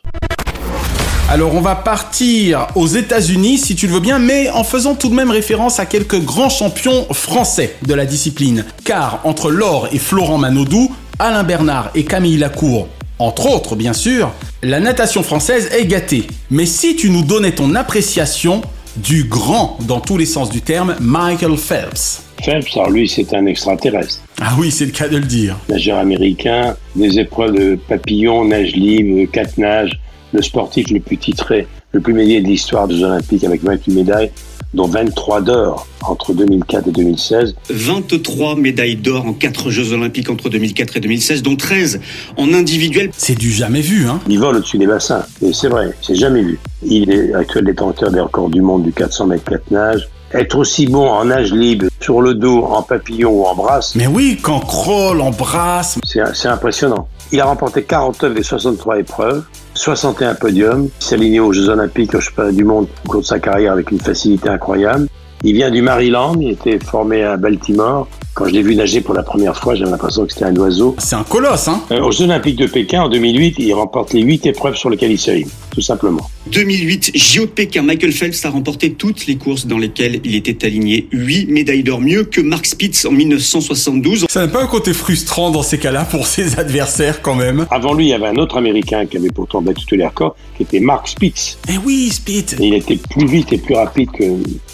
Alors 1.28 1.54
on 1.54 1.60
va 1.60 1.76
partir 1.76 2.66
aux 2.74 2.88
États-Unis 2.88 3.58
si 3.58 3.76
tu 3.76 3.86
le 3.86 3.92
veux 3.92 4.00
bien, 4.00 4.18
mais 4.18 4.50
en 4.50 4.64
faisant 4.64 4.96
tout 4.96 5.08
de 5.08 5.14
même 5.14 5.30
référence 5.30 5.78
à 5.78 5.86
quelques 5.86 6.18
grands 6.18 6.48
champions 6.48 7.06
français 7.12 7.76
de 7.86 7.94
la 7.94 8.04
discipline. 8.04 8.64
Car 8.84 9.20
entre 9.22 9.52
Laure 9.52 9.88
et 9.92 9.98
Florent 9.98 10.38
Manodou, 10.38 10.90
Alain 11.20 11.44
Bernard 11.44 11.90
et 11.94 12.04
Camille 12.04 12.38
Lacour, 12.38 12.88
entre 13.20 13.54
autres 13.54 13.76
bien 13.76 13.92
sûr, 13.92 14.32
la 14.62 14.80
natation 14.80 15.22
française 15.22 15.70
est 15.72 15.86
gâtée. 15.86 16.24
Mais 16.50 16.66
si 16.66 16.96
tu 16.96 17.10
nous 17.10 17.22
donnais 17.22 17.52
ton 17.52 17.74
appréciation 17.74 18.62
du 18.96 19.24
grand, 19.24 19.78
dans 19.86 20.00
tous 20.00 20.16
les 20.16 20.26
sens 20.26 20.50
du 20.50 20.62
terme, 20.62 20.96
Michael 21.00 21.56
Phelps. 21.56 22.22
Phelps, 22.42 22.76
alors 22.76 22.90
lui, 22.90 23.08
c'est 23.08 23.32
un 23.34 23.46
extraterrestre. 23.46 24.20
Ah 24.40 24.54
oui, 24.58 24.70
c'est 24.70 24.86
le 24.86 24.90
cas 24.90 25.08
de 25.08 25.18
le 25.18 25.24
dire. 25.24 25.56
Nageur 25.68 25.98
américain, 25.98 26.76
des 26.96 27.18
épreuves 27.18 27.52
de 27.52 27.78
papillon, 27.88 28.46
nage 28.46 28.72
libre, 28.72 29.30
quatre 29.30 29.58
nages, 29.58 30.00
le 30.32 30.42
sportif 30.42 30.90
le 30.90 31.00
plus 31.00 31.18
titré, 31.18 31.66
le 31.92 32.00
plus 32.00 32.12
médié 32.12 32.40
de 32.40 32.46
l'histoire 32.46 32.88
des 32.88 33.02
Olympiques 33.02 33.44
avec 33.44 33.62
28 33.62 33.94
médailles, 33.94 34.30
dont 34.74 34.86
23 34.86 35.40
d'or 35.40 35.86
entre 36.02 36.32
2004 36.32 36.88
et 36.88 36.92
2016. 36.92 37.54
23 37.70 38.56
médailles 38.56 38.96
d'or 38.96 39.26
en 39.26 39.32
4 39.32 39.70
Jeux 39.70 39.92
Olympiques 39.92 40.30
entre 40.30 40.48
2004 40.48 40.96
et 40.96 41.00
2016, 41.00 41.42
dont 41.42 41.56
13 41.56 42.00
en 42.36 42.52
individuel. 42.52 43.10
C'est 43.16 43.36
du 43.36 43.50
jamais 43.50 43.80
vu, 43.80 44.06
hein 44.06 44.20
Il 44.28 44.38
vole 44.38 44.56
au-dessus 44.56 44.78
des 44.78 44.86
bassins, 44.86 45.24
et 45.42 45.52
c'est 45.52 45.68
vrai, 45.68 45.90
c'est 46.00 46.14
jamais 46.14 46.42
vu. 46.42 46.58
Il 46.82 47.10
est 47.10 47.34
actuel 47.34 47.64
détenteur 47.64 48.10
des 48.10 48.20
records 48.20 48.50
du 48.50 48.62
monde 48.62 48.84
du 48.84 48.92
400 48.92 49.26
mètres 49.26 49.44
4 49.44 49.70
nages. 49.70 50.08
Être 50.32 50.58
aussi 50.58 50.86
bon 50.86 51.08
en 51.08 51.24
nage 51.24 51.52
libre, 51.52 51.86
sur 52.00 52.22
le 52.22 52.34
dos, 52.34 52.62
en 52.62 52.82
papillon 52.82 53.32
ou 53.32 53.44
en 53.46 53.54
brasse. 53.56 53.96
Mais 53.96 54.06
oui, 54.06 54.38
qu'en 54.40 54.60
crawl, 54.60 55.20
en 55.20 55.32
brasse. 55.32 55.98
C'est 56.04 56.48
impressionnant. 56.48 57.08
Il 57.32 57.40
a 57.40 57.46
remporté 57.46 57.82
49 57.82 58.34
des 58.34 58.42
63 58.44 59.00
épreuves, 59.00 59.44
61 59.80 60.34
podiums. 60.34 60.90
Aligné 61.10 61.40
aux 61.40 61.52
Jeux 61.52 61.70
Olympiques, 61.70 62.14
aux 62.14 62.20
Championnats 62.20 62.52
du 62.52 62.64
Monde 62.64 62.86
au 63.06 63.08
cours 63.08 63.20
de 63.22 63.26
sa 63.26 63.38
carrière 63.38 63.72
avec 63.72 63.90
une 63.90 63.98
facilité 63.98 64.50
incroyable. 64.50 65.08
Il 65.42 65.54
vient 65.54 65.70
du 65.70 65.80
Maryland, 65.80 66.36
il 66.38 66.50
était 66.50 66.78
formé 66.78 67.24
à 67.24 67.38
Baltimore. 67.38 68.06
Quand 68.34 68.46
je 68.46 68.52
l'ai 68.52 68.62
vu 68.62 68.76
nager 68.76 69.00
pour 69.00 69.14
la 69.14 69.22
première 69.22 69.56
fois, 69.56 69.74
j'avais 69.74 69.90
l'impression 69.90 70.26
que 70.26 70.32
c'était 70.32 70.44
un 70.44 70.56
oiseau. 70.56 70.96
C'est 70.98 71.16
un 71.16 71.24
colosse, 71.24 71.68
hein 71.68 71.80
euh, 71.92 72.00
Aux 72.02 72.12
Jeux 72.12 72.24
Olympiques 72.24 72.58
de 72.58 72.66
Pékin 72.66 73.02
en 73.02 73.08
2008, 73.08 73.54
il 73.58 73.72
remporte 73.72 74.12
les 74.12 74.20
8 74.20 74.46
épreuves 74.46 74.76
sur 74.76 74.90
lesquelles 74.90 75.12
il 75.12 75.18
s'aligne, 75.18 75.48
tout 75.70 75.80
simplement. 75.80 76.30
2008, 76.52 77.12
JO 77.14 77.42
de 77.42 77.50
Pékin, 77.50 77.82
Michael 77.82 78.12
Phelps 78.12 78.44
a 78.44 78.50
remporté 78.50 78.92
toutes 78.92 79.26
les 79.26 79.36
courses 79.36 79.66
dans 79.66 79.78
lesquelles 79.78 80.20
il 80.24 80.34
était 80.34 80.66
aligné. 80.66 81.08
8 81.12 81.46
médailles 81.50 81.82
d'or, 81.82 82.00
mieux 82.00 82.24
que 82.24 82.40
Mark 82.40 82.66
Spitz 82.66 83.04
en 83.04 83.12
1972. 83.12 84.26
Ça 84.28 84.46
n'a 84.46 84.48
pas 84.48 84.62
un 84.62 84.66
côté 84.66 84.92
frustrant 84.92 85.50
dans 85.50 85.62
ces 85.62 85.78
cas-là 85.78 86.04
pour 86.04 86.26
ses 86.26 86.58
adversaires 86.58 87.22
quand 87.22 87.34
même 87.34 87.66
Avant 87.70 87.94
lui, 87.94 88.06
il 88.06 88.08
y 88.08 88.14
avait 88.14 88.28
un 88.28 88.36
autre 88.36 88.56
Américain 88.56 89.06
qui 89.06 89.16
avait 89.16 89.30
pourtant 89.30 89.62
battu 89.62 89.84
tous 89.86 89.96
les 89.96 90.06
records, 90.06 90.36
qui 90.56 90.64
était 90.64 90.80
Mark 90.80 91.08
Spitz. 91.08 91.58
Eh 91.68 91.78
oui, 91.84 92.10
Spitz 92.10 92.54
Et 92.58 92.66
il 92.66 92.74
était 92.74 92.96
plus 92.96 93.26
vite 93.26 93.52
et 93.52 93.58
plus 93.58 93.74
rapide 93.74 94.10
que 94.10 94.24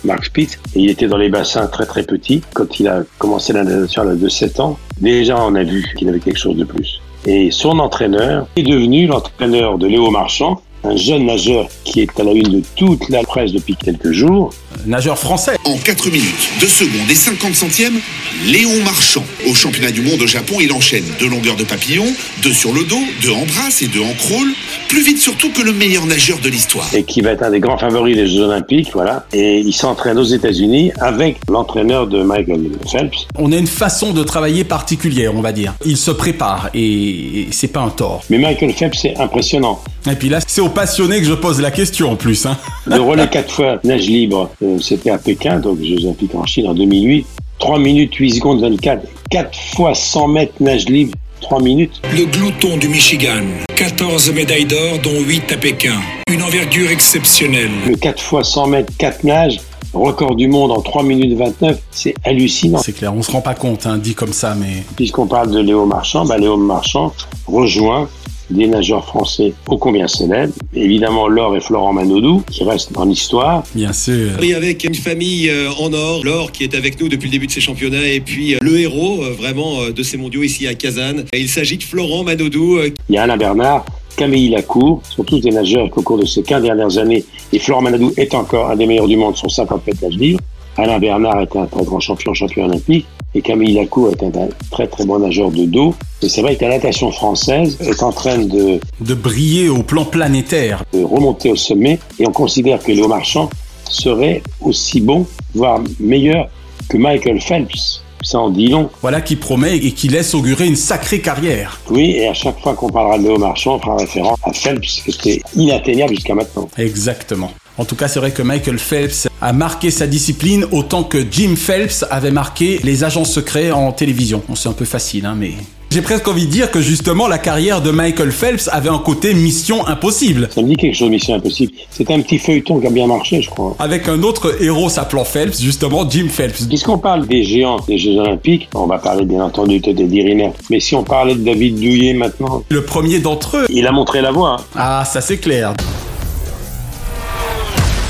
Mark 0.05 0.25
Spitz. 0.25 0.59
Et 0.75 0.81
il 0.81 0.91
était 0.91 1.09
dans 1.09 1.19
les 1.19 1.29
bassins 1.29 1.67
très 1.67 1.87
très 1.87 2.03
petits. 2.03 2.43
Quand 2.55 2.81
il 2.81 2.89
a 2.89 3.03
commencé 3.19 3.53
la 3.53 3.65
natation 3.65 4.03
à 4.03 4.05
l'âge 4.07 4.19
de 4.19 4.29
7 4.29 4.61
ans, 4.61 4.79
déjà 5.01 5.37
on 5.41 5.55
a 5.55 5.63
vu 5.63 5.85
qu'il 5.97 6.09
avait 6.09 6.21
quelque 6.21 6.39
chose 6.39 6.57
de 6.57 6.65
plus. 6.65 7.01
Et 7.27 7.51
son 7.51 7.81
entraîneur 7.81 8.47
est 8.55 8.63
devenu 8.63 9.07
l'entraîneur 9.07 9.79
de 9.79 9.89
Léo 9.89 10.11
Marchand, 10.11 10.63
un 10.87 10.97
jeune 10.97 11.27
nageur 11.27 11.69
qui 11.85 12.01
est 12.01 12.21
à 12.21 12.25
la 12.25 12.33
une 12.33 12.61
de 12.61 12.63
toute 12.77 13.09
la 13.09 13.23
presse 13.23 13.53
depuis 13.53 13.75
quelques 13.77 14.13
jours. 14.13 14.51
Nageur 14.85 15.19
français. 15.19 15.57
En 15.65 15.77
4 15.79 16.11
minutes, 16.11 16.51
2 16.61 16.67
secondes 16.67 17.11
et 17.11 17.15
50 17.15 17.55
centièmes, 17.55 17.99
Léon 18.45 18.83
Marchand. 18.85 19.25
Au 19.49 19.55
championnat 19.55 19.91
du 19.91 20.03
monde 20.03 20.21
au 20.23 20.27
Japon, 20.27 20.57
il 20.61 20.73
enchaîne 20.73 21.05
deux 21.19 21.29
longueurs 21.29 21.57
de 21.57 21.65
papillon, 21.65 22.05
deux 22.43 22.53
sur 22.53 22.73
le 22.73 22.85
dos, 22.85 23.01
deux 23.23 23.31
en 23.33 23.45
brasse 23.47 23.83
et 23.83 23.89
deux 23.89 24.03
en 24.03 24.13
crawl. 24.15 24.47
Plus 24.89 25.03
vite 25.03 25.19
surtout 25.19 25.51
que 25.51 25.63
le 25.63 25.73
meilleur 25.73 26.07
nageur 26.07 26.39
de 26.39 26.49
l'histoire. 26.49 26.87
Et 26.95 27.03
qui 27.03 27.21
va 27.21 27.31
être 27.31 27.43
un 27.43 27.51
des 27.51 27.61
grands 27.61 27.79
favoris 27.79 28.17
des 28.17 28.27
Jeux 28.29 28.43
Olympiques, 28.43 28.91
voilà. 28.93 29.27
Et 29.33 29.59
il 29.59 29.73
s'entraîne 29.73 30.19
aux 30.19 30.25
États-Unis 30.25 30.93
avec 31.01 31.39
l'entraîneur 31.49 32.07
de 32.07 32.23
Michael 32.23 32.71
Phelps. 32.91 33.27
On 33.39 33.51
a 33.53 33.57
une 33.57 33.67
façon 33.67 34.13
de 34.13 34.23
travailler 34.23 34.65
particulière, 34.65 35.33
on 35.35 35.41
va 35.41 35.53
dire. 35.53 35.75
Il 35.85 35.97
se 35.97 36.11
prépare 36.11 36.71
et 36.75 37.49
c'est 37.51 37.73
pas 37.73 37.81
un 37.81 37.91
tort. 37.91 38.23
Mais 38.31 38.39
Michael 38.39 38.73
Phelps, 38.73 38.99
c'est 39.01 39.17
impressionnant. 39.19 39.81
Et 40.09 40.15
puis 40.15 40.29
là, 40.29 40.39
c'est 40.47 40.61
aux 40.61 40.69
passionnés 40.69 41.19
que 41.19 41.27
je 41.27 41.35
pose 41.35 41.61
la 41.61 41.73
question 41.73 42.13
en 42.13 42.17
plus. 42.17 42.47
Hein. 42.47 42.57
Le 42.87 43.01
relais 43.01 43.29
4 43.31 43.51
fois 43.53 43.81
nage 43.83 44.07
libre, 44.07 44.51
euh, 44.67 44.79
c'était 44.81 45.11
à 45.11 45.19
Pékin, 45.19 45.61
donc 45.61 45.81
Jeux 45.83 46.05
Olympiques 46.05 46.35
en 46.35 46.45
Chine 46.45 46.67
en 46.67 46.75
2008. 46.75 47.27
3 47.59 47.79
minutes 47.79 48.15
8 48.15 48.31
secondes 48.33 48.61
24. 48.61 49.07
4 49.31 49.59
fois 49.75 49.95
100 49.95 50.29
mètres 50.29 50.55
nage 50.61 50.89
libre, 50.89 51.13
3 51.41 51.63
minutes. 51.63 52.01
Le 52.13 52.27
glouton 52.27 52.77
du 52.77 52.89
Michigan. 52.89 53.45
14 53.75 54.33
médailles 54.33 54.67
d'or, 54.67 54.99
dont 55.03 55.21
8 55.21 55.53
à 55.53 55.57
Pékin. 55.57 56.01
Une 56.31 56.43
envergure 56.43 56.91
exceptionnelle. 56.91 57.71
Le 57.87 57.97
4 57.97 58.23
fois 58.23 58.45
100 58.45 58.67
mètres, 58.67 58.93
4 58.99 59.25
nages, 59.25 59.61
record 59.93 60.35
du 60.35 60.49
monde 60.49 60.73
en 60.73 60.81
3 60.81 61.03
minutes 61.03 61.37
29, 61.37 61.79
c'est 61.91 62.15
hallucinant. 62.25 62.79
C'est 62.79 62.93
clair, 62.93 63.15
on 63.15 63.23
se 63.23 63.31
rend 63.31 63.41
pas 63.41 63.55
compte, 63.55 63.87
hein, 63.87 63.99
dit 63.99 64.15
comme 64.15 64.33
ça, 64.33 64.55
mais... 64.55 64.85
Puisqu'on 64.97 65.27
parle 65.27 65.51
de 65.51 65.61
Léo 65.61 65.87
Marchand, 65.87 66.25
bah 66.25 66.39
Léo 66.39 66.57
Marchand 66.57 67.13
rejoint 67.47 68.09
des 68.51 68.67
nageurs 68.67 69.05
français 69.05 69.53
ô 69.69 69.77
combien 69.77 70.09
célèbres. 70.09 70.53
Évidemment, 70.75 71.29
Laure 71.29 71.57
et 71.57 71.61
Florent 71.61 71.93
Manodou, 71.93 72.43
qui 72.51 72.65
restent 72.65 72.93
dans 72.93 73.05
l'histoire. 73.05 73.65
Bien 73.75 73.93
sûr. 73.93 74.43
Et 74.43 74.55
avec 74.55 74.85
une 74.85 74.95
famille 74.95 75.49
euh, 75.51 75.71
en 75.79 75.93
or, 75.93 76.25
Laure 76.25 76.53
qui 76.53 76.65
est 76.65 76.75
avec 76.75 77.01
nous 77.01 77.09
depuis 77.09 77.27
le 77.27 77.33
début 77.33 77.47
de 77.47 77.53
ces 77.53 77.61
championnats, 77.61 78.07
et 78.07 78.21
puis 78.21 78.55
euh, 78.55 78.59
le 78.63 78.79
héros 78.79 79.23
euh, 79.23 79.31
vraiment 79.31 79.81
euh, 79.81 79.93
de 79.93 80.03
ces 80.03 80.17
mondiaux 80.17 80.43
ici 80.43 80.67
à 80.67 80.75
Kazan. 80.75 81.25
Et 81.33 81.41
il 81.41 81.49
s'agit 81.49 81.77
de 81.77 81.83
Florent 81.83 82.25
Manodou. 82.25 82.79
Il 83.09 83.15
y 83.15 83.19
a 83.19 83.23
Alain 83.23 83.37
Bernard, 83.37 83.85
Camille 84.17 84.51
Lacour, 84.51 85.03
sont 85.05 85.25
tous 85.25 85.41
des 85.41 85.51
nageurs 85.51 85.91
qui, 85.91 85.99
au 85.99 86.03
cours 86.03 86.19
de 86.19 86.27
ces 86.27 86.43
15 86.43 86.63
dernières 86.63 86.99
années, 86.99 87.25
et 87.53 87.59
Florent 87.59 87.83
Manodou 87.83 88.13
est 88.17 88.35
encore 88.35 88.71
un 88.71 88.77
des 88.77 88.87
meilleurs 88.87 89.09
du 89.09 89.17
monde 89.17 89.37
sur 89.37 89.51
50 89.51 89.87
mètres 89.87 90.03
nage 90.03 90.17
libre. 90.17 90.41
Alain 90.79 90.99
Bernard 90.99 91.41
est 91.41 91.57
un 91.57 91.67
très 91.67 91.85
grand 91.85 92.01
champion, 92.01 92.35
champion 92.35 92.67
olympique, 92.67 93.07
et 93.37 93.43
Camille 93.43 93.75
Lacour 93.75 94.11
est 94.11 94.23
un, 94.23 94.29
un 94.29 94.49
très 94.71 94.87
très 94.87 95.05
bon 95.05 95.19
nageur 95.19 95.51
de 95.51 95.65
dos. 95.67 95.95
Et 96.23 96.29
c'est 96.29 96.41
vrai 96.41 96.57
que 96.57 96.65
la 96.65 96.71
natation 96.71 97.13
française 97.13 97.77
est 97.81 98.03
en 98.03 98.11
train 98.11 98.39
de, 98.39 98.81
De 99.01 99.15
briller 99.15 99.69
au 99.69 99.83
plan 99.83 100.05
planétaire. 100.07 100.83
de 100.95 101.03
remonter 101.05 101.51
au 101.51 101.57
sommet, 101.57 101.99
et 102.19 102.27
on 102.27 102.33
considère 102.33 102.83
que 102.83 102.93
Léo 102.93 103.07
Marchand 103.09 103.51
serait 103.89 104.43
aussi 104.63 105.01
bon, 105.01 105.27
voire 105.55 105.81
meilleur 106.01 106.49
que 106.89 106.97
Michael 106.97 107.41
Phelps. 107.41 108.03
Ça 108.23 108.41
en 108.41 108.51
dit 108.51 108.69
long. 108.69 108.89
Voilà 109.03 109.21
qui 109.21 109.37
promet 109.37 109.77
et 109.77 109.93
qui 109.93 110.09
laisse 110.09 110.35
augurer 110.35 110.67
une 110.67 110.75
sacrée 110.75 111.21
carrière. 111.21 111.79
Oui, 111.91 112.13
et 112.17 112.27
à 112.27 112.35
chaque 112.35 112.59
fois 112.61 112.75
qu'on 112.75 112.89
parlera 112.89 113.19
de 113.19 113.25
Léo 113.25 113.39
Marchand, 113.39 113.77
on 113.77 113.79
fera 113.79 113.97
référence 113.99 114.39
à 114.43 114.53
Phelps, 114.53 115.03
qui 115.05 115.11
était 115.11 115.43
inatteignable 115.55 116.15
jusqu'à 116.15 116.35
maintenant. 116.35 116.69
Exactement. 116.79 117.53
En 117.79 117.85
tout 117.85 117.95
cas, 117.97 118.09
c'est 118.09 118.19
vrai 118.21 118.31
que 118.31 118.43
Michael 118.43 118.79
Phelps 118.79 119.29
a 119.43 119.53
marqué 119.53 119.91
sa 119.91 120.07
discipline 120.07 120.65
autant 120.73 121.03
que 121.05 121.19
Jim 121.31 121.55
Phelps 121.57 122.05
avait 122.11 122.31
marqué 122.31 122.81
les 122.83 123.05
agents 123.05 123.25
secrets 123.27 123.71
en 123.71 123.93
télévision. 123.93 124.43
Bon, 124.49 124.55
c'est 124.55 124.69
un 124.69 124.73
peu 124.73 124.85
facile, 124.87 125.27
hein, 125.27 125.35
mais... 125.39 125.53
J'ai 125.93 126.03
presque 126.03 126.27
envie 126.27 126.47
de 126.47 126.51
dire 126.51 126.71
que 126.71 126.81
justement 126.81 127.29
la 127.29 127.39
carrière 127.39 127.81
de 127.81 127.91
Michael 127.91 128.33
Phelps 128.33 128.69
avait 128.73 128.89
un 128.89 128.99
côté 128.99 129.33
mission 129.35 129.87
impossible. 129.87 130.49
Ça 130.55 130.61
me 130.61 130.69
dit 130.69 130.75
quelque 130.77 130.95
chose, 130.97 131.09
Mission 131.09 131.35
Impossible. 131.37 131.73
C'est 131.91 132.11
un 132.11 132.21
petit 132.21 132.39
feuilleton 132.39 132.81
qui 132.81 132.87
a 132.87 132.91
bien 132.91 133.07
marché, 133.07 133.41
je 133.41 133.49
crois. 133.49 133.77
Avec 133.79 134.09
un 134.09 134.23
autre 134.23 134.61
héros 134.61 134.89
s'appelant 134.91 135.25
Phelps, 135.25 135.61
justement 135.63 136.09
Jim 136.11 136.27
Phelps. 136.29 136.67
Puisqu'on 136.67 136.99
parle 136.99 137.27
des 137.27 137.45
géants 137.45 137.79
des 137.87 137.99
Jeux 137.99 138.17
Olympiques, 138.19 138.69
on 138.75 138.87
va 138.87 138.99
parler 138.99 139.25
bien 139.25 139.43
entendu 139.43 139.79
de 139.79 139.93
Teddy 139.93 140.23
Riner. 140.23 140.51
Mais 140.71 140.81
si 140.81 140.95
on 140.97 141.05
parlait 141.05 141.35
de 141.35 141.45
David 141.45 141.77
Douillet 141.77 142.15
maintenant, 142.15 142.63
Le 142.69 142.83
premier 142.83 143.21
d'entre 143.21 143.59
eux. 143.59 143.67
il 143.71 143.87
a 143.87 143.93
montré 143.93 144.21
la 144.21 144.33
voie. 144.33 144.57
hein. 144.59 144.65
Ah, 144.75 145.05
ça 145.07 145.21
c'est 145.21 145.39
clair. 145.39 145.73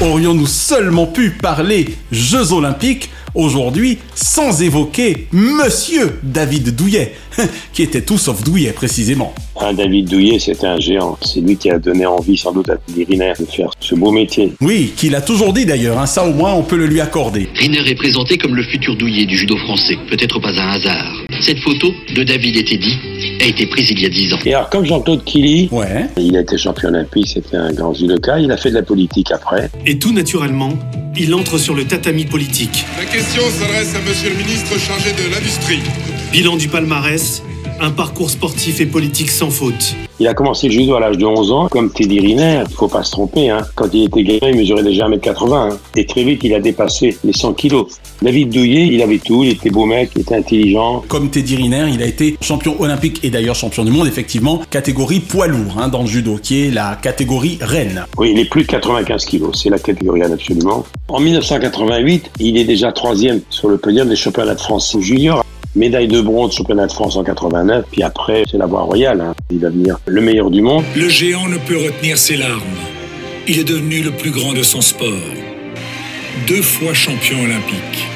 Aurions-nous 0.03 0.47
seulement 0.47 1.07
pu 1.07 1.31
parler 1.31 1.87
Jeux 2.13 2.53
Olympiques 2.53 3.09
aujourd'hui 3.35 3.97
sans 4.15 4.61
évoquer 4.61 5.27
Monsieur 5.33 6.19
David 6.23 6.77
Douillet, 6.77 7.15
qui 7.73 7.83
était 7.83 8.03
tout 8.03 8.19
sauf 8.19 8.43
Douillet 8.45 8.73
précisément. 8.73 9.35
Un 9.59 9.73
David 9.73 10.11
Douillet, 10.11 10.39
c'était 10.39 10.67
un 10.67 10.79
géant. 10.79 11.17
C'est 11.23 11.41
lui 11.41 11.57
qui 11.57 11.71
a 11.71 11.79
donné 11.79 12.05
envie 12.05 12.37
sans 12.37 12.53
doute 12.53 12.69
à 12.69 12.77
Riner 12.95 13.33
de 13.41 13.47
faire 13.47 13.71
ce 13.81 13.95
beau 13.95 14.13
métier. 14.13 14.53
Oui, 14.61 14.93
qu'il 14.95 15.15
a 15.15 15.23
toujours 15.23 15.55
dit 15.55 15.65
d'ailleurs, 15.65 15.99
hein, 15.99 16.05
ça 16.05 16.27
au 16.27 16.35
moins 16.35 16.53
on 16.53 16.63
peut 16.63 16.77
le 16.77 16.87
lui 16.87 17.01
accorder. 17.01 17.49
Riner 17.55 17.89
est 17.89 17.95
présenté 17.95 18.37
comme 18.37 18.55
le 18.55 18.65
futur 18.65 18.97
douillet 18.97 19.25
du 19.25 19.39
judo 19.39 19.57
français. 19.57 19.97
Peut-être 20.11 20.39
pas 20.41 20.51
un 20.61 20.73
hasard. 20.73 21.26
Cette 21.40 21.59
photo 21.61 21.92
de 22.14 22.22
David 22.22 22.57
et 22.57 22.64
Teddy 22.64 22.96
a 23.40 23.44
été 23.46 23.66
prise 23.66 23.90
il 23.90 24.01
y 24.01 24.07
a 24.07 24.09
10 24.09 24.35
ans. 24.35 24.38
Et 24.44 24.55
alors, 24.55 24.70
comme 24.70 24.85
Jean-Claude 24.85 25.22
Killy, 25.25 25.68
Ouais. 25.70 26.07
il 26.18 26.37
a 26.37 26.40
été 26.40 26.57
champion 26.59 26.88
olympique, 26.88 27.29
c'était 27.29 27.57
un 27.57 27.72
grand 27.72 27.92
judoka, 27.94 28.38
il 28.40 28.51
a 28.51 28.57
fait 28.57 28.70
de 28.70 28.75
la 28.75 28.83
politique 28.83 29.31
après. 29.31 29.70
Et 29.85 29.99
tout 29.99 30.12
naturellement, 30.12 30.70
il 31.16 31.35
entre 31.35 31.59
sur 31.59 31.75
le 31.75 31.85
tatami 31.85 32.25
politique. 32.25 32.85
La 32.99 33.05
question 33.05 33.42
s'adresse 33.51 33.94
à 33.94 34.01
Monsieur 34.09 34.31
le 34.31 34.37
ministre 34.37 34.79
chargé 34.79 35.11
de 35.12 35.31
l'Industrie. 35.33 35.81
Bilan 36.33 36.57
du 36.57 36.68
palmarès, 36.68 37.42
un 37.81 37.91
parcours 37.91 38.31
sportif 38.31 38.81
et 38.81 38.87
politique 38.87 39.31
sans 39.31 39.51
faute. 39.51 39.95
Il 40.19 40.27
a 40.27 40.35
commencé 40.35 40.69
le 40.69 40.73
judo 40.73 40.95
à 40.95 41.01
l'âge 41.01 41.19
de 41.19 41.27
11 41.27 41.53
ans, 41.53 41.69
comme 41.69 41.91
Teddy 41.91 42.21
Riner, 42.21 42.62
il 42.69 42.75
faut 42.75 42.89
pas 42.89 43.03
se 43.03 43.11
tromper. 43.11 43.51
Hein. 43.51 43.67
Quand 43.75 43.93
il 43.93 44.05
était 44.05 44.23
gamin, 44.23 44.53
il 44.53 44.57
mesurait 44.57 44.83
déjà 44.83 45.07
1m80. 45.09 45.55
Hein. 45.55 45.79
Et 45.95 46.07
très 46.07 46.25
vite, 46.25 46.41
il 46.43 46.55
a 46.55 46.61
dépassé 46.61 47.19
les 47.23 47.35
100 47.35 47.53
kilos. 47.55 47.87
David 48.23 48.49
Douillet, 48.49 48.87
il 48.87 49.03
avait 49.03 49.19
tout, 49.19 49.45
il 49.45 49.51
était 49.51 49.69
beau 49.69 49.85
mec, 49.85 50.12
il 50.15 50.23
était 50.23 50.37
intelligent. 50.37 51.05
Comme 51.07 51.29
Teddy 51.29 51.57
Riner, 51.57 51.87
il 51.93 52.03
a 52.03 52.07
été 52.07 52.39
champion 52.41 52.81
olympique 52.81 53.21
et 53.25 53.31
d'ailleurs 53.31 53.55
champion 53.55 53.85
du 53.85 53.91
monde, 53.91 54.07
effectivement, 54.07 54.62
catégorie 54.71 55.21
poids 55.21 55.47
lourd 55.47 55.77
hein, 55.79 55.89
dans 55.89 56.03
le 56.03 56.09
judo, 56.09 56.39
qui 56.43 56.67
est 56.67 56.71
la 56.71 56.97
catégorie 56.97 57.59
reine. 57.61 58.07
Oui, 58.17 58.31
il 58.33 58.39
est 58.39 58.47
plus 58.47 58.62
de 58.62 58.69
95 58.69 59.25
kilos, 59.27 59.61
c'est 59.62 59.69
la 59.69 59.79
catégorie 59.79 60.23
reine 60.23 60.33
absolument. 60.33 60.87
En 61.09 61.21
1988, 61.21 62.31
il 62.41 62.57
est 62.57 62.65
déjà 62.65 62.91
troisième 62.91 63.43
sur 63.51 63.69
le 63.69 63.77
podium 63.77 64.09
des 64.09 64.17
championnats 64.17 64.55
de 64.55 64.61
France 64.61 64.97
junior. 64.99 65.45
Médaille 65.77 66.09
de 66.09 66.23
bronze, 66.23 66.55
championnat 66.55 66.87
de 66.87 66.93
France 66.93 67.17
en 67.17 67.23
89, 67.23 67.85
puis 67.93 68.03
après, 68.03 68.45
c'est 68.51 68.57
la 68.57 68.65
voie 68.65 68.81
royale. 68.83 69.21
hein. 69.21 69.35
Il 69.51 69.59
va 69.61 69.69
devenir 69.69 69.99
le 70.07 70.21
meilleur 70.23 70.51
du 70.51 70.62
monde. 70.62 70.85
Le 70.97 71.09
géant 71.11 71.47
ne 71.49 71.59
peut 71.59 71.77
retenir 71.77 72.17
ses 72.17 72.37
larmes. 72.39 72.62
Il 73.47 73.59
est 73.59 73.65
devenu 73.65 74.01
le 74.03 74.11
plus 74.11 74.31
grand 74.31 74.55
de 74.55 74.62
son 74.62 74.81
sport. 74.81 75.07
Deux 76.49 76.62
fois 76.62 76.95
champion 76.95 77.37
olympique. 77.45 78.09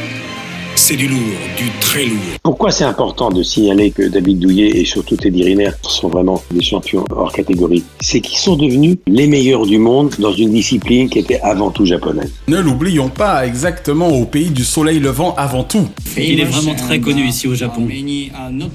C'est 0.91 0.97
du 0.97 1.07
lourd, 1.07 1.21
du 1.57 1.71
très 1.81 2.05
lourd. 2.05 2.19
Pourquoi 2.43 2.73
c'est 2.73 2.83
important 2.83 3.31
de 3.31 3.45
signaler 3.45 3.93
que 3.93 4.09
David 4.09 4.41
Douillet 4.41 4.71
et 4.71 4.85
surtout 4.85 5.15
Teddy 5.15 5.45
Riner 5.45 5.71
sont 5.83 6.09
vraiment 6.09 6.43
des 6.51 6.65
champions 6.65 7.05
hors 7.13 7.33
catégorie? 7.33 7.85
C'est 8.01 8.21
qu'ils 8.21 8.39
sont 8.39 8.57
devenus 8.57 8.97
les 9.07 9.29
meilleurs 9.29 9.67
du 9.67 9.79
monde 9.79 10.13
dans 10.19 10.33
une 10.33 10.51
discipline 10.51 11.09
qui 11.09 11.21
était 11.21 11.39
avant 11.43 11.71
tout 11.71 11.87
japonaise. 11.87 12.33
Ne 12.49 12.59
l'oublions 12.59 13.09
pas, 13.09 13.47
exactement 13.47 14.09
au 14.09 14.25
pays 14.25 14.51
du 14.51 14.65
soleil 14.65 14.99
levant 14.99 15.33
avant 15.37 15.63
tout. 15.63 15.87
Il 16.17 16.41
est 16.41 16.45
vraiment 16.45 16.75
très 16.75 16.99
connu 16.99 17.25
ici 17.25 17.47
au 17.47 17.55
Japon. 17.55 17.87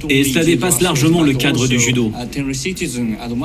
Et 0.08 0.24
cela 0.24 0.46
dépasse 0.46 0.80
largement 0.80 1.22
le 1.22 1.34
cadre 1.34 1.68
du 1.68 1.78
judo. 1.78 2.14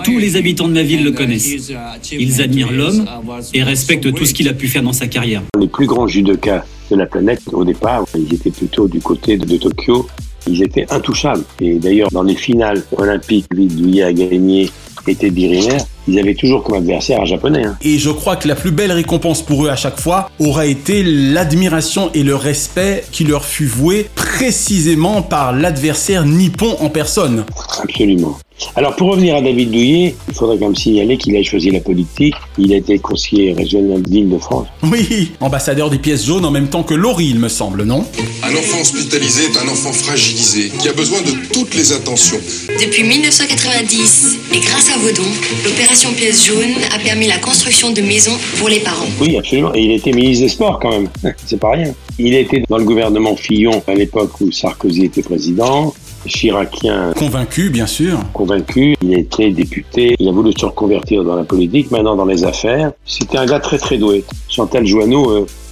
Tous 0.04 0.18
les 0.18 0.36
habitants 0.36 0.68
de 0.68 0.74
ma 0.74 0.84
ville 0.84 1.02
le 1.02 1.10
connaissent. 1.10 1.72
Ils 2.12 2.40
admirent 2.40 2.70
l'homme 2.70 3.04
et 3.52 3.64
respectent 3.64 4.14
tout 4.14 4.26
ce 4.26 4.32
qu'il 4.32 4.46
a 4.46 4.52
pu 4.52 4.68
faire 4.68 4.84
dans 4.84 4.92
sa 4.92 5.08
carrière. 5.08 5.42
Les 5.58 5.66
plus 5.66 5.86
grands 5.86 6.06
judokas 6.06 6.64
de 6.90 6.96
la 6.96 7.06
planète, 7.06 7.42
au 7.52 7.64
départ, 7.64 8.04
ils 8.16 8.32
étaient 8.34 8.50
plutôt 8.50 8.88
du 8.88 9.00
côté 9.00 9.36
de, 9.36 9.44
de 9.46 9.56
Tokyo. 9.56 10.06
Ils 10.46 10.62
étaient 10.62 10.86
intouchables. 10.90 11.44
Et 11.60 11.78
d'ailleurs, 11.78 12.10
dans 12.10 12.22
les 12.22 12.34
finales 12.34 12.82
olympiques, 12.96 13.46
David 13.50 13.76
Douillet 13.76 14.02
a 14.04 14.12
gagné 14.12 14.70
et 15.06 15.14
Teddy 15.14 15.48
Riner, 15.48 15.78
ils 16.08 16.18
avaient 16.18 16.34
toujours 16.34 16.62
comme 16.62 16.74
adversaire 16.76 17.20
un 17.20 17.24
japonais. 17.24 17.64
hein. 17.64 17.76
Et 17.82 17.98
je 17.98 18.10
crois 18.10 18.36
que 18.36 18.46
la 18.46 18.54
plus 18.54 18.70
belle 18.70 18.92
récompense 18.92 19.42
pour 19.42 19.64
eux 19.64 19.68
à 19.70 19.76
chaque 19.76 19.98
fois 19.98 20.30
aura 20.38 20.66
été 20.66 21.02
l'admiration 21.02 22.10
et 22.14 22.22
le 22.22 22.34
respect 22.36 23.04
qui 23.10 23.24
leur 23.24 23.44
fut 23.44 23.66
voué 23.66 24.08
précisément 24.14 25.22
par 25.22 25.52
l'adversaire 25.52 26.24
nippon 26.24 26.76
en 26.80 26.90
personne. 26.90 27.44
Absolument. 27.82 28.38
Alors 28.76 28.96
pour 28.96 29.10
revenir 29.10 29.36
à 29.36 29.42
David 29.42 29.70
Douillet, 29.70 30.14
il 30.28 30.34
faudrait 30.34 30.58
quand 30.58 30.66
même 30.66 30.76
signaler 30.76 31.16
qu'il 31.16 31.36
a 31.36 31.42
choisi 31.42 31.70
la 31.70 31.80
politique. 31.80 32.34
Il 32.58 32.72
a 32.72 32.76
été 32.76 32.98
conseiller 32.98 33.52
régional 33.52 34.02
d'Île-de-France. 34.02 34.68
Oui, 34.82 35.32
ambassadeur 35.40 35.90
des 35.90 35.98
pièces 35.98 36.24
jaunes 36.26 36.44
en 36.44 36.50
même 36.50 36.68
temps 36.68 36.82
que 36.82 36.94
Laurie, 36.94 37.28
il 37.28 37.38
me 37.38 37.48
semble, 37.48 37.84
non? 37.84 38.04
Un 38.42 38.54
enfant 38.54 38.80
hospitalisé 38.80 39.44
est 39.44 39.58
un 39.58 39.68
enfant 39.68 39.92
fragilisé 39.92 40.70
qui 40.78 40.88
a 40.88 40.92
besoin 40.92 41.20
de 41.22 41.32
toutes 41.52 41.74
les 41.74 41.92
attentions. 41.92 42.38
Depuis 42.80 43.04
1990, 43.04 44.38
et 44.54 44.60
grâce 44.60 44.90
à 44.90 44.98
vos 44.98 45.12
dons, 45.12 45.32
l'opération 45.64 46.10
Pièce 46.12 46.46
jaune 46.46 46.74
a 46.94 46.98
permis 46.98 47.26
la 47.26 47.38
construction 47.38 47.92
de 47.92 48.00
maisons 48.00 48.36
pour 48.58 48.68
les 48.68 48.80
parents. 48.80 49.06
Oui, 49.20 49.36
absolument. 49.36 49.74
Et 49.74 49.82
il 49.82 49.92
était 49.92 50.12
ministre 50.12 50.44
des 50.44 50.50
Sports 50.50 50.78
quand 50.80 50.90
même. 50.90 51.08
C'est 51.46 51.58
pas 51.58 51.72
rien. 51.72 51.94
Il 52.18 52.34
était 52.34 52.62
dans 52.68 52.78
le 52.78 52.84
gouvernement 52.84 53.36
Fillon 53.36 53.82
à 53.86 53.94
l'époque 53.94 54.40
où 54.40 54.50
Sarkozy 54.52 55.06
était 55.06 55.22
président. 55.22 55.94
Chiracien 56.26 57.12
Convaincu, 57.16 57.70
bien 57.70 57.86
sûr. 57.86 58.18
convaincu, 58.32 58.94
il 59.02 59.14
a 59.14 59.18
été 59.18 59.50
député, 59.50 60.16
il 60.18 60.28
a 60.28 60.32
voulu 60.32 60.52
se 60.52 60.66
reconvertir 60.66 61.24
dans 61.24 61.36
la 61.36 61.44
politique, 61.44 61.90
maintenant 61.90 62.16
dans 62.16 62.24
les 62.24 62.44
affaires. 62.44 62.92
C'était 63.04 63.38
un 63.38 63.46
gars 63.46 63.60
très 63.60 63.78
très 63.78 63.98
doué. 63.98 64.24
Chantal 64.48 64.86
Joanneau 64.86 65.30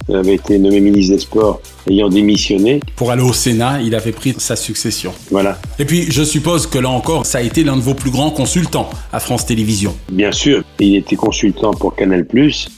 euh, 0.09 0.19
avait 0.19 0.35
été 0.35 0.57
nommé 0.57 0.79
ministre 0.79 1.13
des 1.13 1.19
Sports 1.19 1.61
ayant 1.89 2.09
démissionné. 2.09 2.79
Pour 2.95 3.11
aller 3.11 3.23
au 3.23 3.33
Sénat, 3.33 3.81
il 3.81 3.95
avait 3.95 4.11
pris 4.11 4.35
sa 4.37 4.55
succession. 4.55 5.13
Voilà. 5.31 5.59
Et 5.79 5.85
puis, 5.85 6.11
je 6.11 6.23
suppose 6.23 6.67
que 6.67 6.77
là 6.77 6.89
encore, 6.89 7.25
ça 7.25 7.39
a 7.39 7.41
été 7.41 7.63
l'un 7.63 7.75
de 7.75 7.81
vos 7.81 7.93
plus 7.93 8.11
grands 8.11 8.31
consultants 8.31 8.89
à 9.11 9.19
France 9.19 9.45
Télévisions. 9.45 9.95
Bien 10.11 10.31
sûr, 10.31 10.63
il 10.79 10.95
était 10.95 11.15
consultant 11.15 11.71
pour 11.71 11.95
Canal+, 11.95 12.25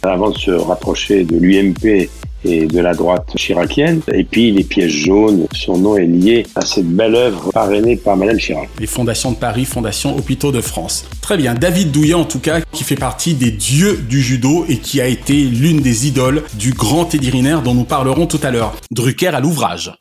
avant 0.03 0.29
de 0.29 0.37
se 0.37 0.51
rapprocher 0.51 1.23
de 1.23 1.37
l'UMP 1.37 2.09
et 2.45 2.65
de 2.65 2.79
la 2.79 2.93
droite 2.93 3.31
chiracienne. 3.35 4.01
Et 4.13 4.23
puis 4.23 4.51
les 4.51 4.63
pièces 4.63 4.91
jaunes, 4.91 5.47
son 5.53 5.77
nom 5.77 5.97
est 5.97 6.05
lié 6.05 6.45
à 6.55 6.61
cette 6.61 6.87
belle 6.87 7.15
œuvre 7.15 7.51
parrainée 7.51 7.95
par 7.95 8.17
Madame 8.17 8.37
Chirac. 8.37 8.69
Les 8.79 8.87
fondations 8.87 9.31
de 9.31 9.37
Paris, 9.37 9.65
Fondation 9.65 10.15
Hôpitaux 10.15 10.51
de 10.51 10.61
France. 10.61 11.05
Très 11.21 11.37
bien, 11.37 11.53
David 11.53 11.91
Douillet 11.91 12.13
en 12.13 12.25
tout 12.25 12.39
cas, 12.39 12.61
qui 12.71 12.83
fait 12.83 12.95
partie 12.95 13.33
des 13.33 13.51
dieux 13.51 13.99
du 14.09 14.21
judo 14.21 14.65
et 14.69 14.77
qui 14.77 15.01
a 15.01 15.07
été 15.07 15.33
l'une 15.33 15.81
des 15.81 16.07
idoles 16.07 16.43
du 16.53 16.73
grand 16.73 17.05
Teddy 17.05 17.31
dont 17.63 17.73
nous 17.73 17.85
parlerons 17.85 18.27
tout 18.27 18.39
à 18.43 18.51
l'heure. 18.51 18.75
Drucker 18.91 19.27
à 19.27 19.39
l'ouvrage. 19.39 19.91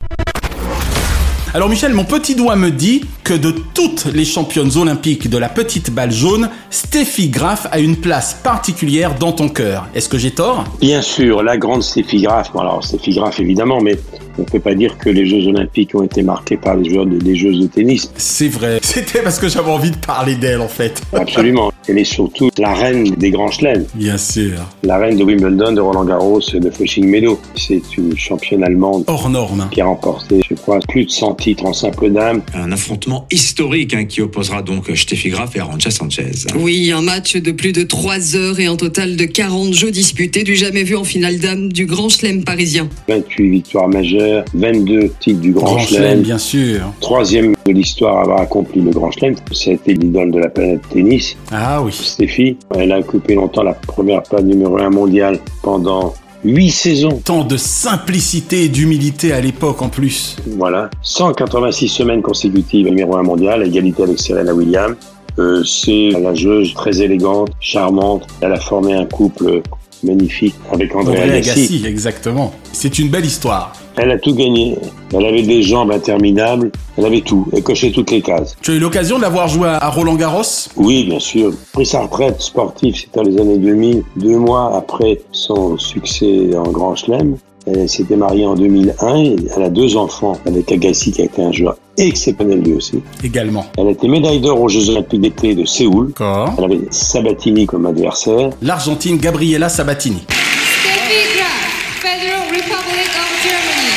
Alors 1.53 1.67
Michel, 1.67 1.93
mon 1.93 2.05
petit 2.05 2.33
doigt 2.33 2.55
me 2.55 2.71
dit 2.71 3.03
que 3.25 3.33
de 3.33 3.53
toutes 3.73 4.05
les 4.05 4.23
championnes 4.23 4.71
olympiques 4.77 5.29
de 5.29 5.37
la 5.37 5.49
petite 5.49 5.91
balle 5.91 6.11
jaune, 6.11 6.49
Steffi 6.69 7.27
Graf 7.27 7.67
a 7.73 7.79
une 7.79 7.97
place 7.97 8.33
particulière 8.41 9.15
dans 9.19 9.33
ton 9.33 9.49
cœur. 9.49 9.89
Est-ce 9.93 10.07
que 10.07 10.17
j'ai 10.17 10.31
tort? 10.31 10.63
Bien 10.79 11.01
sûr, 11.01 11.43
la 11.43 11.57
grande 11.57 11.83
Steffi 11.83 12.21
Graf. 12.21 12.53
Bon, 12.53 12.61
alors 12.61 12.81
Steffi 12.85 13.13
Graf 13.15 13.41
évidemment, 13.41 13.81
mais 13.81 13.99
on 14.37 14.43
ne 14.43 14.47
peut 14.47 14.61
pas 14.61 14.75
dire 14.75 14.97
que 14.97 15.09
les 15.09 15.25
Jeux 15.25 15.45
Olympiques 15.49 15.93
ont 15.93 16.03
été 16.03 16.23
marqués 16.23 16.55
par 16.55 16.77
les 16.77 16.89
joueurs 16.89 17.05
de, 17.05 17.17
des 17.17 17.35
Jeux 17.35 17.53
de 17.53 17.67
tennis. 17.67 18.09
C'est 18.15 18.47
vrai. 18.47 18.79
C'était 18.81 19.21
parce 19.21 19.37
que 19.37 19.49
j'avais 19.49 19.71
envie 19.71 19.91
de 19.91 19.97
parler 19.97 20.35
d'elle 20.35 20.61
en 20.61 20.69
fait. 20.69 21.01
Absolument. 21.11 21.73
Elle 21.91 21.99
est 21.99 22.03
surtout 22.05 22.49
la 22.57 22.73
reine 22.73 23.03
des 23.17 23.31
grands 23.31 23.51
chelems. 23.51 23.85
Bien 23.95 24.17
sûr. 24.17 24.53
La 24.81 24.97
reine 24.97 25.17
de 25.17 25.25
Wimbledon, 25.25 25.73
de 25.73 25.81
Roland 25.81 26.05
Garros, 26.05 26.39
de 26.39 26.69
Flushing 26.69 27.05
Meadow. 27.05 27.37
C'est 27.57 27.81
une 27.97 28.17
championne 28.17 28.63
allemande. 28.63 29.03
Hors 29.07 29.29
norme. 29.29 29.67
Qui 29.71 29.81
a 29.81 29.85
remporté, 29.87 30.39
je 30.49 30.55
crois, 30.55 30.79
plus 30.87 31.03
de 31.03 31.09
100 31.09 31.35
titres 31.35 31.65
en 31.65 31.73
simple 31.73 32.09
dame. 32.11 32.43
Un 32.53 32.71
affrontement 32.71 33.27
historique 33.29 33.93
hein, 33.93 34.05
qui 34.05 34.21
opposera 34.21 34.61
donc 34.61 34.89
Steffi 34.95 35.31
Graf 35.31 35.57
et 35.57 35.59
Arantxa 35.59 35.91
Sanchez. 35.91 36.31
Oui, 36.57 36.93
un 36.93 37.01
match 37.01 37.35
de 37.35 37.51
plus 37.51 37.73
de 37.73 37.83
3 37.83 38.37
heures 38.37 38.61
et 38.61 38.67
un 38.67 38.77
total 38.77 39.17
de 39.17 39.25
40 39.25 39.73
jeux 39.73 39.91
disputés, 39.91 40.43
du 40.43 40.55
jamais 40.55 40.83
vu 40.83 40.95
en 40.95 41.03
finale 41.03 41.39
dame 41.39 41.73
du 41.73 41.87
Grand 41.87 42.07
Chelem 42.07 42.45
parisien. 42.45 42.87
28 43.09 43.49
victoires 43.49 43.89
majeures, 43.89 44.45
22 44.53 45.11
titres 45.19 45.41
du 45.41 45.51
Grand, 45.51 45.75
Grand 45.75 45.79
Chelem. 45.79 46.01
Chelem, 46.01 46.21
bien 46.21 46.37
sûr. 46.37 46.93
Troisième 47.01 47.53
de 47.65 47.71
l'histoire 47.71 48.17
à 48.17 48.21
avoir 48.21 48.41
accompli 48.41 48.81
le 48.81 48.91
Grand 48.91 49.11
Chelem. 49.11 49.35
Ça 49.51 49.71
a 49.71 49.73
été 49.73 49.93
l'idole 49.93 50.31
de 50.31 50.39
la 50.39 50.49
planète 50.49 50.81
tennis. 50.89 51.35
Ah 51.51 51.81
oui. 51.81 51.91
Steffi, 51.91 52.57
elle 52.75 52.91
a 52.91 52.99
occupé 52.99 53.35
longtemps 53.35 53.63
la 53.63 53.73
première 53.73 54.23
place 54.23 54.43
numéro 54.43 54.77
1 54.77 54.89
mondiale 54.89 55.39
pendant 55.61 56.13
huit 56.43 56.71
saisons. 56.71 57.21
Tant 57.23 57.43
de 57.43 57.57
simplicité 57.57 58.63
et 58.63 58.69
d'humilité 58.69 59.33
à 59.33 59.41
l'époque 59.41 59.81
en 59.81 59.89
plus. 59.89 60.37
Voilà. 60.57 60.89
186 61.01 61.87
semaines 61.87 62.21
consécutives 62.21 62.87
numéro 62.87 63.15
1 63.17 63.23
mondial, 63.23 63.61
à 63.61 63.65
égalité 63.65 64.03
avec 64.03 64.19
Serena 64.19 64.53
Williams. 64.53 64.95
Euh, 65.39 65.63
c'est 65.63 66.09
la 66.11 66.19
nageuse 66.19 66.73
très 66.73 67.01
élégante, 67.01 67.51
charmante. 67.59 68.27
Elle 68.41 68.51
a 68.51 68.59
formé 68.59 68.93
un 68.93 69.05
couple 69.05 69.61
magnifique 70.03 70.55
avec 70.73 70.93
André, 70.95 71.17
André 71.17 71.37
Agassi. 71.37 71.51
Agassi, 71.51 71.85
exactement. 71.85 72.53
C'est 72.73 72.99
une 72.99 73.09
belle 73.09 73.25
histoire. 73.25 73.73
Elle 73.97 74.11
a 74.11 74.17
tout 74.17 74.33
gagné. 74.33 74.77
Elle 75.13 75.25
avait 75.25 75.41
des 75.43 75.61
jambes 75.61 75.91
interminables. 75.91 76.71
Elle 76.97 77.05
avait 77.05 77.21
tout. 77.21 77.47
Elle 77.53 77.63
cochait 77.63 77.91
toutes 77.91 78.11
les 78.11 78.21
cases. 78.21 78.55
Tu 78.61 78.71
as 78.71 78.73
eu 78.75 78.79
l'occasion 78.79 79.17
de 79.17 79.21
la 79.23 79.29
voir 79.29 79.47
jouer 79.47 79.67
à 79.69 79.89
Roland 79.89 80.15
Garros? 80.15 80.41
Oui, 80.77 81.03
bien 81.03 81.19
sûr. 81.19 81.51
Pris 81.73 81.85
sa 81.85 82.01
retraite 82.01 82.41
sportive, 82.41 82.95
c'était 82.95 83.23
dans 83.23 83.29
les 83.29 83.39
années 83.39 83.57
2000, 83.57 84.03
deux 84.17 84.37
mois 84.37 84.75
après 84.75 85.21
son 85.31 85.77
succès 85.77 86.49
en 86.55 86.71
Grand 86.71 86.95
Chelem. 86.95 87.37
Elle 87.67 87.87
s'était 87.87 88.15
mariée 88.15 88.45
en 88.45 88.55
2001 88.55 89.17
et 89.17 89.35
elle 89.55 89.63
a 89.63 89.69
deux 89.69 89.95
enfants 89.95 90.33
avec 90.47 90.71
Agassi 90.71 91.11
qui 91.11 91.21
a 91.21 91.25
été 91.25 91.43
un 91.43 91.51
joueur 91.51 91.77
exceptionnel 91.97 92.59
lui 92.61 92.73
aussi. 92.73 93.03
Également. 93.23 93.65
Elle 93.77 93.87
a 93.87 93.91
été 93.91 94.07
médaille 94.07 94.39
d'or 94.39 94.59
aux 94.61 94.69
Jeux 94.69 94.89
Olympiques 94.89 95.21
d'été 95.21 95.53
de 95.53 95.65
Séoul. 95.65 96.11
Elle 96.57 96.63
avait 96.63 96.79
Sabatini 96.89 97.67
comme 97.67 97.85
adversaire. 97.85 98.49
L'Argentine 98.63 99.17
Gabriela 99.17 99.69
Sabatini. 99.69 100.23
Steffi 100.27 101.37
Graf, 101.37 102.01
Federal 102.01 102.47
Republic 102.49 103.11
of 103.13 103.43
Germany. 103.43 103.91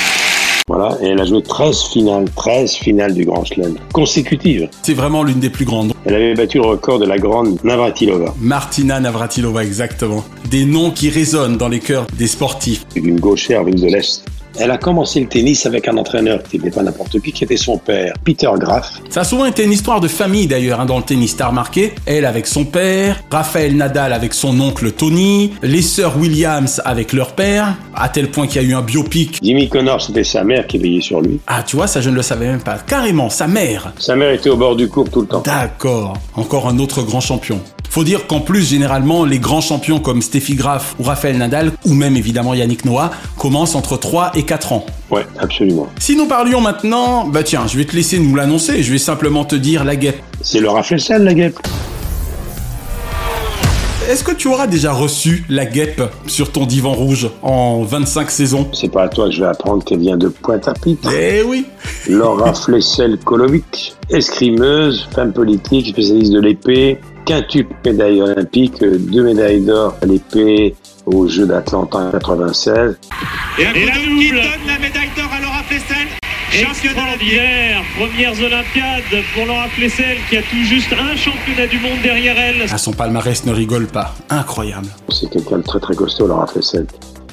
Voilà, 0.76 0.98
et 1.00 1.06
elle 1.06 1.20
a 1.20 1.24
joué 1.24 1.40
13 1.40 1.82
finales, 1.92 2.24
13 2.34 2.72
finales 2.72 3.14
du 3.14 3.24
Grand 3.24 3.44
Chelem, 3.44 3.76
consécutives. 3.92 4.68
C'est 4.82 4.94
vraiment 4.94 5.22
l'une 5.22 5.38
des 5.38 5.48
plus 5.48 5.64
grandes. 5.64 5.92
Elle 6.04 6.16
avait 6.16 6.34
battu 6.34 6.58
le 6.58 6.64
record 6.64 6.98
de 6.98 7.06
la 7.06 7.16
grande 7.16 7.62
Navratilova. 7.62 8.34
Martina 8.40 8.98
Navratilova, 8.98 9.62
exactement. 9.62 10.24
Des 10.50 10.64
noms 10.64 10.90
qui 10.90 11.10
résonnent 11.10 11.58
dans 11.58 11.68
les 11.68 11.78
cœurs 11.78 12.08
des 12.18 12.26
sportifs. 12.26 12.84
Une 12.96 13.20
gauchère 13.20 13.62
venue 13.62 13.82
de 13.82 13.86
l'Est. 13.86 14.24
Elle 14.58 14.70
a 14.70 14.78
commencé 14.78 15.20
le 15.20 15.26
tennis 15.26 15.66
avec 15.66 15.88
un 15.88 15.96
entraîneur 15.96 16.42
qui 16.42 16.58
n'était 16.58 16.70
pas 16.70 16.82
n'importe 16.82 17.20
qui, 17.20 17.32
qui 17.32 17.44
était 17.44 17.56
son 17.56 17.78
père, 17.78 18.14
Peter 18.24 18.50
Graf. 18.56 19.00
Ça 19.10 19.22
a 19.22 19.24
souvent 19.24 19.46
été 19.46 19.64
une 19.64 19.72
histoire 19.72 20.00
de 20.00 20.08
famille 20.08 20.46
d'ailleurs 20.46 20.80
hein, 20.80 20.86
dans 20.86 20.98
le 20.98 21.02
tennis, 21.02 21.36
t'as 21.36 21.48
remarqué 21.48 21.92
Elle 22.06 22.24
avec 22.24 22.46
son 22.46 22.64
père, 22.64 23.20
Raphaël 23.30 23.76
Nadal 23.76 24.12
avec 24.12 24.34
son 24.34 24.58
oncle 24.60 24.92
Tony, 24.92 25.52
les 25.62 25.82
sœurs 25.82 26.16
Williams 26.18 26.80
avec 26.84 27.12
leur 27.12 27.32
père, 27.32 27.74
à 27.94 28.08
tel 28.08 28.30
point 28.30 28.46
qu'il 28.46 28.62
y 28.62 28.64
a 28.64 28.68
eu 28.68 28.74
un 28.74 28.82
biopic. 28.82 29.38
Jimmy 29.42 29.68
Connor, 29.68 30.00
c'était 30.00 30.24
sa 30.24 30.44
mère 30.44 30.66
qui 30.66 30.78
veillait 30.78 31.00
sur 31.00 31.20
lui. 31.20 31.40
Ah 31.46 31.62
tu 31.62 31.76
vois, 31.76 31.86
ça 31.86 32.00
je 32.00 32.10
ne 32.10 32.14
le 32.14 32.22
savais 32.22 32.46
même 32.46 32.62
pas. 32.62 32.78
Carrément, 32.78 33.30
sa 33.30 33.46
mère. 33.46 33.92
Sa 33.98 34.16
mère 34.16 34.30
était 34.30 34.50
au 34.50 34.56
bord 34.56 34.76
du 34.76 34.88
cours 34.88 35.10
tout 35.10 35.22
le 35.22 35.26
temps. 35.26 35.42
D'accord, 35.44 36.14
encore 36.34 36.68
un 36.68 36.78
autre 36.78 37.02
grand 37.02 37.20
champion. 37.20 37.60
Faut 37.94 38.02
dire 38.02 38.26
qu'en 38.26 38.40
plus, 38.40 38.68
généralement, 38.68 39.24
les 39.24 39.38
grands 39.38 39.60
champions 39.60 40.00
comme 40.00 40.20
Steffi 40.20 40.56
Graf 40.56 40.96
ou 40.98 41.04
Raphaël 41.04 41.38
Nadal, 41.38 41.70
ou 41.86 41.94
même 41.94 42.16
évidemment 42.16 42.52
Yannick 42.52 42.84
Noah, 42.84 43.12
commencent 43.38 43.76
entre 43.76 43.96
3 43.96 44.32
et 44.34 44.42
4 44.42 44.72
ans. 44.72 44.84
Ouais, 45.12 45.24
absolument. 45.38 45.86
Si 46.00 46.16
nous 46.16 46.26
parlions 46.26 46.60
maintenant, 46.60 47.24
bah 47.28 47.44
tiens, 47.44 47.68
je 47.68 47.78
vais 47.78 47.84
te 47.84 47.94
laisser 47.94 48.18
nous 48.18 48.34
l'annoncer, 48.34 48.82
je 48.82 48.90
vais 48.90 48.98
simplement 48.98 49.44
te 49.44 49.54
dire 49.54 49.84
la 49.84 49.94
guêpe. 49.94 50.20
C'est 50.42 50.58
le 50.58 50.70
Flessel, 50.82 51.22
la 51.22 51.34
guêpe. 51.34 51.56
Est-ce 54.10 54.24
que 54.24 54.32
tu 54.32 54.48
auras 54.48 54.66
déjà 54.66 54.92
reçu 54.92 55.44
la 55.48 55.64
guêpe 55.64 56.02
sur 56.26 56.50
ton 56.50 56.66
divan 56.66 56.94
rouge 56.94 57.30
en 57.42 57.84
25 57.84 58.28
saisons? 58.28 58.68
C'est 58.72 58.90
pas 58.90 59.04
à 59.04 59.08
toi 59.08 59.26
que 59.26 59.36
je 59.36 59.40
vais 59.40 59.46
apprendre 59.46 59.84
qu'elle 59.84 60.00
vient 60.00 60.16
de 60.16 60.26
Pointe-à-Pitre. 60.26 61.12
Eh 61.16 61.42
oui 61.42 61.66
Laura 62.08 62.54
Flessel-Kolovic, 62.54 63.94
escrimeuse, 64.10 65.08
femme 65.14 65.32
politique, 65.32 65.86
spécialiste 65.86 66.32
de 66.32 66.40
l'épée, 66.40 66.98
quintuple 67.24 67.74
médaille 67.84 68.22
olympique, 68.22 68.80
deux 68.80 69.22
médailles 69.22 69.60
d'or 69.60 69.96
à 70.02 70.06
l'épée 70.06 70.74
aux 71.06 71.28
Jeux 71.28 71.46
d'Atlanta 71.46 71.98
en 71.98 72.10
96. 72.10 72.98
Et 73.58 73.66
un 73.66 73.72
coup 73.72 73.78
qui 74.18 74.30
donne 74.30 74.42
la 74.66 74.78
médaille 74.78 75.10
d'or 75.16 75.30
à 75.32 75.40
Laura 75.40 75.62
Flessel. 75.64 76.08
Extraordinaire 76.52 77.82
Premières 77.98 78.40
Olympiades 78.40 79.24
pour 79.34 79.46
Laura 79.46 79.68
Flessel 79.68 80.18
qui 80.30 80.36
a 80.36 80.42
tout 80.42 80.62
juste 80.64 80.92
un 80.92 81.16
championnat 81.16 81.66
du 81.66 81.78
monde 81.80 82.00
derrière 82.02 82.38
elle. 82.38 82.66
Ah, 82.70 82.78
son 82.78 82.92
palmarès 82.92 83.44
ne 83.44 83.52
rigole 83.52 83.86
pas. 83.86 84.14
Incroyable. 84.30 84.86
C'est 85.08 85.28
quelqu'un 85.30 85.58
de 85.58 85.62
très 85.62 85.80
très 85.80 85.96
costaud, 85.96 86.28
Laura 86.28 86.46
Flessel. 86.46 86.86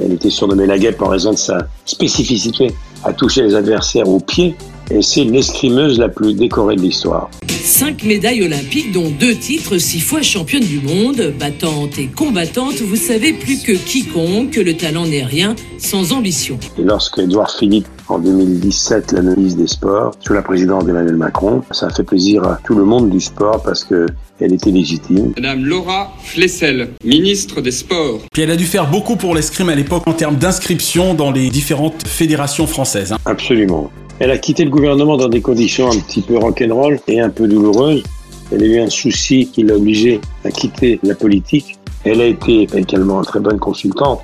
Elle 0.04 0.14
était 0.14 0.32
surnommée 0.32 0.66
la 0.66 0.80
guêpe 0.80 1.02
en 1.02 1.10
raison 1.10 1.32
de 1.32 1.38
sa 1.38 1.60
spécificité 1.86 2.74
à 3.04 3.14
toucher 3.14 3.44
les 3.44 3.54
adversaires 3.54 4.10
au 4.10 4.20
pied. 4.20 4.56
Et 4.94 5.02
c'est 5.02 5.24
l'escrimeuse 5.24 5.98
la 6.00 6.10
plus 6.10 6.34
décorée 6.34 6.76
de 6.76 6.82
l'histoire. 6.82 7.30
Cinq 7.48 8.04
médailles 8.04 8.44
olympiques, 8.44 8.92
dont 8.92 9.10
deux 9.10 9.36
titres, 9.36 9.78
six 9.78 10.02
fois 10.02 10.22
championne 10.22 10.64
du 10.66 10.80
monde, 10.82 11.34
battante 11.40 11.98
et 11.98 12.08
combattante, 12.08 12.76
vous 12.82 12.98
savez 12.98 13.32
plus 13.32 13.62
que 13.64 13.72
quiconque 13.72 14.52
que 14.52 14.60
le 14.60 14.76
talent 14.76 15.06
n'est 15.06 15.24
rien 15.24 15.56
sans 15.78 16.12
ambition. 16.12 16.60
Et 16.78 16.84
lorsque 16.84 17.20
Edouard 17.20 17.56
Philippe, 17.58 17.88
en 18.10 18.20
2017, 18.20 19.14
la 19.14 19.22
ministre 19.22 19.62
des 19.62 19.68
Sports, 19.68 20.12
sous 20.26 20.34
la 20.34 20.42
présidence 20.42 20.84
d'Emmanuel 20.86 21.16
Macron, 21.16 21.62
ça 21.72 21.88
a 21.88 21.90
fait 21.94 22.04
plaisir 22.04 22.44
à 22.44 22.60
tout 22.66 22.76
le 22.76 22.84
monde 22.84 23.10
du 23.10 23.22
sport 23.22 23.64
parce 23.64 23.86
que 23.86 24.08
elle 24.42 24.54
était 24.54 24.72
légitime. 24.72 25.32
Madame 25.38 25.64
Laura 25.64 26.12
Flessel, 26.24 26.90
ministre 27.06 27.62
des 27.62 27.72
Sports. 27.72 28.22
Puis 28.34 28.42
elle 28.42 28.52
a 28.52 28.56
dû 28.58 28.66
faire 28.66 28.90
beaucoup 28.90 29.16
pour 29.16 29.36
l'escrime 29.36 29.70
à 29.70 29.76
l'époque 29.76 30.04
en 30.08 30.14
termes 30.14 30.36
d'inscription 30.36 31.14
dans 31.14 31.32
les 31.32 31.50
différentes 31.50 32.06
fédérations 32.06 32.68
françaises. 32.68 33.14
hein. 33.14 33.18
Absolument. 33.26 33.90
Elle 34.24 34.30
a 34.30 34.38
quitté 34.38 34.64
le 34.64 34.70
gouvernement 34.70 35.18
dans 35.18 35.30
des 35.30 35.42
conditions 35.42 35.90
un 35.90 36.00
petit 36.00 36.22
peu 36.22 36.38
rock'n'roll 36.38 37.00
et 37.08 37.20
un 37.20 37.32
peu 37.32 37.48
douloureuses. 37.48 38.04
Elle 38.52 38.62
a 38.62 38.66
eu 38.68 38.80
un 38.80 38.90
souci 38.90 39.48
qui 39.48 39.64
l'a 39.64 39.76
obligée 39.76 40.22
à 40.46 40.52
quitter 40.52 41.00
la 41.02 41.16
politique. 41.16 41.80
Elle 42.04 42.22
a 42.22 42.26
été 42.26 42.68
également 42.72 43.18
une 43.18 43.26
très 43.26 43.40
bonne 43.40 43.58
consultante. 43.58 44.22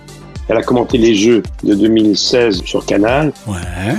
Elle 0.50 0.58
a 0.58 0.62
commenté 0.62 1.00
les 1.00 1.16
Jeux 1.16 1.42
de 1.64 1.74
2016 1.74 2.62
sur 2.64 2.86
Canal. 2.86 3.34
Ouais. 3.48 3.56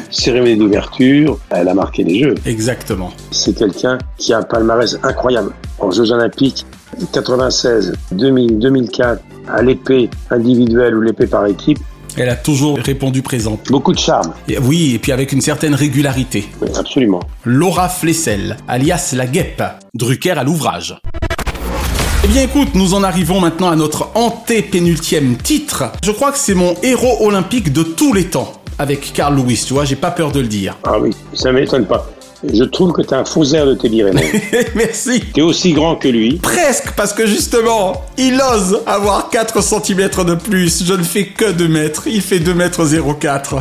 Cérémonie 0.09 0.57
d'ouverture. 0.57 1.37
Elle 1.51 1.67
a 1.67 1.75
marqué 1.75 2.05
les 2.05 2.23
Jeux. 2.23 2.37
Exactement. 2.47 3.11
C'est 3.33 3.57
quelqu'un 3.59 3.99
qui 4.19 4.33
a 4.33 4.39
un 4.39 4.43
palmarès 4.43 4.97
incroyable. 5.03 5.51
En 5.81 5.91
Jeux 5.91 6.13
Olympiques, 6.13 6.65
96, 7.13 7.95
2000, 8.13 8.61
2004, 8.61 9.21
à 9.49 9.63
l'épée 9.63 10.09
individuelle 10.31 10.95
ou 10.95 11.01
l'épée 11.01 11.27
par 11.27 11.45
équipe, 11.47 11.81
Elle 12.17 12.29
a 12.29 12.37
toujours 12.37 12.79
répondu 12.79 13.23
présente. 13.23 13.69
Beaucoup 13.71 13.93
de 13.93 13.99
charme. 13.99 14.33
Et 14.49 14.59
oui, 14.59 14.95
et 14.95 14.99
puis 14.99 15.13
avec 15.13 15.33
une 15.33 15.41
certaine 15.41 15.75
régularité. 15.75 16.49
Oui, 16.61 16.69
absolument. 16.77 17.21
Laura 17.45 17.89
Flessel, 17.89 18.57
alias 18.67 19.13
la 19.17 19.27
guêpe, 19.27 19.63
Drucker 19.95 20.33
à 20.33 20.45
l'ouvrage. 20.45 21.01
Eh 22.25 22.29
bien 22.29 22.43
écoute, 22.43 22.75
nous 22.75 22.95
en 22.95 23.05
arrivons 23.05 23.41
maintenant 23.41 23.71
à 23.71 23.77
notre 23.77 24.11
antépénultième 24.15 25.37
titre. 25.37 25.85
Je 26.03 26.11
crois 26.11 26.33
que 26.33 26.39
c'est 26.39 26.55
mon 26.55 26.75
héros 26.83 27.19
olympique 27.21 27.73
de 27.73 27.83
tous 27.83 28.13
les 28.13 28.25
temps. 28.25 28.53
Avec 28.81 29.13
Carl 29.13 29.35
Lewis, 29.37 29.65
tu 29.67 29.75
vois, 29.75 29.85
j'ai 29.85 29.97
pas 29.97 30.11
peur 30.11 30.33
de 30.33 30.41
le 30.41 30.47
dire. 30.47 30.77
Ah 30.85 30.99
oui, 31.01 31.11
ça 31.33 31.53
m'étonne 31.53 31.87
pas. 31.87 32.07
Je 32.45 32.64
trouve 32.64 32.93
que 32.93 33.03
t'es 33.03 33.14
un 33.14 33.24
faux 33.24 33.45
air 33.45 33.66
de 33.66 33.74
Teddy 33.74 34.03
Riner. 34.03 34.22
Merci. 34.74 35.20
T'es 35.32 35.43
aussi 35.43 35.72
grand 35.72 35.97
que 35.97 36.09
lui. 36.09 36.34
Presque, 36.34 36.93
parce 36.93 37.12
que 37.12 37.26
justement, 37.26 38.05
il 38.16 38.41
ose 38.41 38.80
avoir 38.86 39.28
4 39.30 39.62
cm 39.62 40.09
de 40.24 40.34
plus. 40.34 40.84
Je 40.84 40.95
ne 40.95 41.03
fais 41.03 41.26
que 41.26 41.51
2 41.51 41.68
mètres. 41.68 42.05
Il 42.07 42.20
fait 42.20 42.39
2 42.39 42.55
mètres 42.55 42.84
04. 43.18 43.57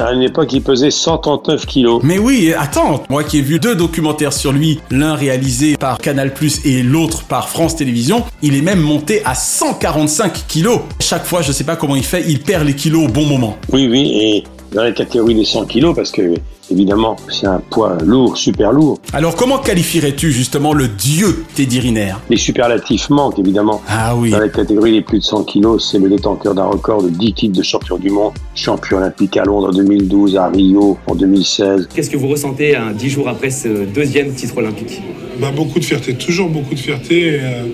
À 0.00 0.12
une 0.12 0.22
époque, 0.22 0.52
il 0.52 0.62
pesait 0.62 0.90
139 0.90 1.66
kilos. 1.66 2.00
Mais 2.02 2.18
oui, 2.18 2.52
attends, 2.58 3.04
moi 3.08 3.24
qui 3.24 3.38
ai 3.38 3.42
vu 3.42 3.60
deux 3.60 3.74
documentaires 3.74 4.32
sur 4.32 4.52
lui, 4.52 4.80
l'un 4.90 5.14
réalisé 5.14 5.76
par 5.76 5.98
Canal+, 5.98 6.32
et 6.64 6.82
l'autre 6.82 7.22
par 7.24 7.48
France 7.48 7.76
Télévisions, 7.76 8.24
il 8.42 8.56
est 8.56 8.62
même 8.62 8.80
monté 8.80 9.22
à 9.24 9.34
145 9.34 10.46
kilos. 10.48 10.80
Chaque 11.00 11.24
fois, 11.24 11.42
je 11.42 11.52
sais 11.52 11.64
pas 11.64 11.76
comment 11.76 11.96
il 11.96 12.04
fait, 12.04 12.24
il 12.26 12.40
perd 12.40 12.66
les 12.66 12.74
kilos 12.74 13.04
au 13.04 13.08
bon 13.08 13.26
moment. 13.26 13.56
Oui, 13.72 13.86
oui, 13.88 14.18
et 14.20 14.44
dans 14.72 14.82
la 14.82 14.92
catégorie 14.92 15.34
des 15.34 15.44
100 15.44 15.66
kilos 15.66 15.94
parce 15.94 16.10
que 16.10 16.34
évidemment 16.70 17.16
c'est 17.30 17.46
un 17.46 17.60
poids 17.70 17.96
lourd, 18.04 18.36
super 18.36 18.72
lourd. 18.72 18.98
Alors 19.12 19.36
comment 19.36 19.58
qualifierais-tu 19.58 20.32
justement 20.32 20.72
le 20.72 20.88
dieu 20.88 21.44
Teddy 21.54 21.80
Riner? 21.80 22.14
Les 22.28 22.36
superlatifs 22.36 23.08
manquent 23.10 23.38
évidemment. 23.38 23.80
Ah 23.88 24.14
oui. 24.16 24.30
Dans 24.30 24.38
la 24.38 24.48
catégorie 24.48 24.92
des 24.92 25.02
plus 25.02 25.18
de 25.18 25.24
100 25.24 25.44
kilos, 25.44 25.88
c'est 25.90 25.98
le 25.98 26.08
détenteur 26.08 26.54
d'un 26.54 26.66
record 26.66 27.02
de 27.02 27.08
10 27.08 27.32
titres 27.32 27.56
de 27.58 27.62
champion 27.62 27.96
du 27.96 28.10
monde, 28.10 28.32
champion 28.54 28.98
olympique 28.98 29.36
à 29.36 29.44
Londres 29.44 29.68
en 29.68 29.72
2012, 29.72 30.36
à 30.36 30.48
Rio 30.48 30.98
en 31.06 31.14
2016. 31.14 31.88
Qu'est-ce 31.94 32.10
que 32.10 32.16
vous 32.16 32.28
ressentez 32.28 32.76
un 32.76 32.92
10 32.92 33.10
jours 33.10 33.28
après 33.28 33.50
ce 33.50 33.84
deuxième 33.86 34.32
titre 34.34 34.58
olympique? 34.58 35.00
Bah, 35.40 35.50
Beaucoup 35.54 35.78
de 35.78 35.84
fierté, 35.84 36.14
toujours 36.14 36.48
beaucoup 36.48 36.74
de 36.74 36.78
fierté. 36.78 37.28
Et, 37.28 37.40
euh, 37.40 37.64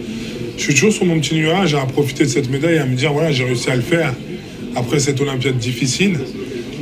je 0.57 0.63
suis 0.63 0.75
toujours 0.75 0.93
sur 0.93 1.05
mon 1.05 1.19
petit 1.19 1.35
nuage 1.35 1.75
à 1.75 1.85
profiter 1.85 2.25
de 2.25 2.29
cette 2.29 2.49
médaille 2.49 2.77
et 2.77 2.79
à 2.79 2.87
me 2.87 2.95
dire 2.95 3.13
voilà, 3.13 3.33
j'ai 3.33 3.45
réussi 3.45 3.71
à 3.71 3.77
le 3.77 3.83
faire 3.83 4.15
après 4.77 5.01
cette 5.01 5.21
Olympiade 5.21 5.59
difficile. 5.59 6.19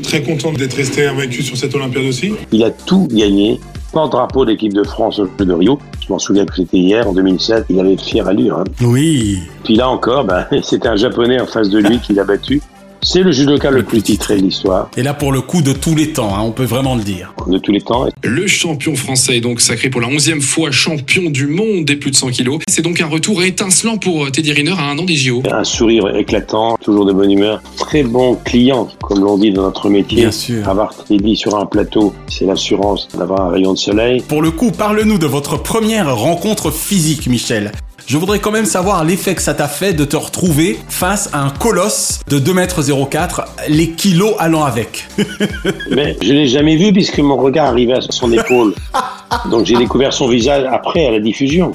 Très 0.02 0.22
content 0.22 0.52
d'être 0.52 0.74
resté 0.74 1.06
invaincu 1.06 1.42
sur 1.42 1.56
cette 1.56 1.74
Olympiade 1.74 2.04
aussi. 2.04 2.32
Il 2.52 2.62
a 2.64 2.70
tout 2.70 3.08
gagné. 3.10 3.60
Porte-drapeau 3.92 4.46
d'équipe 4.46 4.72
de 4.72 4.84
France 4.84 5.18
au 5.18 5.26
Jeu 5.26 5.44
de 5.44 5.52
Rio. 5.52 5.78
Je 6.00 6.12
m'en 6.12 6.18
souviens 6.18 6.46
que 6.46 6.54
c'était 6.54 6.78
hier, 6.78 7.06
en 7.06 7.12
2007. 7.12 7.66
Il 7.68 7.78
avait 7.78 7.96
fière 7.96 8.26
allure. 8.26 8.58
Hein. 8.58 8.64
Oui. 8.80 9.40
Puis 9.64 9.76
là 9.76 9.88
encore, 9.88 10.24
ben, 10.24 10.46
c'était 10.62 10.88
un 10.88 10.96
Japonais 10.96 11.40
en 11.40 11.46
face 11.46 11.68
de 11.68 11.78
lui 11.78 11.98
qui 11.98 12.14
l'a 12.14 12.24
battu. 12.24 12.60
C'est 13.04 13.24
le 13.24 13.32
judoka 13.32 13.72
le, 13.72 13.82
plus 13.82 14.00
titré 14.00 14.36
de 14.36 14.42
l'histoire. 14.42 14.88
Et 14.96 15.02
là, 15.02 15.12
pour 15.12 15.32
le 15.32 15.40
coup, 15.40 15.60
de 15.60 15.72
tous 15.72 15.96
les 15.96 16.12
temps, 16.12 16.36
hein, 16.36 16.42
on 16.42 16.52
peut 16.52 16.64
vraiment 16.64 16.94
le 16.94 17.02
dire. 17.02 17.34
De 17.48 17.58
tous 17.58 17.72
les 17.72 17.80
temps. 17.80 18.06
Le 18.22 18.46
champion 18.46 18.94
français 18.94 19.38
est 19.38 19.40
donc 19.40 19.60
sacré 19.60 19.90
pour 19.90 20.00
la 20.00 20.06
onzième 20.06 20.40
fois 20.40 20.70
champion 20.70 21.28
du 21.28 21.48
monde 21.48 21.84
des 21.84 21.96
plus 21.96 22.12
de 22.12 22.16
100 22.16 22.30
kilos. 22.30 22.60
C'est 22.68 22.82
donc 22.82 23.00
un 23.00 23.08
retour 23.08 23.42
étincelant 23.42 23.98
pour 23.98 24.30
Teddy 24.30 24.52
Riner 24.52 24.76
à 24.78 24.84
un 24.84 24.98
an 25.00 25.04
des 25.04 25.16
JO. 25.16 25.42
Un 25.50 25.64
sourire 25.64 26.14
éclatant, 26.14 26.76
toujours 26.80 27.04
de 27.04 27.12
bonne 27.12 27.32
humeur. 27.32 27.60
Très 27.76 28.04
bon 28.04 28.36
client, 28.36 28.88
comme 29.02 29.18
l'on 29.18 29.36
dit 29.36 29.50
dans 29.50 29.62
notre 29.62 29.90
métier. 29.90 30.18
Bien 30.18 30.30
sûr. 30.30 30.68
Avoir 30.68 30.94
Teddy 30.94 31.34
sur 31.34 31.56
un 31.56 31.66
plateau, 31.66 32.14
c'est 32.28 32.44
l'assurance 32.44 33.08
d'avoir 33.18 33.40
un 33.40 33.50
rayon 33.50 33.72
de 33.72 33.78
soleil. 33.78 34.22
Pour 34.28 34.42
le 34.42 34.52
coup, 34.52 34.70
parle-nous 34.70 35.18
de 35.18 35.26
votre 35.26 35.60
première 35.60 36.16
rencontre 36.16 36.70
physique, 36.70 37.26
Michel. 37.26 37.72
Je 38.06 38.18
voudrais 38.18 38.40
quand 38.40 38.50
même 38.50 38.64
savoir 38.66 39.04
l'effet 39.04 39.34
que 39.34 39.42
ça 39.42 39.54
t'a 39.54 39.68
fait 39.68 39.92
de 39.92 40.04
te 40.04 40.16
retrouver 40.16 40.78
face 40.88 41.30
à 41.32 41.40
un 41.40 41.50
colosse 41.50 42.20
de 42.28 42.38
2m04, 42.38 43.44
les 43.68 43.90
kilos 43.90 44.34
allant 44.38 44.64
avec. 44.64 45.08
Mais 45.90 46.16
je 46.20 46.32
l'ai 46.32 46.48
jamais 46.48 46.76
vu 46.76 46.92
puisque 46.92 47.18
mon 47.18 47.36
regard 47.36 47.68
arrivait 47.68 47.94
à 47.94 48.00
son 48.00 48.32
épaule. 48.32 48.74
Donc 49.50 49.66
j'ai 49.66 49.76
découvert 49.76 50.12
son 50.12 50.28
visage 50.28 50.64
après 50.70 51.06
à 51.06 51.10
la 51.10 51.20
diffusion. 51.20 51.72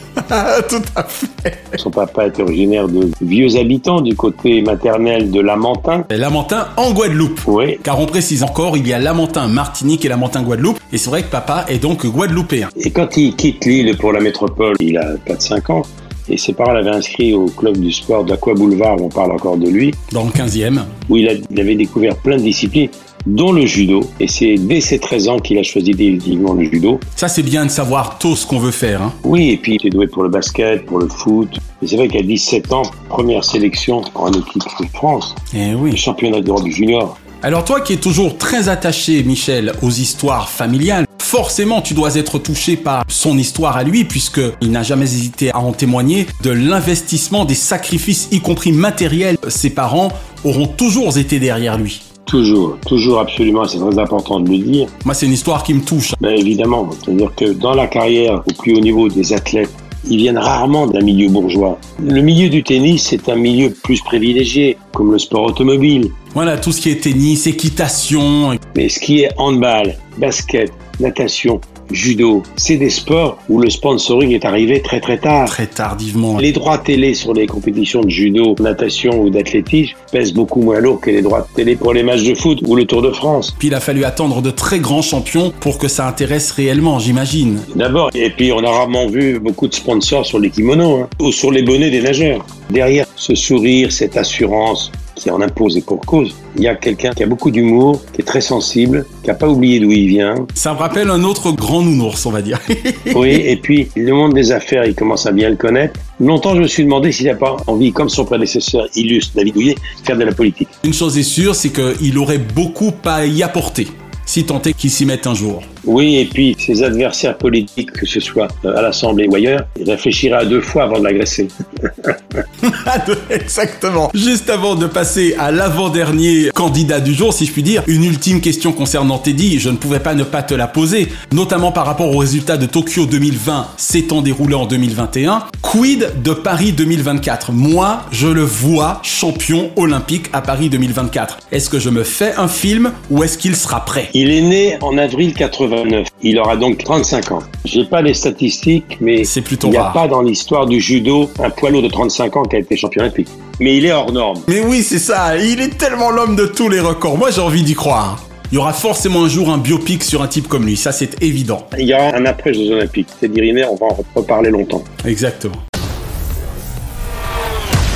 Tout 0.69 0.81
à 0.95 1.03
fait. 1.03 1.27
Son 1.75 1.91
papa 1.91 2.27
était 2.27 2.41
originaire 2.41 2.87
de 2.87 3.09
vieux 3.21 3.55
habitants 3.57 4.01
du 4.01 4.15
côté 4.15 4.61
maternel 4.61 5.31
de 5.31 5.39
Lamentin. 5.39 6.05
Lamentin 6.09 6.67
en 6.77 6.91
Guadeloupe. 6.91 7.41
Oui. 7.47 7.77
Car 7.83 7.99
on 7.99 8.05
précise 8.05 8.43
encore, 8.43 8.77
il 8.77 8.87
y 8.87 8.93
a 8.93 8.99
Lamentin 8.99 9.47
Martinique 9.47 10.05
et 10.05 10.09
Lamentin 10.09 10.43
Guadeloupe. 10.43 10.79
Et 10.91 10.97
c'est 10.97 11.09
vrai 11.09 11.23
que 11.23 11.29
papa 11.29 11.65
est 11.67 11.79
donc 11.79 12.05
guadeloupéen. 12.05 12.69
Et 12.77 12.91
quand 12.91 13.17
il 13.17 13.35
quitte 13.35 13.65
l'île 13.65 13.95
pour 13.97 14.11
la 14.11 14.19
métropole, 14.19 14.75
il 14.79 14.97
a 14.97 15.15
4-5 15.27 15.71
ans. 15.71 15.81
Et 16.29 16.37
ses 16.37 16.51
parents 16.51 16.73
l'avaient 16.73 16.89
inscrit 16.89 17.33
au 17.33 17.45
club 17.45 17.77
du 17.77 17.91
sport 17.91 18.25
d'Aqua 18.25 18.53
Boulevard, 18.53 18.97
on 19.01 19.07
parle 19.07 19.31
encore 19.31 19.55
de 19.57 19.69
lui. 19.69 19.93
Dans 20.11 20.25
le 20.25 20.29
15e. 20.29 20.81
Où 21.09 21.15
il, 21.15 21.29
a, 21.29 21.33
il 21.49 21.59
avait 21.59 21.75
découvert 21.75 22.17
plein 22.17 22.35
de 22.35 22.41
disciplines 22.41 22.89
dont 23.27 23.51
le 23.51 23.65
judo. 23.65 24.01
Et 24.19 24.27
c'est 24.27 24.55
dès 24.55 24.81
ses 24.81 24.99
13 24.99 25.27
ans 25.29 25.39
qu'il 25.39 25.57
a 25.57 25.63
choisi 25.63 25.91
définitivement 25.91 26.53
le 26.53 26.63
judo. 26.63 26.99
Ça, 27.15 27.27
c'est 27.27 27.43
bien 27.43 27.65
de 27.65 27.71
savoir 27.71 28.17
tôt 28.17 28.35
ce 28.35 28.45
qu'on 28.45 28.59
veut 28.59 28.71
faire. 28.71 29.01
Hein. 29.01 29.13
Oui, 29.23 29.49
et 29.49 29.57
puis 29.57 29.77
il 29.79 29.87
est 29.87 29.89
doué 29.89 30.07
pour 30.07 30.23
le 30.23 30.29
basket, 30.29 30.85
pour 30.85 30.99
le 30.99 31.07
foot. 31.07 31.49
Et 31.81 31.87
c'est 31.87 31.97
vrai 31.97 32.07
qu'à 32.07 32.21
17 32.21 32.71
ans, 32.71 32.83
première 33.09 33.43
sélection 33.43 34.01
en 34.15 34.31
équipe 34.31 34.63
de 34.79 34.87
France. 34.93 35.35
Eh 35.53 35.73
oui. 35.75 35.91
Le 35.91 35.97
championnat 35.97 36.41
d'Europe 36.41 36.67
junior. 36.67 37.17
Alors 37.43 37.63
toi 37.65 37.81
qui 37.81 37.93
es 37.93 37.97
toujours 37.97 38.37
très 38.37 38.67
attaché, 38.67 39.23
Michel, 39.23 39.73
aux 39.83 39.91
histoires 39.91 40.49
familiales, 40.49 41.05
forcément 41.19 41.81
tu 41.81 41.93
dois 41.93 42.15
être 42.15 42.39
touché 42.39 42.75
par 42.75 43.03
son 43.09 43.37
histoire 43.37 43.77
à 43.77 43.83
lui, 43.83 44.05
puisqu'il 44.05 44.71
n'a 44.71 44.81
jamais 44.81 45.05
hésité 45.05 45.51
à 45.51 45.59
en 45.59 45.71
témoigner, 45.71 46.25
de 46.41 46.49
l'investissement, 46.49 47.45
des 47.45 47.53
sacrifices, 47.53 48.29
y 48.31 48.39
compris 48.39 48.71
matériels. 48.71 49.37
Ses 49.49 49.69
parents 49.69 50.11
auront 50.43 50.67
toujours 50.67 51.17
été 51.17 51.39
derrière 51.39 51.77
lui. 51.77 52.06
Toujours, 52.27 52.77
toujours 52.85 53.19
absolument, 53.19 53.65
c'est 53.65 53.79
très 53.79 53.99
important 53.99 54.41
de 54.41 54.49
le 54.49 54.57
dire. 54.57 54.87
Moi, 55.05 55.13
c'est 55.13 55.25
une 55.25 55.31
histoire 55.31 55.63
qui 55.63 55.73
me 55.73 55.81
touche. 55.81 56.13
Ben, 56.19 56.37
évidemment, 56.37 56.89
c'est-à-dire 56.91 57.33
que 57.35 57.53
dans 57.53 57.73
la 57.73 57.87
carrière 57.87 58.43
au 58.45 58.53
plus 58.53 58.75
haut 58.75 58.81
niveau 58.81 59.07
des 59.07 59.31
athlètes, 59.31 59.73
ils 60.09 60.17
viennent 60.17 60.37
rarement 60.37 60.87
d'un 60.87 61.01
milieu 61.01 61.29
bourgeois. 61.29 61.77
Le 62.03 62.21
milieu 62.21 62.49
du 62.49 62.63
tennis, 62.63 63.07
c'est 63.09 63.29
un 63.29 63.35
milieu 63.35 63.69
plus 63.69 64.01
privilégié, 64.01 64.77
comme 64.93 65.11
le 65.11 65.19
sport 65.19 65.43
automobile. 65.43 66.09
Voilà, 66.33 66.57
tout 66.57 66.71
ce 66.71 66.81
qui 66.81 66.89
est 66.89 67.01
tennis, 67.01 67.47
équitation. 67.47 68.57
Mais 68.75 68.89
ce 68.89 68.99
qui 68.99 69.21
est 69.21 69.29
handball, 69.37 69.95
basket, 70.17 70.71
natation, 70.99 71.61
judo, 71.91 72.43
c'est 72.55 72.77
des 72.77 72.89
sports 72.89 73.37
où 73.49 73.59
le 73.59 73.69
sponsoring 73.69 74.31
est 74.31 74.45
arrivé 74.45 74.81
très 74.81 74.99
très 74.99 75.17
tard. 75.17 75.47
Très 75.47 75.67
tardivement. 75.67 76.37
Les 76.37 76.51
droits 76.51 76.77
télé 76.77 77.13
sur 77.13 77.33
les 77.33 77.47
compétitions 77.47 78.01
de 78.01 78.09
judo, 78.09 78.55
natation 78.59 79.21
ou 79.21 79.29
d'athlétisme 79.29 79.95
pèsent 80.11 80.33
beaucoup 80.33 80.61
moins 80.61 80.79
lourd 80.79 80.99
que 80.99 81.11
les 81.11 81.21
droits 81.21 81.47
télé 81.55 81.75
pour 81.75 81.93
les 81.93 82.03
matchs 82.03 82.23
de 82.23 82.35
foot 82.35 82.59
ou 82.65 82.75
le 82.75 82.85
Tour 82.85 83.01
de 83.01 83.11
France. 83.11 83.55
Puis 83.57 83.69
il 83.69 83.73
a 83.73 83.79
fallu 83.79 84.03
attendre 84.03 84.41
de 84.41 84.51
très 84.51 84.79
grands 84.79 85.01
champions 85.01 85.53
pour 85.59 85.77
que 85.77 85.87
ça 85.87 86.07
intéresse 86.07 86.51
réellement, 86.51 86.99
j'imagine. 86.99 87.59
D'abord, 87.75 88.09
et 88.13 88.29
puis 88.29 88.51
on 88.51 88.63
a 88.63 88.69
rarement 88.69 89.07
vu 89.07 89.39
beaucoup 89.39 89.67
de 89.67 89.73
sponsors 89.73 90.25
sur 90.25 90.39
les 90.39 90.49
kimonos 90.49 91.01
hein, 91.01 91.09
ou 91.19 91.31
sur 91.31 91.51
les 91.51 91.63
bonnets 91.63 91.89
des 91.89 92.01
nageurs. 92.01 92.45
Derrière 92.69 93.05
ce 93.15 93.35
sourire, 93.35 93.91
cette 93.91 94.17
assurance, 94.17 94.91
qui 95.17 95.29
en 95.31 95.41
impose 95.41 95.77
et 95.77 95.81
pour 95.81 95.99
cause. 96.01 96.35
Il 96.55 96.63
y 96.63 96.67
a 96.67 96.75
quelqu'un 96.75 97.11
qui 97.11 97.23
a 97.23 97.27
beaucoup 97.27 97.51
d'humour, 97.51 98.01
qui 98.13 98.21
est 98.21 98.25
très 98.25 98.41
sensible, 98.41 99.05
qui 99.21 99.27
n'a 99.27 99.35
pas 99.35 99.47
oublié 99.47 99.79
d'où 99.79 99.91
il 99.91 100.07
vient. 100.07 100.35
Ça 100.53 100.73
me 100.73 100.77
rappelle 100.79 101.09
un 101.09 101.23
autre 101.23 101.51
grand 101.51 101.81
nounours, 101.81 102.25
on 102.25 102.31
va 102.31 102.41
dire. 102.41 102.59
oui, 103.15 103.29
et 103.29 103.57
puis 103.57 103.89
le 103.95 104.13
monde 104.13 104.33
des 104.33 104.51
affaires, 104.51 104.85
il 104.85 104.95
commence 104.95 105.25
à 105.25 105.31
bien 105.31 105.49
le 105.49 105.55
connaître. 105.55 105.99
Longtemps, 106.19 106.55
je 106.55 106.61
me 106.61 106.67
suis 106.67 106.83
demandé 106.83 107.11
s'il 107.11 107.27
n'a 107.27 107.35
pas 107.35 107.57
envie, 107.67 107.91
comme 107.91 108.09
son 108.09 108.25
prédécesseur 108.25 108.87
illustre, 108.95 109.33
David 109.35 109.53
Douillet, 109.53 109.75
de 109.75 110.05
faire 110.05 110.17
de 110.17 110.23
la 110.23 110.33
politique. 110.33 110.69
Une 110.83 110.93
chose 110.93 111.17
est 111.17 111.23
sûre, 111.23 111.55
c'est 111.55 111.69
qu'il 111.69 112.17
aurait 112.17 112.39
beaucoup 112.39 112.91
à 113.05 113.25
y 113.25 113.43
apporter, 113.43 113.87
si 114.27 114.43
tant 114.43 114.61
est 114.61 114.73
qu'il 114.73 114.91
s'y 114.91 115.05
mette 115.05 115.25
un 115.25 115.33
jour. 115.33 115.63
Oui, 115.85 116.17
et 116.17 116.25
puis 116.25 116.55
ses 116.59 116.83
adversaires 116.83 117.37
politiques, 117.37 117.91
que 117.93 118.05
ce 118.05 118.19
soit 118.19 118.49
à 118.63 118.81
l'Assemblée 118.81 119.25
ou 119.27 119.35
ailleurs, 119.35 119.65
ils 119.79 119.89
réfléchiraient 119.89 120.41
à 120.41 120.45
deux 120.45 120.61
fois 120.61 120.83
avant 120.83 120.99
de 120.99 121.05
l'agresser. 121.05 121.47
Exactement. 123.29 124.11
Juste 124.13 124.49
avant 124.49 124.75
de 124.75 124.85
passer 124.85 125.33
à 125.39 125.49
l'avant-dernier 125.51 126.51
candidat 126.53 126.99
du 126.99 127.13
jour, 127.13 127.33
si 127.33 127.45
je 127.45 127.53
puis 127.53 127.63
dire, 127.63 127.83
une 127.87 128.03
ultime 128.03 128.41
question 128.41 128.73
concernant 128.73 129.17
Teddy, 129.17 129.59
je 129.59 129.69
ne 129.69 129.77
pouvais 129.77 129.99
pas 129.99 130.13
ne 130.13 130.25
pas 130.25 130.43
te 130.43 130.53
la 130.53 130.67
poser, 130.67 131.07
notamment 131.31 131.71
par 131.71 131.85
rapport 131.85 132.13
aux 132.13 132.19
résultats 132.19 132.57
de 132.57 132.65
Tokyo 132.65 133.05
2020 133.05 133.67
s'étant 133.77 134.21
déroulé 134.21 134.55
en 134.55 134.65
2021. 134.65 135.45
Quid 135.61 136.21
de 136.21 136.33
Paris 136.33 136.73
2024 136.73 137.53
Moi, 137.53 138.01
je 138.11 138.27
le 138.27 138.41
vois 138.41 138.99
champion 139.03 139.71
olympique 139.77 140.25
à 140.33 140.41
Paris 140.41 140.69
2024. 140.69 141.39
Est-ce 141.53 141.69
que 141.69 141.79
je 141.79 141.89
me 141.89 142.03
fais 142.03 142.33
un 142.35 142.49
film 142.49 142.91
ou 143.09 143.23
est-ce 143.23 143.37
qu'il 143.37 143.55
sera 143.55 143.85
prêt? 143.85 144.09
Il 144.19 144.31
est 144.31 144.41
né 144.41 144.77
en 144.81 144.97
avril 144.97 145.31
80. 145.31 146.05
Il 146.23 146.39
aura 146.39 146.57
donc 146.57 146.83
35 146.83 147.33
ans. 147.33 147.43
J'ai 147.65 147.85
pas 147.85 148.01
les 148.01 148.15
statistiques, 148.15 148.97
mais 148.99 149.23
c'est 149.23 149.43
plutôt 149.43 149.67
il 149.67 149.71
n'y 149.73 149.77
a 149.77 149.91
pas 149.91 150.07
dans 150.07 150.23
l'histoire 150.23 150.65
du 150.65 150.81
judo 150.81 151.29
un 151.37 151.51
poids 151.51 151.69
lourd 151.69 151.83
de 151.83 151.87
35 151.87 152.35
ans 152.35 152.41
qui 152.41 152.55
a 152.55 152.59
été 152.59 152.75
champion 152.75 153.03
olympique. 153.03 153.27
Mais 153.59 153.77
il 153.77 153.85
est 153.85 153.91
hors 153.91 154.11
norme. 154.11 154.41
Mais 154.47 154.59
oui, 154.59 154.81
c'est 154.81 154.97
ça. 154.97 155.37
Il 155.37 155.61
est 155.61 155.77
tellement 155.77 156.09
l'homme 156.09 156.35
de 156.35 156.47
tous 156.47 156.67
les 156.67 156.79
records. 156.79 157.15
Moi, 157.15 157.29
j'ai 157.29 157.41
envie 157.41 157.61
d'y 157.61 157.75
croire. 157.75 158.19
Il 158.51 158.55
y 158.55 158.57
aura 158.57 158.73
forcément 158.73 159.25
un 159.25 159.29
jour 159.29 159.51
un 159.51 159.59
biopic 159.59 160.03
sur 160.03 160.23
un 160.23 160.27
type 160.27 160.47
comme 160.47 160.65
lui, 160.65 160.77
ça 160.77 160.91
c'est 160.91 161.21
évident. 161.21 161.67
Il 161.77 161.85
y 161.85 161.93
aura 161.93 162.15
un 162.15 162.25
après 162.25 162.55
Jeux 162.55 162.71
Olympiques. 162.71 163.09
Teddy 163.21 163.39
Riner, 163.39 163.65
on 163.65 163.75
va 163.75 163.85
en 163.85 163.97
reparler 164.15 164.49
longtemps. 164.49 164.83
Exactement. 165.05 165.61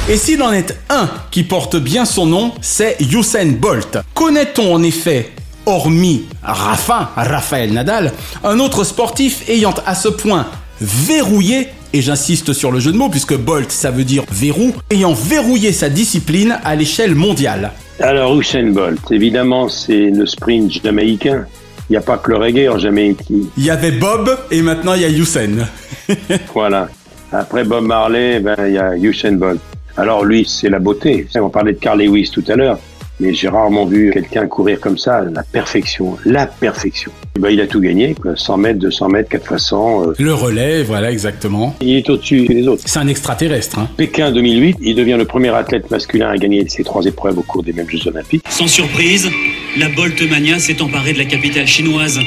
Et 0.07 0.17
s'il 0.17 0.43
en 0.43 0.51
est 0.51 0.77
un 0.91 1.09
qui 1.31 1.41
porte 1.41 1.77
bien 1.77 2.05
son 2.05 2.27
nom, 2.27 2.51
c'est 2.61 2.97
Usain 2.99 3.53
Bolt. 3.53 3.97
Connaît-on 4.13 4.75
en 4.75 4.83
effet 4.83 5.31
hormis 5.65 6.25
Rafa, 6.43 7.11
Raphaël 7.15 7.73
Nadal, 7.73 8.11
un 8.43 8.59
autre 8.59 8.83
sportif 8.83 9.47
ayant 9.49 9.73
à 9.85 9.95
ce 9.95 10.07
point 10.07 10.47
verrouillé, 10.79 11.67
et 11.93 12.01
j'insiste 12.01 12.53
sur 12.53 12.71
le 12.71 12.79
jeu 12.79 12.91
de 12.91 12.97
mots 12.97 13.09
puisque 13.09 13.35
Bolt 13.35 13.71
ça 13.71 13.91
veut 13.91 14.03
dire 14.03 14.23
verrou, 14.31 14.73
ayant 14.89 15.13
verrouillé 15.13 15.71
sa 15.71 15.89
discipline 15.89 16.57
à 16.63 16.75
l'échelle 16.75 17.15
mondiale. 17.15 17.71
Alors 17.99 18.39
Usain 18.39 18.71
Bolt, 18.71 18.99
évidemment 19.11 19.69
c'est 19.69 20.09
le 20.09 20.25
sprint 20.25 20.71
jamaïcain. 20.83 21.45
Il 21.89 21.93
n'y 21.93 21.97
a 21.97 22.01
pas 22.01 22.17
que 22.17 22.31
le 22.31 22.37
reggae 22.37 22.69
en 22.69 22.77
Jamaïque. 22.77 23.19
Il 23.29 23.65
y 23.65 23.69
avait 23.69 23.91
Bob 23.91 24.29
et 24.49 24.61
maintenant 24.61 24.93
il 24.93 25.01
y 25.01 25.05
a 25.05 25.09
Usain. 25.09 25.67
voilà. 26.53 26.87
Après 27.33 27.65
Bob 27.65 27.83
Marley, 27.83 28.39
ben, 28.39 28.55
il 28.65 28.75
y 28.75 28.77
a 28.77 28.95
Usain 28.95 29.33
Bolt. 29.33 29.59
Alors 29.97 30.23
lui, 30.23 30.45
c'est 30.47 30.69
la 30.69 30.79
beauté. 30.79 31.27
On 31.35 31.49
parlait 31.49 31.73
de 31.73 31.79
Carl 31.79 32.01
Lewis 32.01 32.31
tout 32.33 32.43
à 32.47 32.55
l'heure. 32.55 32.79
Mais 33.21 33.33
j'ai 33.33 33.47
rarement 33.47 33.85
vu 33.85 34.09
quelqu'un 34.11 34.47
courir 34.47 34.79
comme 34.79 34.97
ça, 34.97 35.21
la 35.21 35.43
perfection, 35.43 36.17
la 36.25 36.47
perfection. 36.47 37.11
Et 37.37 37.39
ben, 37.39 37.49
il 37.49 37.61
a 37.61 37.67
tout 37.67 37.79
gagné, 37.79 38.15
quoi. 38.15 38.35
100 38.35 38.57
mètres, 38.57 38.79
200 38.79 39.09
mètres, 39.09 39.29
4 39.29 39.45
fois 39.45 39.57
100. 39.59 40.01
euh. 40.09 40.13
Le 40.17 40.33
relais, 40.33 40.83
voilà 40.83 41.11
exactement. 41.11 41.75
Il 41.81 41.95
est 41.97 42.09
au-dessus 42.09 42.45
des 42.47 42.67
autres. 42.67 42.81
C'est 42.85 42.99
un 42.99 43.07
extraterrestre. 43.07 43.77
Hein. 43.79 43.87
Pékin 43.95 44.31
2008, 44.31 44.77
il 44.81 44.95
devient 44.95 45.15
le 45.17 45.25
premier 45.25 45.49
athlète 45.49 45.89
masculin 45.91 46.29
à 46.29 46.37
gagner 46.37 46.67
ces 46.67 46.83
trois 46.83 47.05
épreuves 47.05 47.37
au 47.37 47.43
cours 47.43 47.63
des 47.63 47.73
mêmes 47.73 47.89
Jeux 47.89 48.07
Olympiques. 48.07 48.43
Sans 48.49 48.67
surprise, 48.67 49.29
la 49.77 49.87
Bolt 49.89 50.19
Mania 50.29 50.59
s'est 50.59 50.81
emparée 50.81 51.13
de 51.13 51.19
la 51.19 51.25
capitale 51.25 51.67
chinoise, 51.67 52.19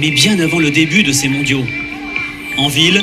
mais 0.00 0.10
bien 0.10 0.38
avant 0.40 0.58
le 0.58 0.70
début 0.70 1.02
de 1.02 1.12
ces 1.12 1.28
mondiaux. 1.28 1.62
En 2.58 2.68
ville, 2.68 3.00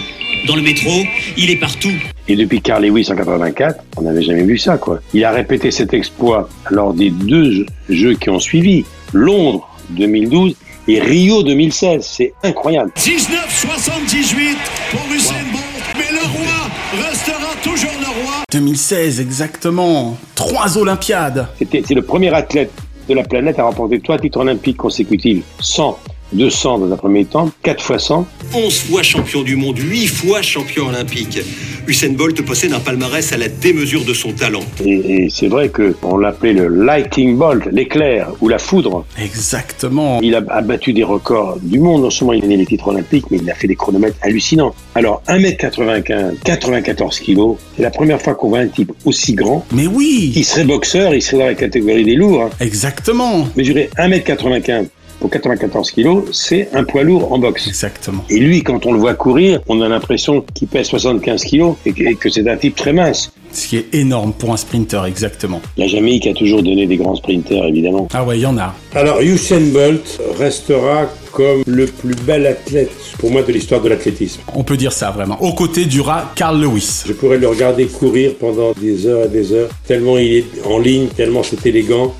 dans 0.47 0.55
le 0.55 0.61
métro, 0.61 0.91
il 1.37 1.49
est 1.49 1.55
partout. 1.59 1.93
Et 2.29 2.35
depuis 2.35 2.61
Carl 2.61 2.83
Lewis 2.85 3.07
en 3.11 3.15
84, 3.15 3.83
on 3.97 4.01
n'avait 4.01 4.21
jamais 4.21 4.43
vu 4.43 4.57
ça, 4.57 4.77
quoi. 4.77 4.99
Il 5.13 5.23
a 5.23 5.31
répété 5.31 5.71
cet 5.71 5.93
exploit 5.93 6.49
lors 6.69 6.93
des 6.93 7.09
deux 7.09 7.51
jeux- 7.51 7.65
jeux 7.89 8.13
qui 8.15 8.29
ont 8.29 8.39
suivi, 8.39 8.83
Londres 9.13 9.67
2012 9.91 10.55
et 10.89 10.99
Rio 10.99 11.43
2016. 11.43 12.05
C'est 12.05 12.33
incroyable. 12.43 12.91
1978 13.05 14.57
pour 14.91 15.01
Usain 15.13 15.33
Bolt, 15.51 15.63
mais 15.97 16.11
le 16.11 16.25
roi 16.25 17.05
restera 17.09 17.53
toujours 17.63 17.91
le 17.99 18.23
roi. 18.23 18.33
2016 18.51 19.19
exactement. 19.21 20.17
Trois 20.35 20.77
Olympiades. 20.77 21.47
C'était, 21.57 21.83
c'est 21.87 21.93
le 21.93 22.01
premier 22.01 22.33
athlète 22.33 22.71
de 23.09 23.13
la 23.13 23.23
planète 23.23 23.57
à 23.59 23.63
remporter 23.63 23.99
trois 24.01 24.17
titres 24.17 24.39
olympiques 24.41 24.77
consécutifs. 24.77 25.43
100, 25.61 25.97
200 26.33 26.79
dans 26.79 26.91
un 26.91 26.97
premier 26.97 27.25
temps, 27.25 27.49
4 27.63 27.83
fois 27.83 27.99
100. 27.99 28.25
11 28.53 28.73
fois 28.81 29.03
champion 29.03 29.41
du 29.43 29.55
monde, 29.55 29.77
8 29.79 30.07
fois 30.07 30.41
champion 30.41 30.87
olympique. 30.87 31.39
Usain 31.87 32.09
Bolt 32.09 32.41
possède 32.41 32.73
un 32.73 32.79
palmarès 32.79 33.31
à 33.31 33.37
la 33.37 33.47
démesure 33.47 34.03
de 34.03 34.13
son 34.13 34.33
talent. 34.33 34.59
Et, 34.85 35.23
et 35.25 35.29
c'est 35.29 35.47
vrai 35.47 35.69
que 35.69 35.95
on 36.03 36.17
l'appelait 36.17 36.51
le 36.53 36.67
lightning 36.67 37.37
bolt, 37.37 37.65
l'éclair 37.71 38.29
ou 38.41 38.49
la 38.49 38.59
foudre. 38.59 39.05
Exactement. 39.21 40.19
Il 40.21 40.35
a, 40.35 40.43
a 40.49 40.61
battu 40.61 40.91
des 40.91 41.03
records 41.03 41.57
du 41.61 41.79
monde. 41.79 42.01
Non 42.01 42.09
seulement 42.09 42.33
il 42.33 42.39
a 42.39 42.41
gagné 42.41 42.57
les 42.57 42.65
titres 42.65 42.89
olympiques, 42.89 43.25
mais 43.31 43.37
il 43.41 43.49
a 43.49 43.55
fait 43.55 43.67
des 43.67 43.75
chronomètres 43.75 44.17
hallucinants. 44.21 44.75
Alors 44.95 45.23
1m95, 45.29 46.35
94 46.43 47.19
kilos, 47.19 47.57
c'est 47.75 47.83
la 47.83 47.89
première 47.91 48.21
fois 48.21 48.35
qu'on 48.35 48.49
voit 48.49 48.59
un 48.59 48.67
type 48.67 48.91
aussi 49.05 49.33
grand. 49.33 49.65
Mais 49.71 49.87
oui 49.87 50.33
Il 50.35 50.43
serait 50.43 50.65
boxeur, 50.65 51.13
il 51.15 51.21
serait 51.21 51.37
dans 51.37 51.45
la 51.45 51.55
catégorie 51.55 52.03
des 52.03 52.15
lourds. 52.15 52.43
hein. 52.43 52.49
Exactement. 52.59 53.47
Mesurer 53.55 53.89
1m95 53.97 54.87
pour 55.19 55.29
94 55.29 55.91
kilos, 55.91 56.23
c'est 56.31 56.69
un 56.73 56.83
poids 56.83 57.03
lourd 57.03 57.31
en 57.31 57.39
boxe. 57.39 57.67
Exactement. 57.67 58.23
Et 58.29 58.39
lui, 58.39 58.63
quand 58.63 58.85
on 58.85 58.93
le 58.93 58.99
voit 58.99 59.15
courir, 59.15 59.61
on 59.67 59.81
a 59.81 59.87
l'impression 59.87 60.43
qu'il 60.53 60.67
pèse 60.67 60.87
75 60.87 61.43
kilos 61.43 61.75
et 61.85 61.93
que, 61.93 62.29
c'est 62.29 62.47
un 62.47 62.57
type 62.57 62.75
très 62.75 62.93
mince. 62.93 63.31
Ce 63.51 63.67
qui 63.67 63.77
est 63.77 63.95
énorme 63.95 64.33
pour 64.33 64.51
un 64.51 64.57
sprinter, 64.57 65.05
exactement. 65.05 65.61
La 65.77 65.87
Jamaïque 65.87 66.27
a 66.27 66.33
toujours 66.33 66.61
donné 66.61 66.85
des 66.85 66.97
grands 66.97 67.15
sprinters, 67.15 67.65
évidemment. 67.65 68.07
Ah 68.13 68.23
ouais, 68.23 68.37
il 68.37 68.41
y 68.41 68.45
en 68.45 68.57
a. 68.57 68.75
Alors 68.93 69.21
Usain 69.21 69.61
Bolt 69.71 70.21
restera 70.37 71.09
comme 71.31 71.63
le 71.65 71.85
plus 71.85 72.15
bel 72.15 72.45
athlète 72.45 72.91
pour 73.19 73.31
moi 73.31 73.43
de 73.43 73.51
l'histoire 73.51 73.81
de 73.81 73.89
l'athlétisme. 73.89 74.41
On 74.53 74.63
peut 74.63 74.77
dire 74.77 74.91
ça 74.91 75.11
vraiment. 75.11 75.41
Au 75.41 75.53
côté 75.53 75.85
du 75.85 76.01
rat 76.01 76.31
Carl 76.35 76.59
Lewis. 76.59 77.03
Je 77.05 77.13
pourrais 77.13 77.37
le 77.37 77.47
regarder 77.47 77.85
courir 77.85 78.33
pendant 78.39 78.73
des 78.73 79.07
heures 79.07 79.25
et 79.25 79.29
des 79.29 79.53
heures, 79.53 79.69
tellement 79.87 80.17
il 80.17 80.33
est 80.37 80.45
en 80.65 80.79
ligne, 80.79 81.07
tellement 81.07 81.43
c'est 81.43 81.65
élégant. 81.65 82.13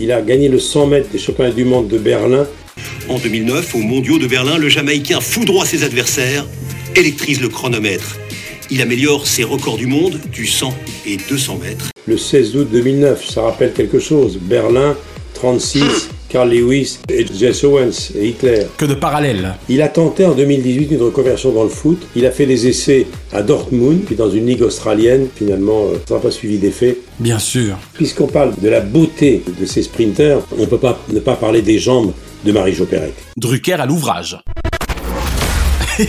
Il 0.00 0.12
a 0.12 0.22
gagné 0.22 0.48
le 0.48 0.58
100 0.58 0.86
mètres 0.86 1.08
des 1.10 1.18
championnats 1.18 1.50
du 1.50 1.64
monde 1.64 1.88
de 1.88 1.98
Berlin. 1.98 2.46
En 3.08 3.18
2009, 3.18 3.74
aux 3.74 3.78
mondiaux 3.78 4.18
de 4.18 4.26
Berlin, 4.26 4.58
le 4.58 4.68
Jamaïcain 4.68 5.20
foudroie 5.20 5.66
ses 5.66 5.84
adversaires, 5.84 6.46
électrise 6.96 7.40
le 7.40 7.48
chronomètre. 7.48 8.16
Il 8.70 8.80
améliore 8.80 9.26
ses 9.26 9.44
records 9.44 9.76
du 9.76 9.86
monde 9.86 10.18
du 10.32 10.46
100 10.46 10.74
et 11.06 11.16
200 11.28 11.58
mètres. 11.62 11.90
Le 12.06 12.16
16 12.16 12.56
août 12.56 12.68
2009, 12.70 13.28
ça 13.28 13.42
rappelle 13.42 13.72
quelque 13.72 13.98
chose. 13.98 14.38
Berlin, 14.40 14.96
36, 15.34 16.08
Carl 16.32 16.48
Lewis 16.48 16.98
et 17.10 17.26
Jesse 17.26 17.62
Owens 17.64 18.10
et 18.18 18.28
Hitler. 18.28 18.66
Que 18.78 18.86
de 18.86 18.94
parallèles. 18.94 19.54
Il 19.68 19.82
a 19.82 19.88
tenté 19.88 20.24
en 20.24 20.32
2018 20.32 20.92
une 20.92 21.02
reconversion 21.02 21.52
dans 21.52 21.62
le 21.62 21.68
foot. 21.68 22.00
Il 22.16 22.24
a 22.24 22.30
fait 22.30 22.46
des 22.46 22.66
essais 22.66 23.06
à 23.34 23.42
Dortmund, 23.42 24.00
puis 24.06 24.16
dans 24.16 24.30
une 24.30 24.46
ligue 24.46 24.62
australienne. 24.62 25.28
Finalement, 25.36 25.88
euh, 25.88 25.98
ça 26.08 26.14
n'a 26.14 26.20
pas 26.20 26.30
suivi 26.30 26.56
d'effet. 26.56 26.96
Bien 27.20 27.38
sûr. 27.38 27.76
Puisqu'on 27.92 28.28
parle 28.28 28.54
de 28.62 28.68
la 28.70 28.80
beauté 28.80 29.42
de 29.60 29.66
ces 29.66 29.82
sprinters, 29.82 30.38
on 30.56 30.62
ne 30.62 30.66
peut 30.66 30.78
pas 30.78 30.98
ne 31.12 31.20
pas 31.20 31.34
parler 31.34 31.60
des 31.60 31.78
jambes 31.78 32.12
de 32.46 32.52
Marie-Jo 32.52 32.86
Pérec. 32.86 33.12
Drucker 33.36 33.74
à 33.74 33.84
l'ouvrage. 33.84 34.38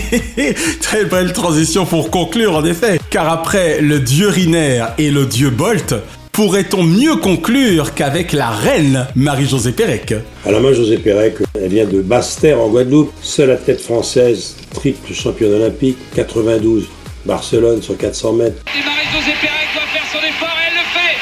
Très 0.79 1.03
belle 1.03 1.33
transition 1.33 1.85
pour 1.85 2.09
conclure 2.09 2.55
en 2.55 2.63
effet, 2.63 2.97
car 3.09 3.29
après 3.29 3.81
le 3.81 3.99
dieu 3.99 4.29
Riner 4.29 4.85
et 4.97 5.11
le 5.11 5.25
dieu 5.25 5.49
Bolt, 5.49 5.95
pourrait-on 6.33 6.83
mieux 6.83 7.15
conclure 7.15 7.93
qu'avec 7.93 8.33
la 8.33 8.49
reine 8.49 9.07
Marie-Josée 9.15 9.71
Pérec? 9.71 10.15
Alors 10.45 10.61
moi, 10.61 10.73
José 10.73 10.97
Pérec, 10.97 11.35
elle 11.53 11.69
vient 11.69 11.85
de 11.85 12.01
Basse-Terre 12.01 12.59
en 12.59 12.69
Guadeloupe, 12.69 13.13
seule 13.21 13.51
athlète 13.51 13.79
française, 13.79 14.57
triple 14.73 15.13
championne 15.13 15.53
olympique, 15.53 15.97
92, 16.15 16.89
Barcelone 17.25 17.81
sur 17.83 17.95
400 17.95 18.33
mètres. 18.33 18.63
Et 18.75 18.83
Marie-Josée 18.83 19.37
Pérec 19.39 19.69
doit 19.77 19.87
faire 19.93 20.07
son 20.11 20.25
effort 20.25 20.57
et 20.57 20.73
elle 20.73 20.77
le 20.81 20.87
fait. 20.89 21.15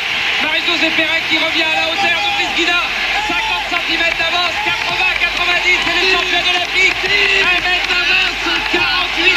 Marie-Josée 0.47 0.91
Pérec 0.95 1.21
qui 1.29 1.37
revient 1.37 1.67
à 1.67 1.75
la 1.75 1.85
hauteur 1.91 2.15
de 2.15 2.31
Prisguina. 2.39 2.79
50 3.27 3.83
cm 3.83 4.03
d'avance, 4.15 4.55
80, 4.63 4.95
90, 5.27 5.75
c'est 5.75 5.97
les 5.99 6.07
championnes 6.15 6.49
olympiques. 6.55 7.03
1 7.03 7.59
mètre 7.67 7.87
d'avance, 7.91 8.47
48, 8.71 9.27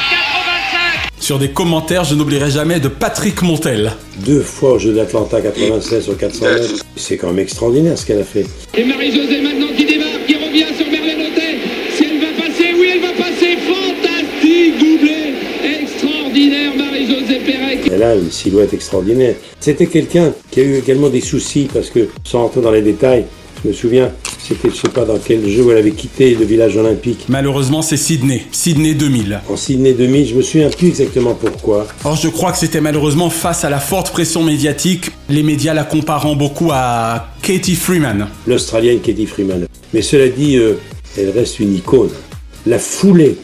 85. 1.10 1.13
Sur 1.24 1.38
des 1.38 1.48
commentaires, 1.48 2.04
je 2.04 2.14
n'oublierai 2.14 2.50
jamais 2.50 2.80
de 2.80 2.88
Patrick 2.88 3.40
Montel. 3.40 3.92
Deux 4.26 4.42
fois 4.42 4.72
au 4.72 4.78
jeu 4.78 4.92
d'Atlanta 4.92 5.40
96 5.40 6.04
sur 6.04 6.18
400 6.18 6.44
mètres. 6.44 6.84
C'est 6.96 7.16
quand 7.16 7.28
même 7.28 7.38
extraordinaire 7.38 7.96
ce 7.96 8.04
qu'elle 8.04 8.20
a 8.20 8.24
fait. 8.24 8.44
Et 8.74 8.84
Marie-Josée 8.84 9.40
maintenant 9.40 9.68
qui 9.74 9.86
démarre, 9.86 10.18
qui 10.26 10.34
revient 10.34 10.66
sur 10.76 10.84
Merlin 10.84 11.24
Hôtel. 11.24 11.56
Si 11.96 12.04
elle 12.04 12.20
va 12.20 12.42
passer, 12.42 12.74
oui, 12.78 12.88
elle 12.92 13.00
va 13.00 13.12
passer. 13.12 13.56
Fantastique 13.56 14.78
doublé. 14.78 15.32
Extraordinaire 15.80 16.76
Marie-Josée 16.76 17.38
Pérec. 17.38 17.90
Elle 17.90 18.02
a 18.02 18.16
une 18.16 18.30
silhouette 18.30 18.74
extraordinaire. 18.74 19.34
C'était 19.60 19.86
quelqu'un 19.86 20.30
qui 20.50 20.60
a 20.60 20.62
eu 20.62 20.76
également 20.76 21.08
des 21.08 21.22
soucis 21.22 21.70
parce 21.72 21.88
que, 21.88 22.06
sans 22.24 22.42
rentrer 22.42 22.60
dans 22.60 22.70
les 22.70 22.82
détails, 22.82 23.24
je 23.62 23.68
me 23.70 23.72
souviens, 23.72 24.12
c'était 24.46 24.68
je 24.68 24.74
sais 24.74 24.88
pas 24.88 25.04
dans 25.04 25.18
quel 25.18 25.48
jeu 25.48 25.64
elle 25.70 25.78
avait 25.78 25.92
quitté 25.92 26.34
le 26.34 26.44
village 26.44 26.76
olympique. 26.76 27.24
Malheureusement, 27.28 27.80
c'est 27.80 27.96
Sydney. 27.96 28.42
Sydney 28.52 28.94
2000. 28.94 29.40
En 29.48 29.56
Sydney 29.56 29.94
2000, 29.94 30.26
je 30.26 30.34
me 30.34 30.42
souviens 30.42 30.68
plus 30.68 30.88
exactement 30.88 31.34
pourquoi. 31.34 31.86
Or, 32.04 32.16
je 32.16 32.28
crois 32.28 32.52
que 32.52 32.58
c'était 32.58 32.80
malheureusement 32.80 33.30
face 33.30 33.64
à 33.64 33.70
la 33.70 33.80
forte 33.80 34.10
pression 34.10 34.42
médiatique, 34.42 35.10
les 35.30 35.42
médias 35.42 35.72
la 35.72 35.84
comparant 35.84 36.36
beaucoup 36.36 36.70
à 36.72 37.28
Katie 37.42 37.74
Freeman. 37.74 38.28
L'Australienne 38.46 39.00
Katie 39.00 39.26
Freeman. 39.26 39.66
Mais 39.94 40.02
cela 40.02 40.28
dit, 40.28 40.56
euh, 40.56 40.74
elle 41.16 41.30
reste 41.30 41.60
une 41.60 41.74
icône. 41.74 42.10
La 42.66 42.78
foulée 42.78 43.36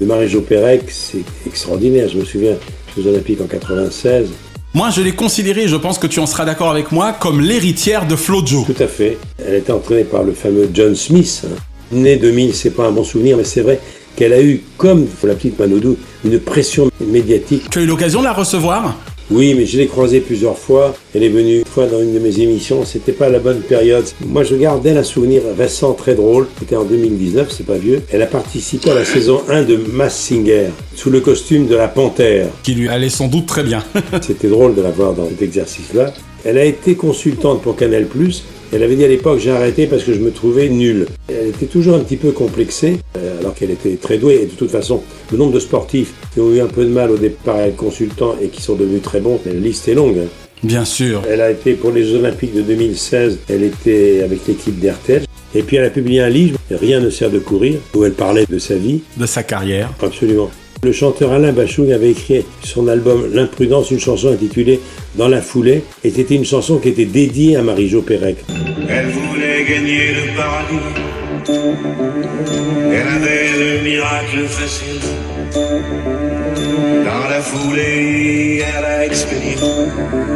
de 0.00 0.04
Marie-Jo 0.04 0.40
Pérec, 0.40 0.82
c'est 0.88 1.24
extraordinaire. 1.46 2.08
Je 2.08 2.18
me 2.18 2.24
souviens, 2.24 2.56
aux 2.98 3.06
Olympiques 3.06 3.40
en 3.40 3.46
96. 3.46 4.28
Moi, 4.74 4.90
je 4.90 5.00
l'ai 5.00 5.12
considérée, 5.12 5.66
je 5.66 5.76
pense 5.76 5.98
que 5.98 6.06
tu 6.06 6.20
en 6.20 6.26
seras 6.26 6.44
d'accord 6.44 6.70
avec 6.70 6.92
moi, 6.92 7.12
comme 7.12 7.40
l'héritière 7.40 8.06
de 8.06 8.16
Flojo. 8.16 8.64
Tout 8.66 8.82
à 8.82 8.86
fait. 8.86 9.18
Elle 9.44 9.54
était 9.56 9.72
entraînée 9.72 10.04
par 10.04 10.22
le 10.22 10.32
fameux 10.32 10.68
John 10.72 10.94
Smith. 10.94 11.42
hein. 11.46 11.56
Né 11.90 12.16
2000, 12.16 12.54
c'est 12.54 12.70
pas 12.70 12.86
un 12.86 12.90
bon 12.92 13.02
souvenir, 13.02 13.38
mais 13.38 13.44
c'est 13.44 13.62
vrai 13.62 13.80
qu'elle 14.14 14.34
a 14.34 14.42
eu, 14.42 14.62
comme 14.76 15.06
la 15.24 15.34
petite 15.34 15.58
Manodou, 15.58 15.96
une 16.24 16.38
pression 16.38 16.90
médiatique. 17.00 17.70
Tu 17.70 17.78
as 17.78 17.82
eu 17.82 17.86
l'occasion 17.86 18.20
de 18.20 18.24
la 18.26 18.34
recevoir? 18.34 18.94
Oui, 19.30 19.54
mais 19.54 19.66
je 19.66 19.76
l'ai 19.76 19.86
croisée 19.86 20.20
plusieurs 20.20 20.56
fois. 20.56 20.94
Elle 21.14 21.22
est 21.22 21.28
venue 21.28 21.58
une 21.58 21.64
fois 21.66 21.86
dans 21.86 22.00
une 22.00 22.14
de 22.14 22.18
mes 22.18 22.40
émissions. 22.40 22.84
C'était 22.86 23.12
pas 23.12 23.28
la 23.28 23.38
bonne 23.38 23.60
période. 23.60 24.04
Moi, 24.24 24.42
je 24.42 24.54
garde 24.54 24.82
d'elle 24.82 24.96
un 24.96 25.02
souvenir 25.02 25.42
récent, 25.56 25.92
très 25.92 26.14
drôle. 26.14 26.46
C'était 26.58 26.76
en 26.76 26.84
2019, 26.84 27.50
c'est 27.50 27.66
pas 27.66 27.76
vieux. 27.76 28.02
Elle 28.10 28.22
a 28.22 28.26
participé 28.26 28.90
à 28.90 28.94
la 28.94 29.04
saison 29.04 29.42
1 29.48 29.64
de 29.64 29.76
Mass 29.76 30.18
Singer, 30.18 30.68
sous 30.94 31.10
le 31.10 31.20
costume 31.20 31.66
de 31.66 31.76
la 31.76 31.88
panthère. 31.88 32.48
Qui 32.62 32.74
lui 32.74 32.88
allait 32.88 33.10
sans 33.10 33.28
doute 33.28 33.46
très 33.46 33.64
bien. 33.64 33.84
C'était 34.22 34.48
drôle 34.48 34.74
de 34.74 34.80
la 34.80 34.90
voir 34.90 35.12
dans 35.12 35.28
cet 35.28 35.42
exercice-là. 35.42 36.14
Elle 36.48 36.56
a 36.56 36.64
été 36.64 36.94
consultante 36.94 37.60
pour 37.60 37.76
Canal+. 37.76 38.06
Elle 38.72 38.82
avait 38.82 38.96
dit 38.96 39.04
à 39.04 39.08
l'époque 39.08 39.38
j'ai 39.38 39.50
arrêté 39.50 39.86
parce 39.86 40.02
que 40.02 40.14
je 40.14 40.20
me 40.20 40.30
trouvais 40.30 40.70
nul. 40.70 41.04
Elle 41.28 41.48
était 41.48 41.66
toujours 41.66 41.94
un 41.96 41.98
petit 41.98 42.16
peu 42.16 42.30
complexée, 42.30 42.96
euh, 43.18 43.38
alors 43.40 43.54
qu'elle 43.54 43.70
était 43.70 43.96
très 43.96 44.16
douée. 44.16 44.40
Et 44.44 44.46
de 44.46 44.52
toute 44.52 44.70
façon, 44.70 45.02
le 45.30 45.36
nombre 45.36 45.52
de 45.52 45.60
sportifs 45.60 46.14
qui 46.32 46.40
ont 46.40 46.50
eu 46.50 46.60
un 46.60 46.66
peu 46.66 46.86
de 46.86 46.88
mal 46.90 47.10
au 47.10 47.18
départ 47.18 47.56
à 47.56 47.66
être 47.68 47.76
consultants 47.76 48.34
et 48.42 48.48
qui 48.48 48.62
sont 48.62 48.76
devenus 48.76 49.02
très 49.02 49.20
bons, 49.20 49.38
la 49.44 49.52
liste 49.52 49.88
est 49.88 49.94
longue. 49.94 50.20
hein. 50.20 50.28
Bien 50.62 50.86
sûr. 50.86 51.20
Elle 51.28 51.42
a 51.42 51.50
été 51.50 51.74
pour 51.74 51.90
les 51.90 52.04
Jeux 52.06 52.16
Olympiques 52.16 52.54
de 52.54 52.62
2016, 52.62 53.40
elle 53.50 53.64
était 53.64 54.22
avec 54.24 54.38
l'équipe 54.48 54.80
d'RTL. 54.80 55.24
Et 55.54 55.62
puis 55.62 55.76
elle 55.76 55.84
a 55.84 55.90
publié 55.90 56.22
un 56.22 56.30
livre, 56.30 56.58
Rien 56.70 57.00
ne 57.00 57.10
sert 57.10 57.30
de 57.30 57.40
courir, 57.40 57.78
où 57.94 58.06
elle 58.06 58.12
parlait 58.12 58.46
de 58.48 58.58
sa 58.58 58.76
vie. 58.76 59.00
De 59.18 59.26
sa 59.26 59.42
carrière. 59.42 59.90
Absolument. 60.02 60.50
Le 60.84 60.92
chanteur 60.92 61.32
Alain 61.32 61.52
Bachung 61.52 61.90
avait 61.92 62.10
écrit 62.10 62.44
son 62.62 62.86
album 62.86 63.30
L'imprudence, 63.32 63.90
une 63.90 63.98
chanson 63.98 64.32
intitulée 64.32 64.78
Dans 65.16 65.28
la 65.28 65.42
foulée, 65.42 65.82
et 66.04 66.10
c'était 66.10 66.36
une 66.36 66.44
chanson 66.44 66.78
qui 66.78 66.90
était 66.90 67.04
dédiée 67.04 67.56
à 67.56 67.62
Marie-Jo 67.62 68.02
Pérec. 68.02 68.36
Elle 68.88 69.06
voulait 69.08 69.64
gagner 69.68 70.14
le 70.14 70.36
paradis. 70.36 70.78
Elle 72.92 73.08
avait 73.08 73.48
le 73.58 73.82
miracle 73.82 74.46
facile. 74.46 75.00
Dans 77.04 77.28
la 77.28 77.40
foulée, 77.40 78.62
elle 78.78 78.84
a 78.84 79.04
expédié. 79.06 79.56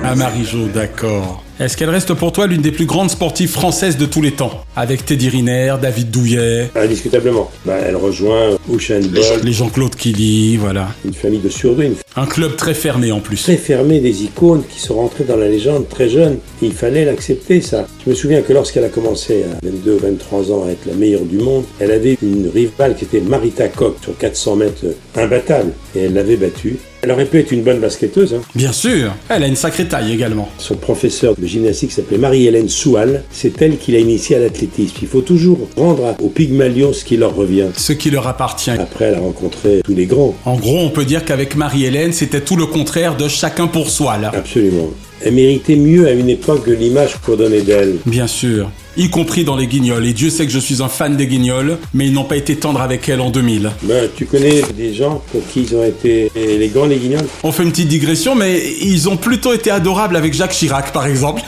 Ah, 0.03 0.17
Marie-Jo, 0.17 0.67
d'accord. 0.75 1.45
Est-ce 1.63 1.77
qu'elle 1.77 1.91
reste 1.91 2.13
pour 2.15 2.33
toi 2.33 2.49
l'une 2.49 2.61
des 2.61 2.73
plus 2.73 2.87
grandes 2.87 3.11
sportives 3.11 3.51
françaises 3.51 3.97
de 3.97 4.05
tous 4.05 4.21
les 4.21 4.33
temps? 4.33 4.65
Avec 4.75 5.07
Teddy 5.07 5.29
Riner, 5.29 5.77
David 5.81 6.11
Douillet 6.11 6.73
Indiscutablement. 6.75 7.53
Bah, 7.65 7.75
elle 7.87 7.95
rejoint 7.95 8.59
Usain 8.69 8.99
Bolt. 8.99 9.45
Les 9.45 9.53
Jean-Claude 9.53 9.95
Killy, 9.95 10.57
voilà. 10.57 10.89
Une 11.05 11.15
famille 11.15 11.39
de 11.39 11.49
surdoués. 11.49 11.93
Un 12.15 12.27
club 12.27 12.57
très 12.57 12.75
fermé 12.75 13.11
en 13.11 13.21
plus. 13.21 13.43
Très 13.43 13.57
fermé, 13.57 13.99
des 14.01 14.25
icônes 14.25 14.63
qui 14.69 14.79
sont 14.79 14.97
rentrées 14.97 15.25
dans 15.25 15.37
la 15.37 15.49
légende 15.49 15.89
très 15.89 16.11
jeunes. 16.11 16.37
Il 16.61 16.73
fallait 16.73 17.07
l'accepter, 17.07 17.63
ça. 17.63 17.87
Je 18.05 18.11
me 18.11 18.15
souviens 18.15 18.43
que 18.43 18.53
lorsqu'elle 18.53 18.85
a 18.85 18.91
commencé 18.91 19.45
à 19.45 19.67
22 19.67 19.97
23 19.97 20.53
ans 20.53 20.65
à 20.67 20.73
être 20.73 20.85
la 20.85 20.95
meilleure 20.95 21.25
du 21.25 21.39
monde, 21.39 21.65
elle 21.79 21.91
avait 21.91 22.19
une 22.23 22.51
rivale 22.53 22.97
qui 22.97 23.05
était 23.05 23.21
Marita 23.21 23.69
Koch 23.69 23.95
sur 24.03 24.17
400 24.19 24.57
mètres 24.57 24.85
imbattable. 25.17 25.73
Et 25.97 26.01
elle 26.01 26.13
l'avait 26.13 26.37
battue. 26.37 26.77
Elle 27.05 27.11
aurait 27.11 27.27
pu 27.27 27.41
être 27.41 27.51
une 27.51 27.63
bonne 27.63 27.81
basketteuse. 27.81 28.33
Hein. 28.35 28.43
Bien 28.55 28.71
sûr, 28.71 29.13
elle 29.29 29.43
a 29.43 29.49
une 29.49 29.57
sacrée 29.57 29.89
taille 29.89 30.13
également. 30.13 30.49
Son 30.59 30.77
professeur 30.77 31.35
de 31.37 31.45
gymnastique 31.45 31.91
s'appelait 31.91 32.17
Marie-Hélène 32.17 32.69
Soual. 32.69 33.25
C'est 33.33 33.61
elle 33.61 33.77
qui 33.77 33.91
l'a 33.91 33.99
initiée 33.99 34.37
à 34.37 34.39
l'athlétisme. 34.39 34.99
Il 35.03 35.09
faut 35.09 35.21
toujours 35.21 35.59
rendre 35.77 36.15
aux 36.23 36.29
Pygmalions 36.29 36.93
ce 36.93 37.05
qui 37.05 37.17
leur 37.17 37.35
revient. 37.35 37.67
Ce 37.77 37.93
qui 37.93 38.11
leur 38.11 38.29
appartient. 38.29 38.71
Après, 38.71 39.07
elle 39.07 39.17
a 39.17 39.21
rencontré 39.21 39.81
tous 39.85 39.97
les 39.97 40.07
grands. 40.07 40.37
En 40.45 40.55
gros, 40.55 40.79
on 40.79 40.91
peut 40.91 41.05
dire 41.05 41.25
qu'avec 41.25 41.57
Marie-Hélène, 41.57 42.02
c'était 42.11 42.41
tout 42.41 42.57
le 42.57 42.67
contraire 42.67 43.17
de 43.17 43.29
chacun 43.29 43.69
pour 43.69 43.91
soi, 43.91 44.19
là. 44.19 44.33
Absolument. 44.35 44.91
Elle 45.25 45.35
méritait 45.35 45.77
mieux 45.77 46.07
à 46.07 46.13
une 46.13 46.29
époque 46.29 46.65
que 46.65 46.71
l'image 46.71 47.17
qu'on 47.25 47.37
donnait 47.37 47.63
d'elle. 47.63 47.97
Bien 48.07 48.27
sûr 48.27 48.71
y 48.97 49.09
compris 49.09 49.45
dans 49.45 49.57
les 49.57 49.67
guignols. 49.67 50.07
Et 50.07 50.13
Dieu 50.13 50.31
sait 50.31 50.47
que 50.47 50.53
je 50.53 50.59
suis 50.59 50.83
un 50.83 50.89
fan 50.89 51.17
des 51.17 51.27
guignols, 51.27 51.79
mais 51.95 52.07
ils 52.07 52.13
n'ont 52.13 52.25
pas 52.25 52.37
été 52.37 52.57
tendres 52.57 52.81
avec 52.81 53.09
elle 53.09 53.21
en 53.21 53.31
2000. 53.31 53.71
Ben, 53.83 54.09
tu 54.15 54.27
connais 54.27 54.63
des 54.77 54.95
gens 54.95 55.23
pour 55.31 55.47
qui 55.49 55.63
ils 55.63 55.75
ont 55.75 55.85
été 55.85 56.31
élégants, 56.35 56.87
les 56.87 56.97
guignols? 56.97 57.27
On 57.43 57.53
fait 57.53 57.63
une 57.63 57.71
petite 57.71 57.89
digression, 57.89 58.35
mais 58.35 58.61
ils 58.83 59.09
ont 59.09 59.17
plutôt 59.17 59.53
été 59.53 59.71
adorables 59.71 60.17
avec 60.17 60.35
Jacques 60.35 60.53
Chirac, 60.53 60.93
par 60.93 61.07
exemple. 61.07 61.43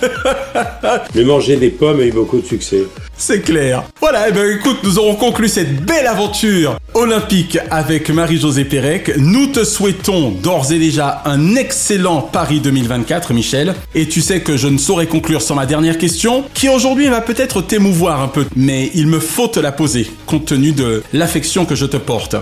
Le 1.14 1.24
manger 1.24 1.56
des 1.56 1.70
pommes 1.70 2.00
a 2.00 2.04
eu 2.04 2.12
beaucoup 2.12 2.40
de 2.40 2.46
succès. 2.46 2.84
C'est 3.16 3.40
clair. 3.40 3.84
Voilà, 4.00 4.26
et 4.26 4.30
eh 4.30 4.34
ben 4.34 4.58
écoute, 4.58 4.78
nous 4.82 4.98
aurons 4.98 5.14
conclu 5.14 5.48
cette 5.48 5.84
belle 5.84 6.06
aventure 6.06 6.78
olympique 6.94 7.58
avec 7.70 8.10
Marie-Josée 8.10 8.64
Pérec. 8.64 9.12
Nous 9.18 9.46
te 9.46 9.64
souhaitons 9.64 10.30
d'ores 10.30 10.72
et 10.72 10.78
déjà 10.78 11.22
un 11.24 11.54
excellent 11.54 12.20
Paris 12.20 12.60
2024, 12.60 13.32
Michel. 13.32 13.63
Et 13.94 14.08
tu 14.08 14.20
sais 14.20 14.40
que 14.40 14.56
je 14.56 14.68
ne 14.68 14.78
saurais 14.78 15.06
conclure 15.06 15.42
sans 15.42 15.54
ma 15.54 15.66
dernière 15.66 15.98
question, 15.98 16.44
qui 16.54 16.68
aujourd'hui 16.68 17.08
va 17.08 17.20
peut-être 17.20 17.62
t'émouvoir 17.62 18.20
un 18.20 18.28
peu, 18.28 18.46
mais 18.56 18.90
il 18.94 19.06
me 19.06 19.20
faut 19.20 19.48
te 19.48 19.60
la 19.60 19.72
poser, 19.72 20.10
compte 20.26 20.46
tenu 20.46 20.72
de 20.72 21.02
l'affection 21.12 21.64
que 21.64 21.74
je 21.74 21.86
te 21.86 21.96
porte. 21.96 22.36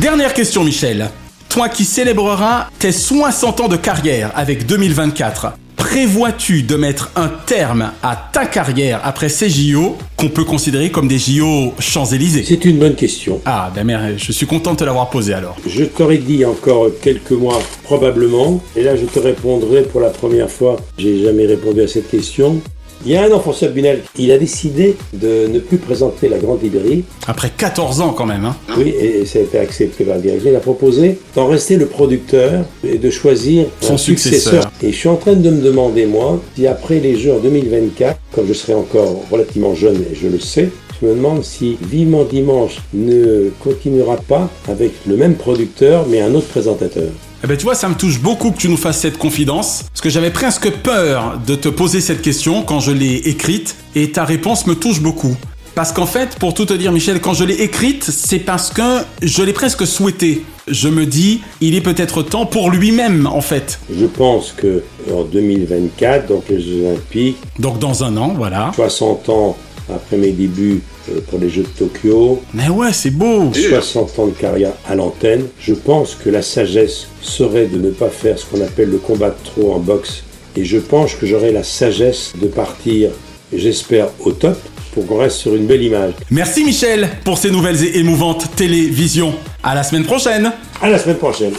Dernière 0.00 0.34
question, 0.34 0.64
Michel. 0.64 1.10
Toi 1.48 1.68
qui 1.68 1.84
célébreras 1.84 2.68
tes 2.78 2.92
60 2.92 3.60
ans 3.60 3.68
de 3.68 3.76
carrière 3.76 4.30
avec 4.34 4.66
2024, 4.66 5.52
prévois-tu 5.82 6.62
de 6.62 6.76
mettre 6.76 7.10
un 7.16 7.28
terme 7.28 7.90
à 8.04 8.14
ta 8.32 8.46
carrière 8.46 9.00
après 9.02 9.28
ces 9.28 9.50
JO 9.50 9.96
qu'on 10.16 10.28
peut 10.28 10.44
considérer 10.44 10.92
comme 10.92 11.08
des 11.08 11.18
JO 11.18 11.74
Champs-Élysées? 11.80 12.44
C'est 12.46 12.64
une 12.64 12.78
bonne 12.78 12.94
question. 12.94 13.40
Ah, 13.44 13.68
ben 13.74 13.82
merde, 13.82 14.14
je 14.16 14.30
suis 14.30 14.46
content 14.46 14.74
de 14.74 14.76
te 14.76 14.84
l'avoir 14.84 15.10
posé 15.10 15.34
alors. 15.34 15.56
Je 15.66 15.82
t'aurais 15.82 16.18
dit 16.18 16.44
encore 16.44 16.86
quelques 17.02 17.32
mois 17.32 17.60
probablement, 17.82 18.62
et 18.76 18.84
là 18.84 18.94
je 18.94 19.06
te 19.06 19.18
répondrai 19.18 19.82
pour 19.82 20.00
la 20.00 20.10
première 20.10 20.48
fois. 20.48 20.76
J'ai 20.98 21.24
jamais 21.24 21.46
répondu 21.46 21.80
à 21.80 21.88
cette 21.88 22.08
question. 22.08 22.62
Il 23.04 23.10
y 23.10 23.16
a 23.16 23.24
un 23.24 23.32
an, 23.32 23.40
François 23.40 23.68
Bunel, 23.68 24.02
il 24.16 24.30
a 24.30 24.38
décidé 24.38 24.96
de 25.12 25.48
ne 25.48 25.58
plus 25.58 25.78
présenter 25.78 26.28
la 26.28 26.38
Grande 26.38 26.62
Librairie. 26.62 27.02
Après 27.26 27.50
14 27.50 28.00
ans 28.00 28.12
quand 28.12 28.26
même. 28.26 28.44
Hein. 28.44 28.56
Oui, 28.78 28.90
et 28.90 29.26
ça 29.26 29.40
a 29.40 29.42
été 29.42 29.58
accepté 29.58 30.04
par 30.04 30.16
le 30.16 30.22
directeur. 30.22 30.52
Il 30.52 30.56
a 30.56 30.60
proposé 30.60 31.18
d'en 31.34 31.48
rester 31.48 31.76
le 31.76 31.86
producteur 31.86 32.64
et 32.84 32.98
de 32.98 33.10
choisir 33.10 33.66
son 33.80 33.98
successeur. 33.98 34.70
Et 34.82 34.92
je 34.92 34.96
suis 34.96 35.08
en 35.08 35.16
train 35.16 35.34
de 35.34 35.50
me 35.50 35.60
demander, 35.60 36.06
moi, 36.06 36.40
si 36.54 36.66
après 36.68 37.00
les 37.00 37.16
Jeux 37.16 37.32
en 37.32 37.38
2024, 37.38 38.18
comme 38.32 38.46
je 38.46 38.52
serai 38.52 38.74
encore 38.74 39.24
relativement 39.30 39.74
jeune, 39.74 39.96
et 39.96 40.14
je 40.14 40.28
le 40.28 40.38
sais, 40.38 40.70
je 41.00 41.06
me 41.08 41.14
demande 41.14 41.42
si 41.42 41.76
Vivement 41.82 42.22
Dimanche 42.22 42.76
ne 42.94 43.50
continuera 43.64 44.16
pas 44.16 44.48
avec 44.68 44.92
le 45.08 45.16
même 45.16 45.34
producteur, 45.34 46.06
mais 46.08 46.20
un 46.20 46.32
autre 46.34 46.46
présentateur. 46.46 47.10
Eh 47.44 47.48
ben 47.48 47.56
tu 47.56 47.64
vois, 47.64 47.74
ça 47.74 47.88
me 47.88 47.96
touche 47.96 48.20
beaucoup 48.20 48.52
que 48.52 48.58
tu 48.58 48.68
nous 48.68 48.76
fasses 48.76 49.00
cette 49.00 49.18
confidence, 49.18 49.82
parce 49.88 50.00
que 50.00 50.10
j'avais 50.10 50.30
presque 50.30 50.70
peur 50.70 51.40
de 51.44 51.56
te 51.56 51.68
poser 51.68 52.00
cette 52.00 52.22
question 52.22 52.62
quand 52.62 52.78
je 52.78 52.92
l'ai 52.92 53.16
écrite, 53.16 53.74
et 53.96 54.12
ta 54.12 54.24
réponse 54.24 54.64
me 54.68 54.76
touche 54.76 55.00
beaucoup. 55.00 55.36
Parce 55.74 55.90
qu'en 55.90 56.06
fait, 56.06 56.38
pour 56.38 56.54
tout 56.54 56.66
te 56.66 56.74
dire, 56.74 56.92
Michel, 56.92 57.20
quand 57.20 57.34
je 57.34 57.42
l'ai 57.42 57.54
écrite, 57.54 58.04
c'est 58.04 58.38
parce 58.38 58.70
que 58.70 59.00
je 59.22 59.42
l'ai 59.42 59.52
presque 59.52 59.88
souhaité. 59.88 60.44
Je 60.68 60.86
me 60.86 61.04
dis, 61.04 61.40
il 61.60 61.74
est 61.74 61.80
peut-être 61.80 62.22
temps 62.22 62.46
pour 62.46 62.70
lui-même, 62.70 63.26
en 63.26 63.40
fait. 63.40 63.80
Je 63.92 64.06
pense 64.06 64.52
que 64.56 64.84
en 65.12 65.24
2024, 65.24 66.28
donc 66.28 66.44
les 66.48 66.62
Jeux 66.62 66.86
Olympiques. 66.86 67.38
Donc 67.58 67.80
dans 67.80 68.04
un 68.04 68.16
an, 68.18 68.34
voilà. 68.36 68.70
60 68.76 69.28
ans 69.30 69.56
après 69.90 70.16
mes 70.16 70.30
débuts 70.30 70.80
euh, 71.10 71.20
pour 71.28 71.38
les 71.38 71.48
Jeux 71.48 71.62
de 71.62 71.68
Tokyo. 71.68 72.42
Mais 72.54 72.68
ouais, 72.68 72.92
c'est 72.92 73.10
beau 73.10 73.50
60 73.52 74.18
ans 74.18 74.26
de 74.26 74.32
carrière 74.32 74.72
à 74.88 74.94
l'antenne. 74.94 75.46
Je 75.60 75.74
pense 75.74 76.14
que 76.14 76.30
la 76.30 76.42
sagesse 76.42 77.08
serait 77.20 77.66
de 77.66 77.78
ne 77.78 77.90
pas 77.90 78.08
faire 78.08 78.38
ce 78.38 78.46
qu'on 78.46 78.60
appelle 78.62 78.90
le 78.90 78.98
combat 78.98 79.30
de 79.30 79.44
trop 79.44 79.74
en 79.74 79.78
boxe. 79.78 80.22
Et 80.56 80.64
je 80.64 80.78
pense 80.78 81.14
que 81.14 81.26
j'aurai 81.26 81.50
la 81.50 81.62
sagesse 81.62 82.32
de 82.40 82.46
partir, 82.46 83.10
j'espère, 83.52 84.08
au 84.20 84.32
top 84.32 84.58
pour 84.92 85.06
qu'on 85.06 85.18
reste 85.18 85.38
sur 85.38 85.54
une 85.54 85.66
belle 85.66 85.82
image. 85.82 86.12
Merci 86.30 86.64
Michel 86.64 87.08
pour 87.24 87.38
ces 87.38 87.50
nouvelles 87.50 87.82
et 87.82 87.98
émouvantes 87.98 88.54
télévisions. 88.54 89.34
À 89.62 89.74
la 89.74 89.82
semaine 89.82 90.04
prochaine. 90.04 90.52
À 90.80 90.90
la 90.90 90.98
semaine 90.98 91.16
prochaine. 91.16 91.54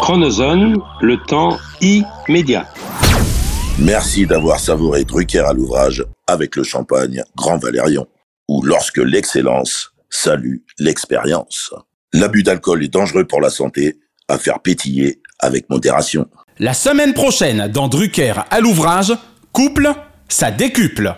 Chronozone, 0.00 0.76
le 1.00 1.16
temps 1.26 1.56
immédiat. 1.80 2.66
Merci 3.78 4.24
d'avoir 4.24 4.58
savouré 4.58 5.04
Drucker 5.04 5.40
à 5.40 5.52
l'ouvrage 5.52 6.02
avec 6.26 6.56
le 6.56 6.62
champagne 6.62 7.22
Grand 7.36 7.58
Valérion, 7.58 8.06
ou 8.48 8.62
lorsque 8.62 8.96
l'excellence 8.96 9.92
salue 10.08 10.56
l'expérience. 10.78 11.74
L'abus 12.14 12.42
d'alcool 12.42 12.82
est 12.82 12.88
dangereux 12.88 13.26
pour 13.26 13.42
la 13.42 13.50
santé, 13.50 13.98
à 14.28 14.38
faire 14.38 14.60
pétiller 14.60 15.20
avec 15.40 15.68
modération. 15.68 16.26
La 16.58 16.72
semaine 16.72 17.12
prochaine, 17.12 17.68
dans 17.68 17.88
Drucker 17.88 18.32
à 18.50 18.60
l'ouvrage, 18.60 19.12
couple, 19.52 19.92
ça 20.26 20.50
décuple. 20.50 21.14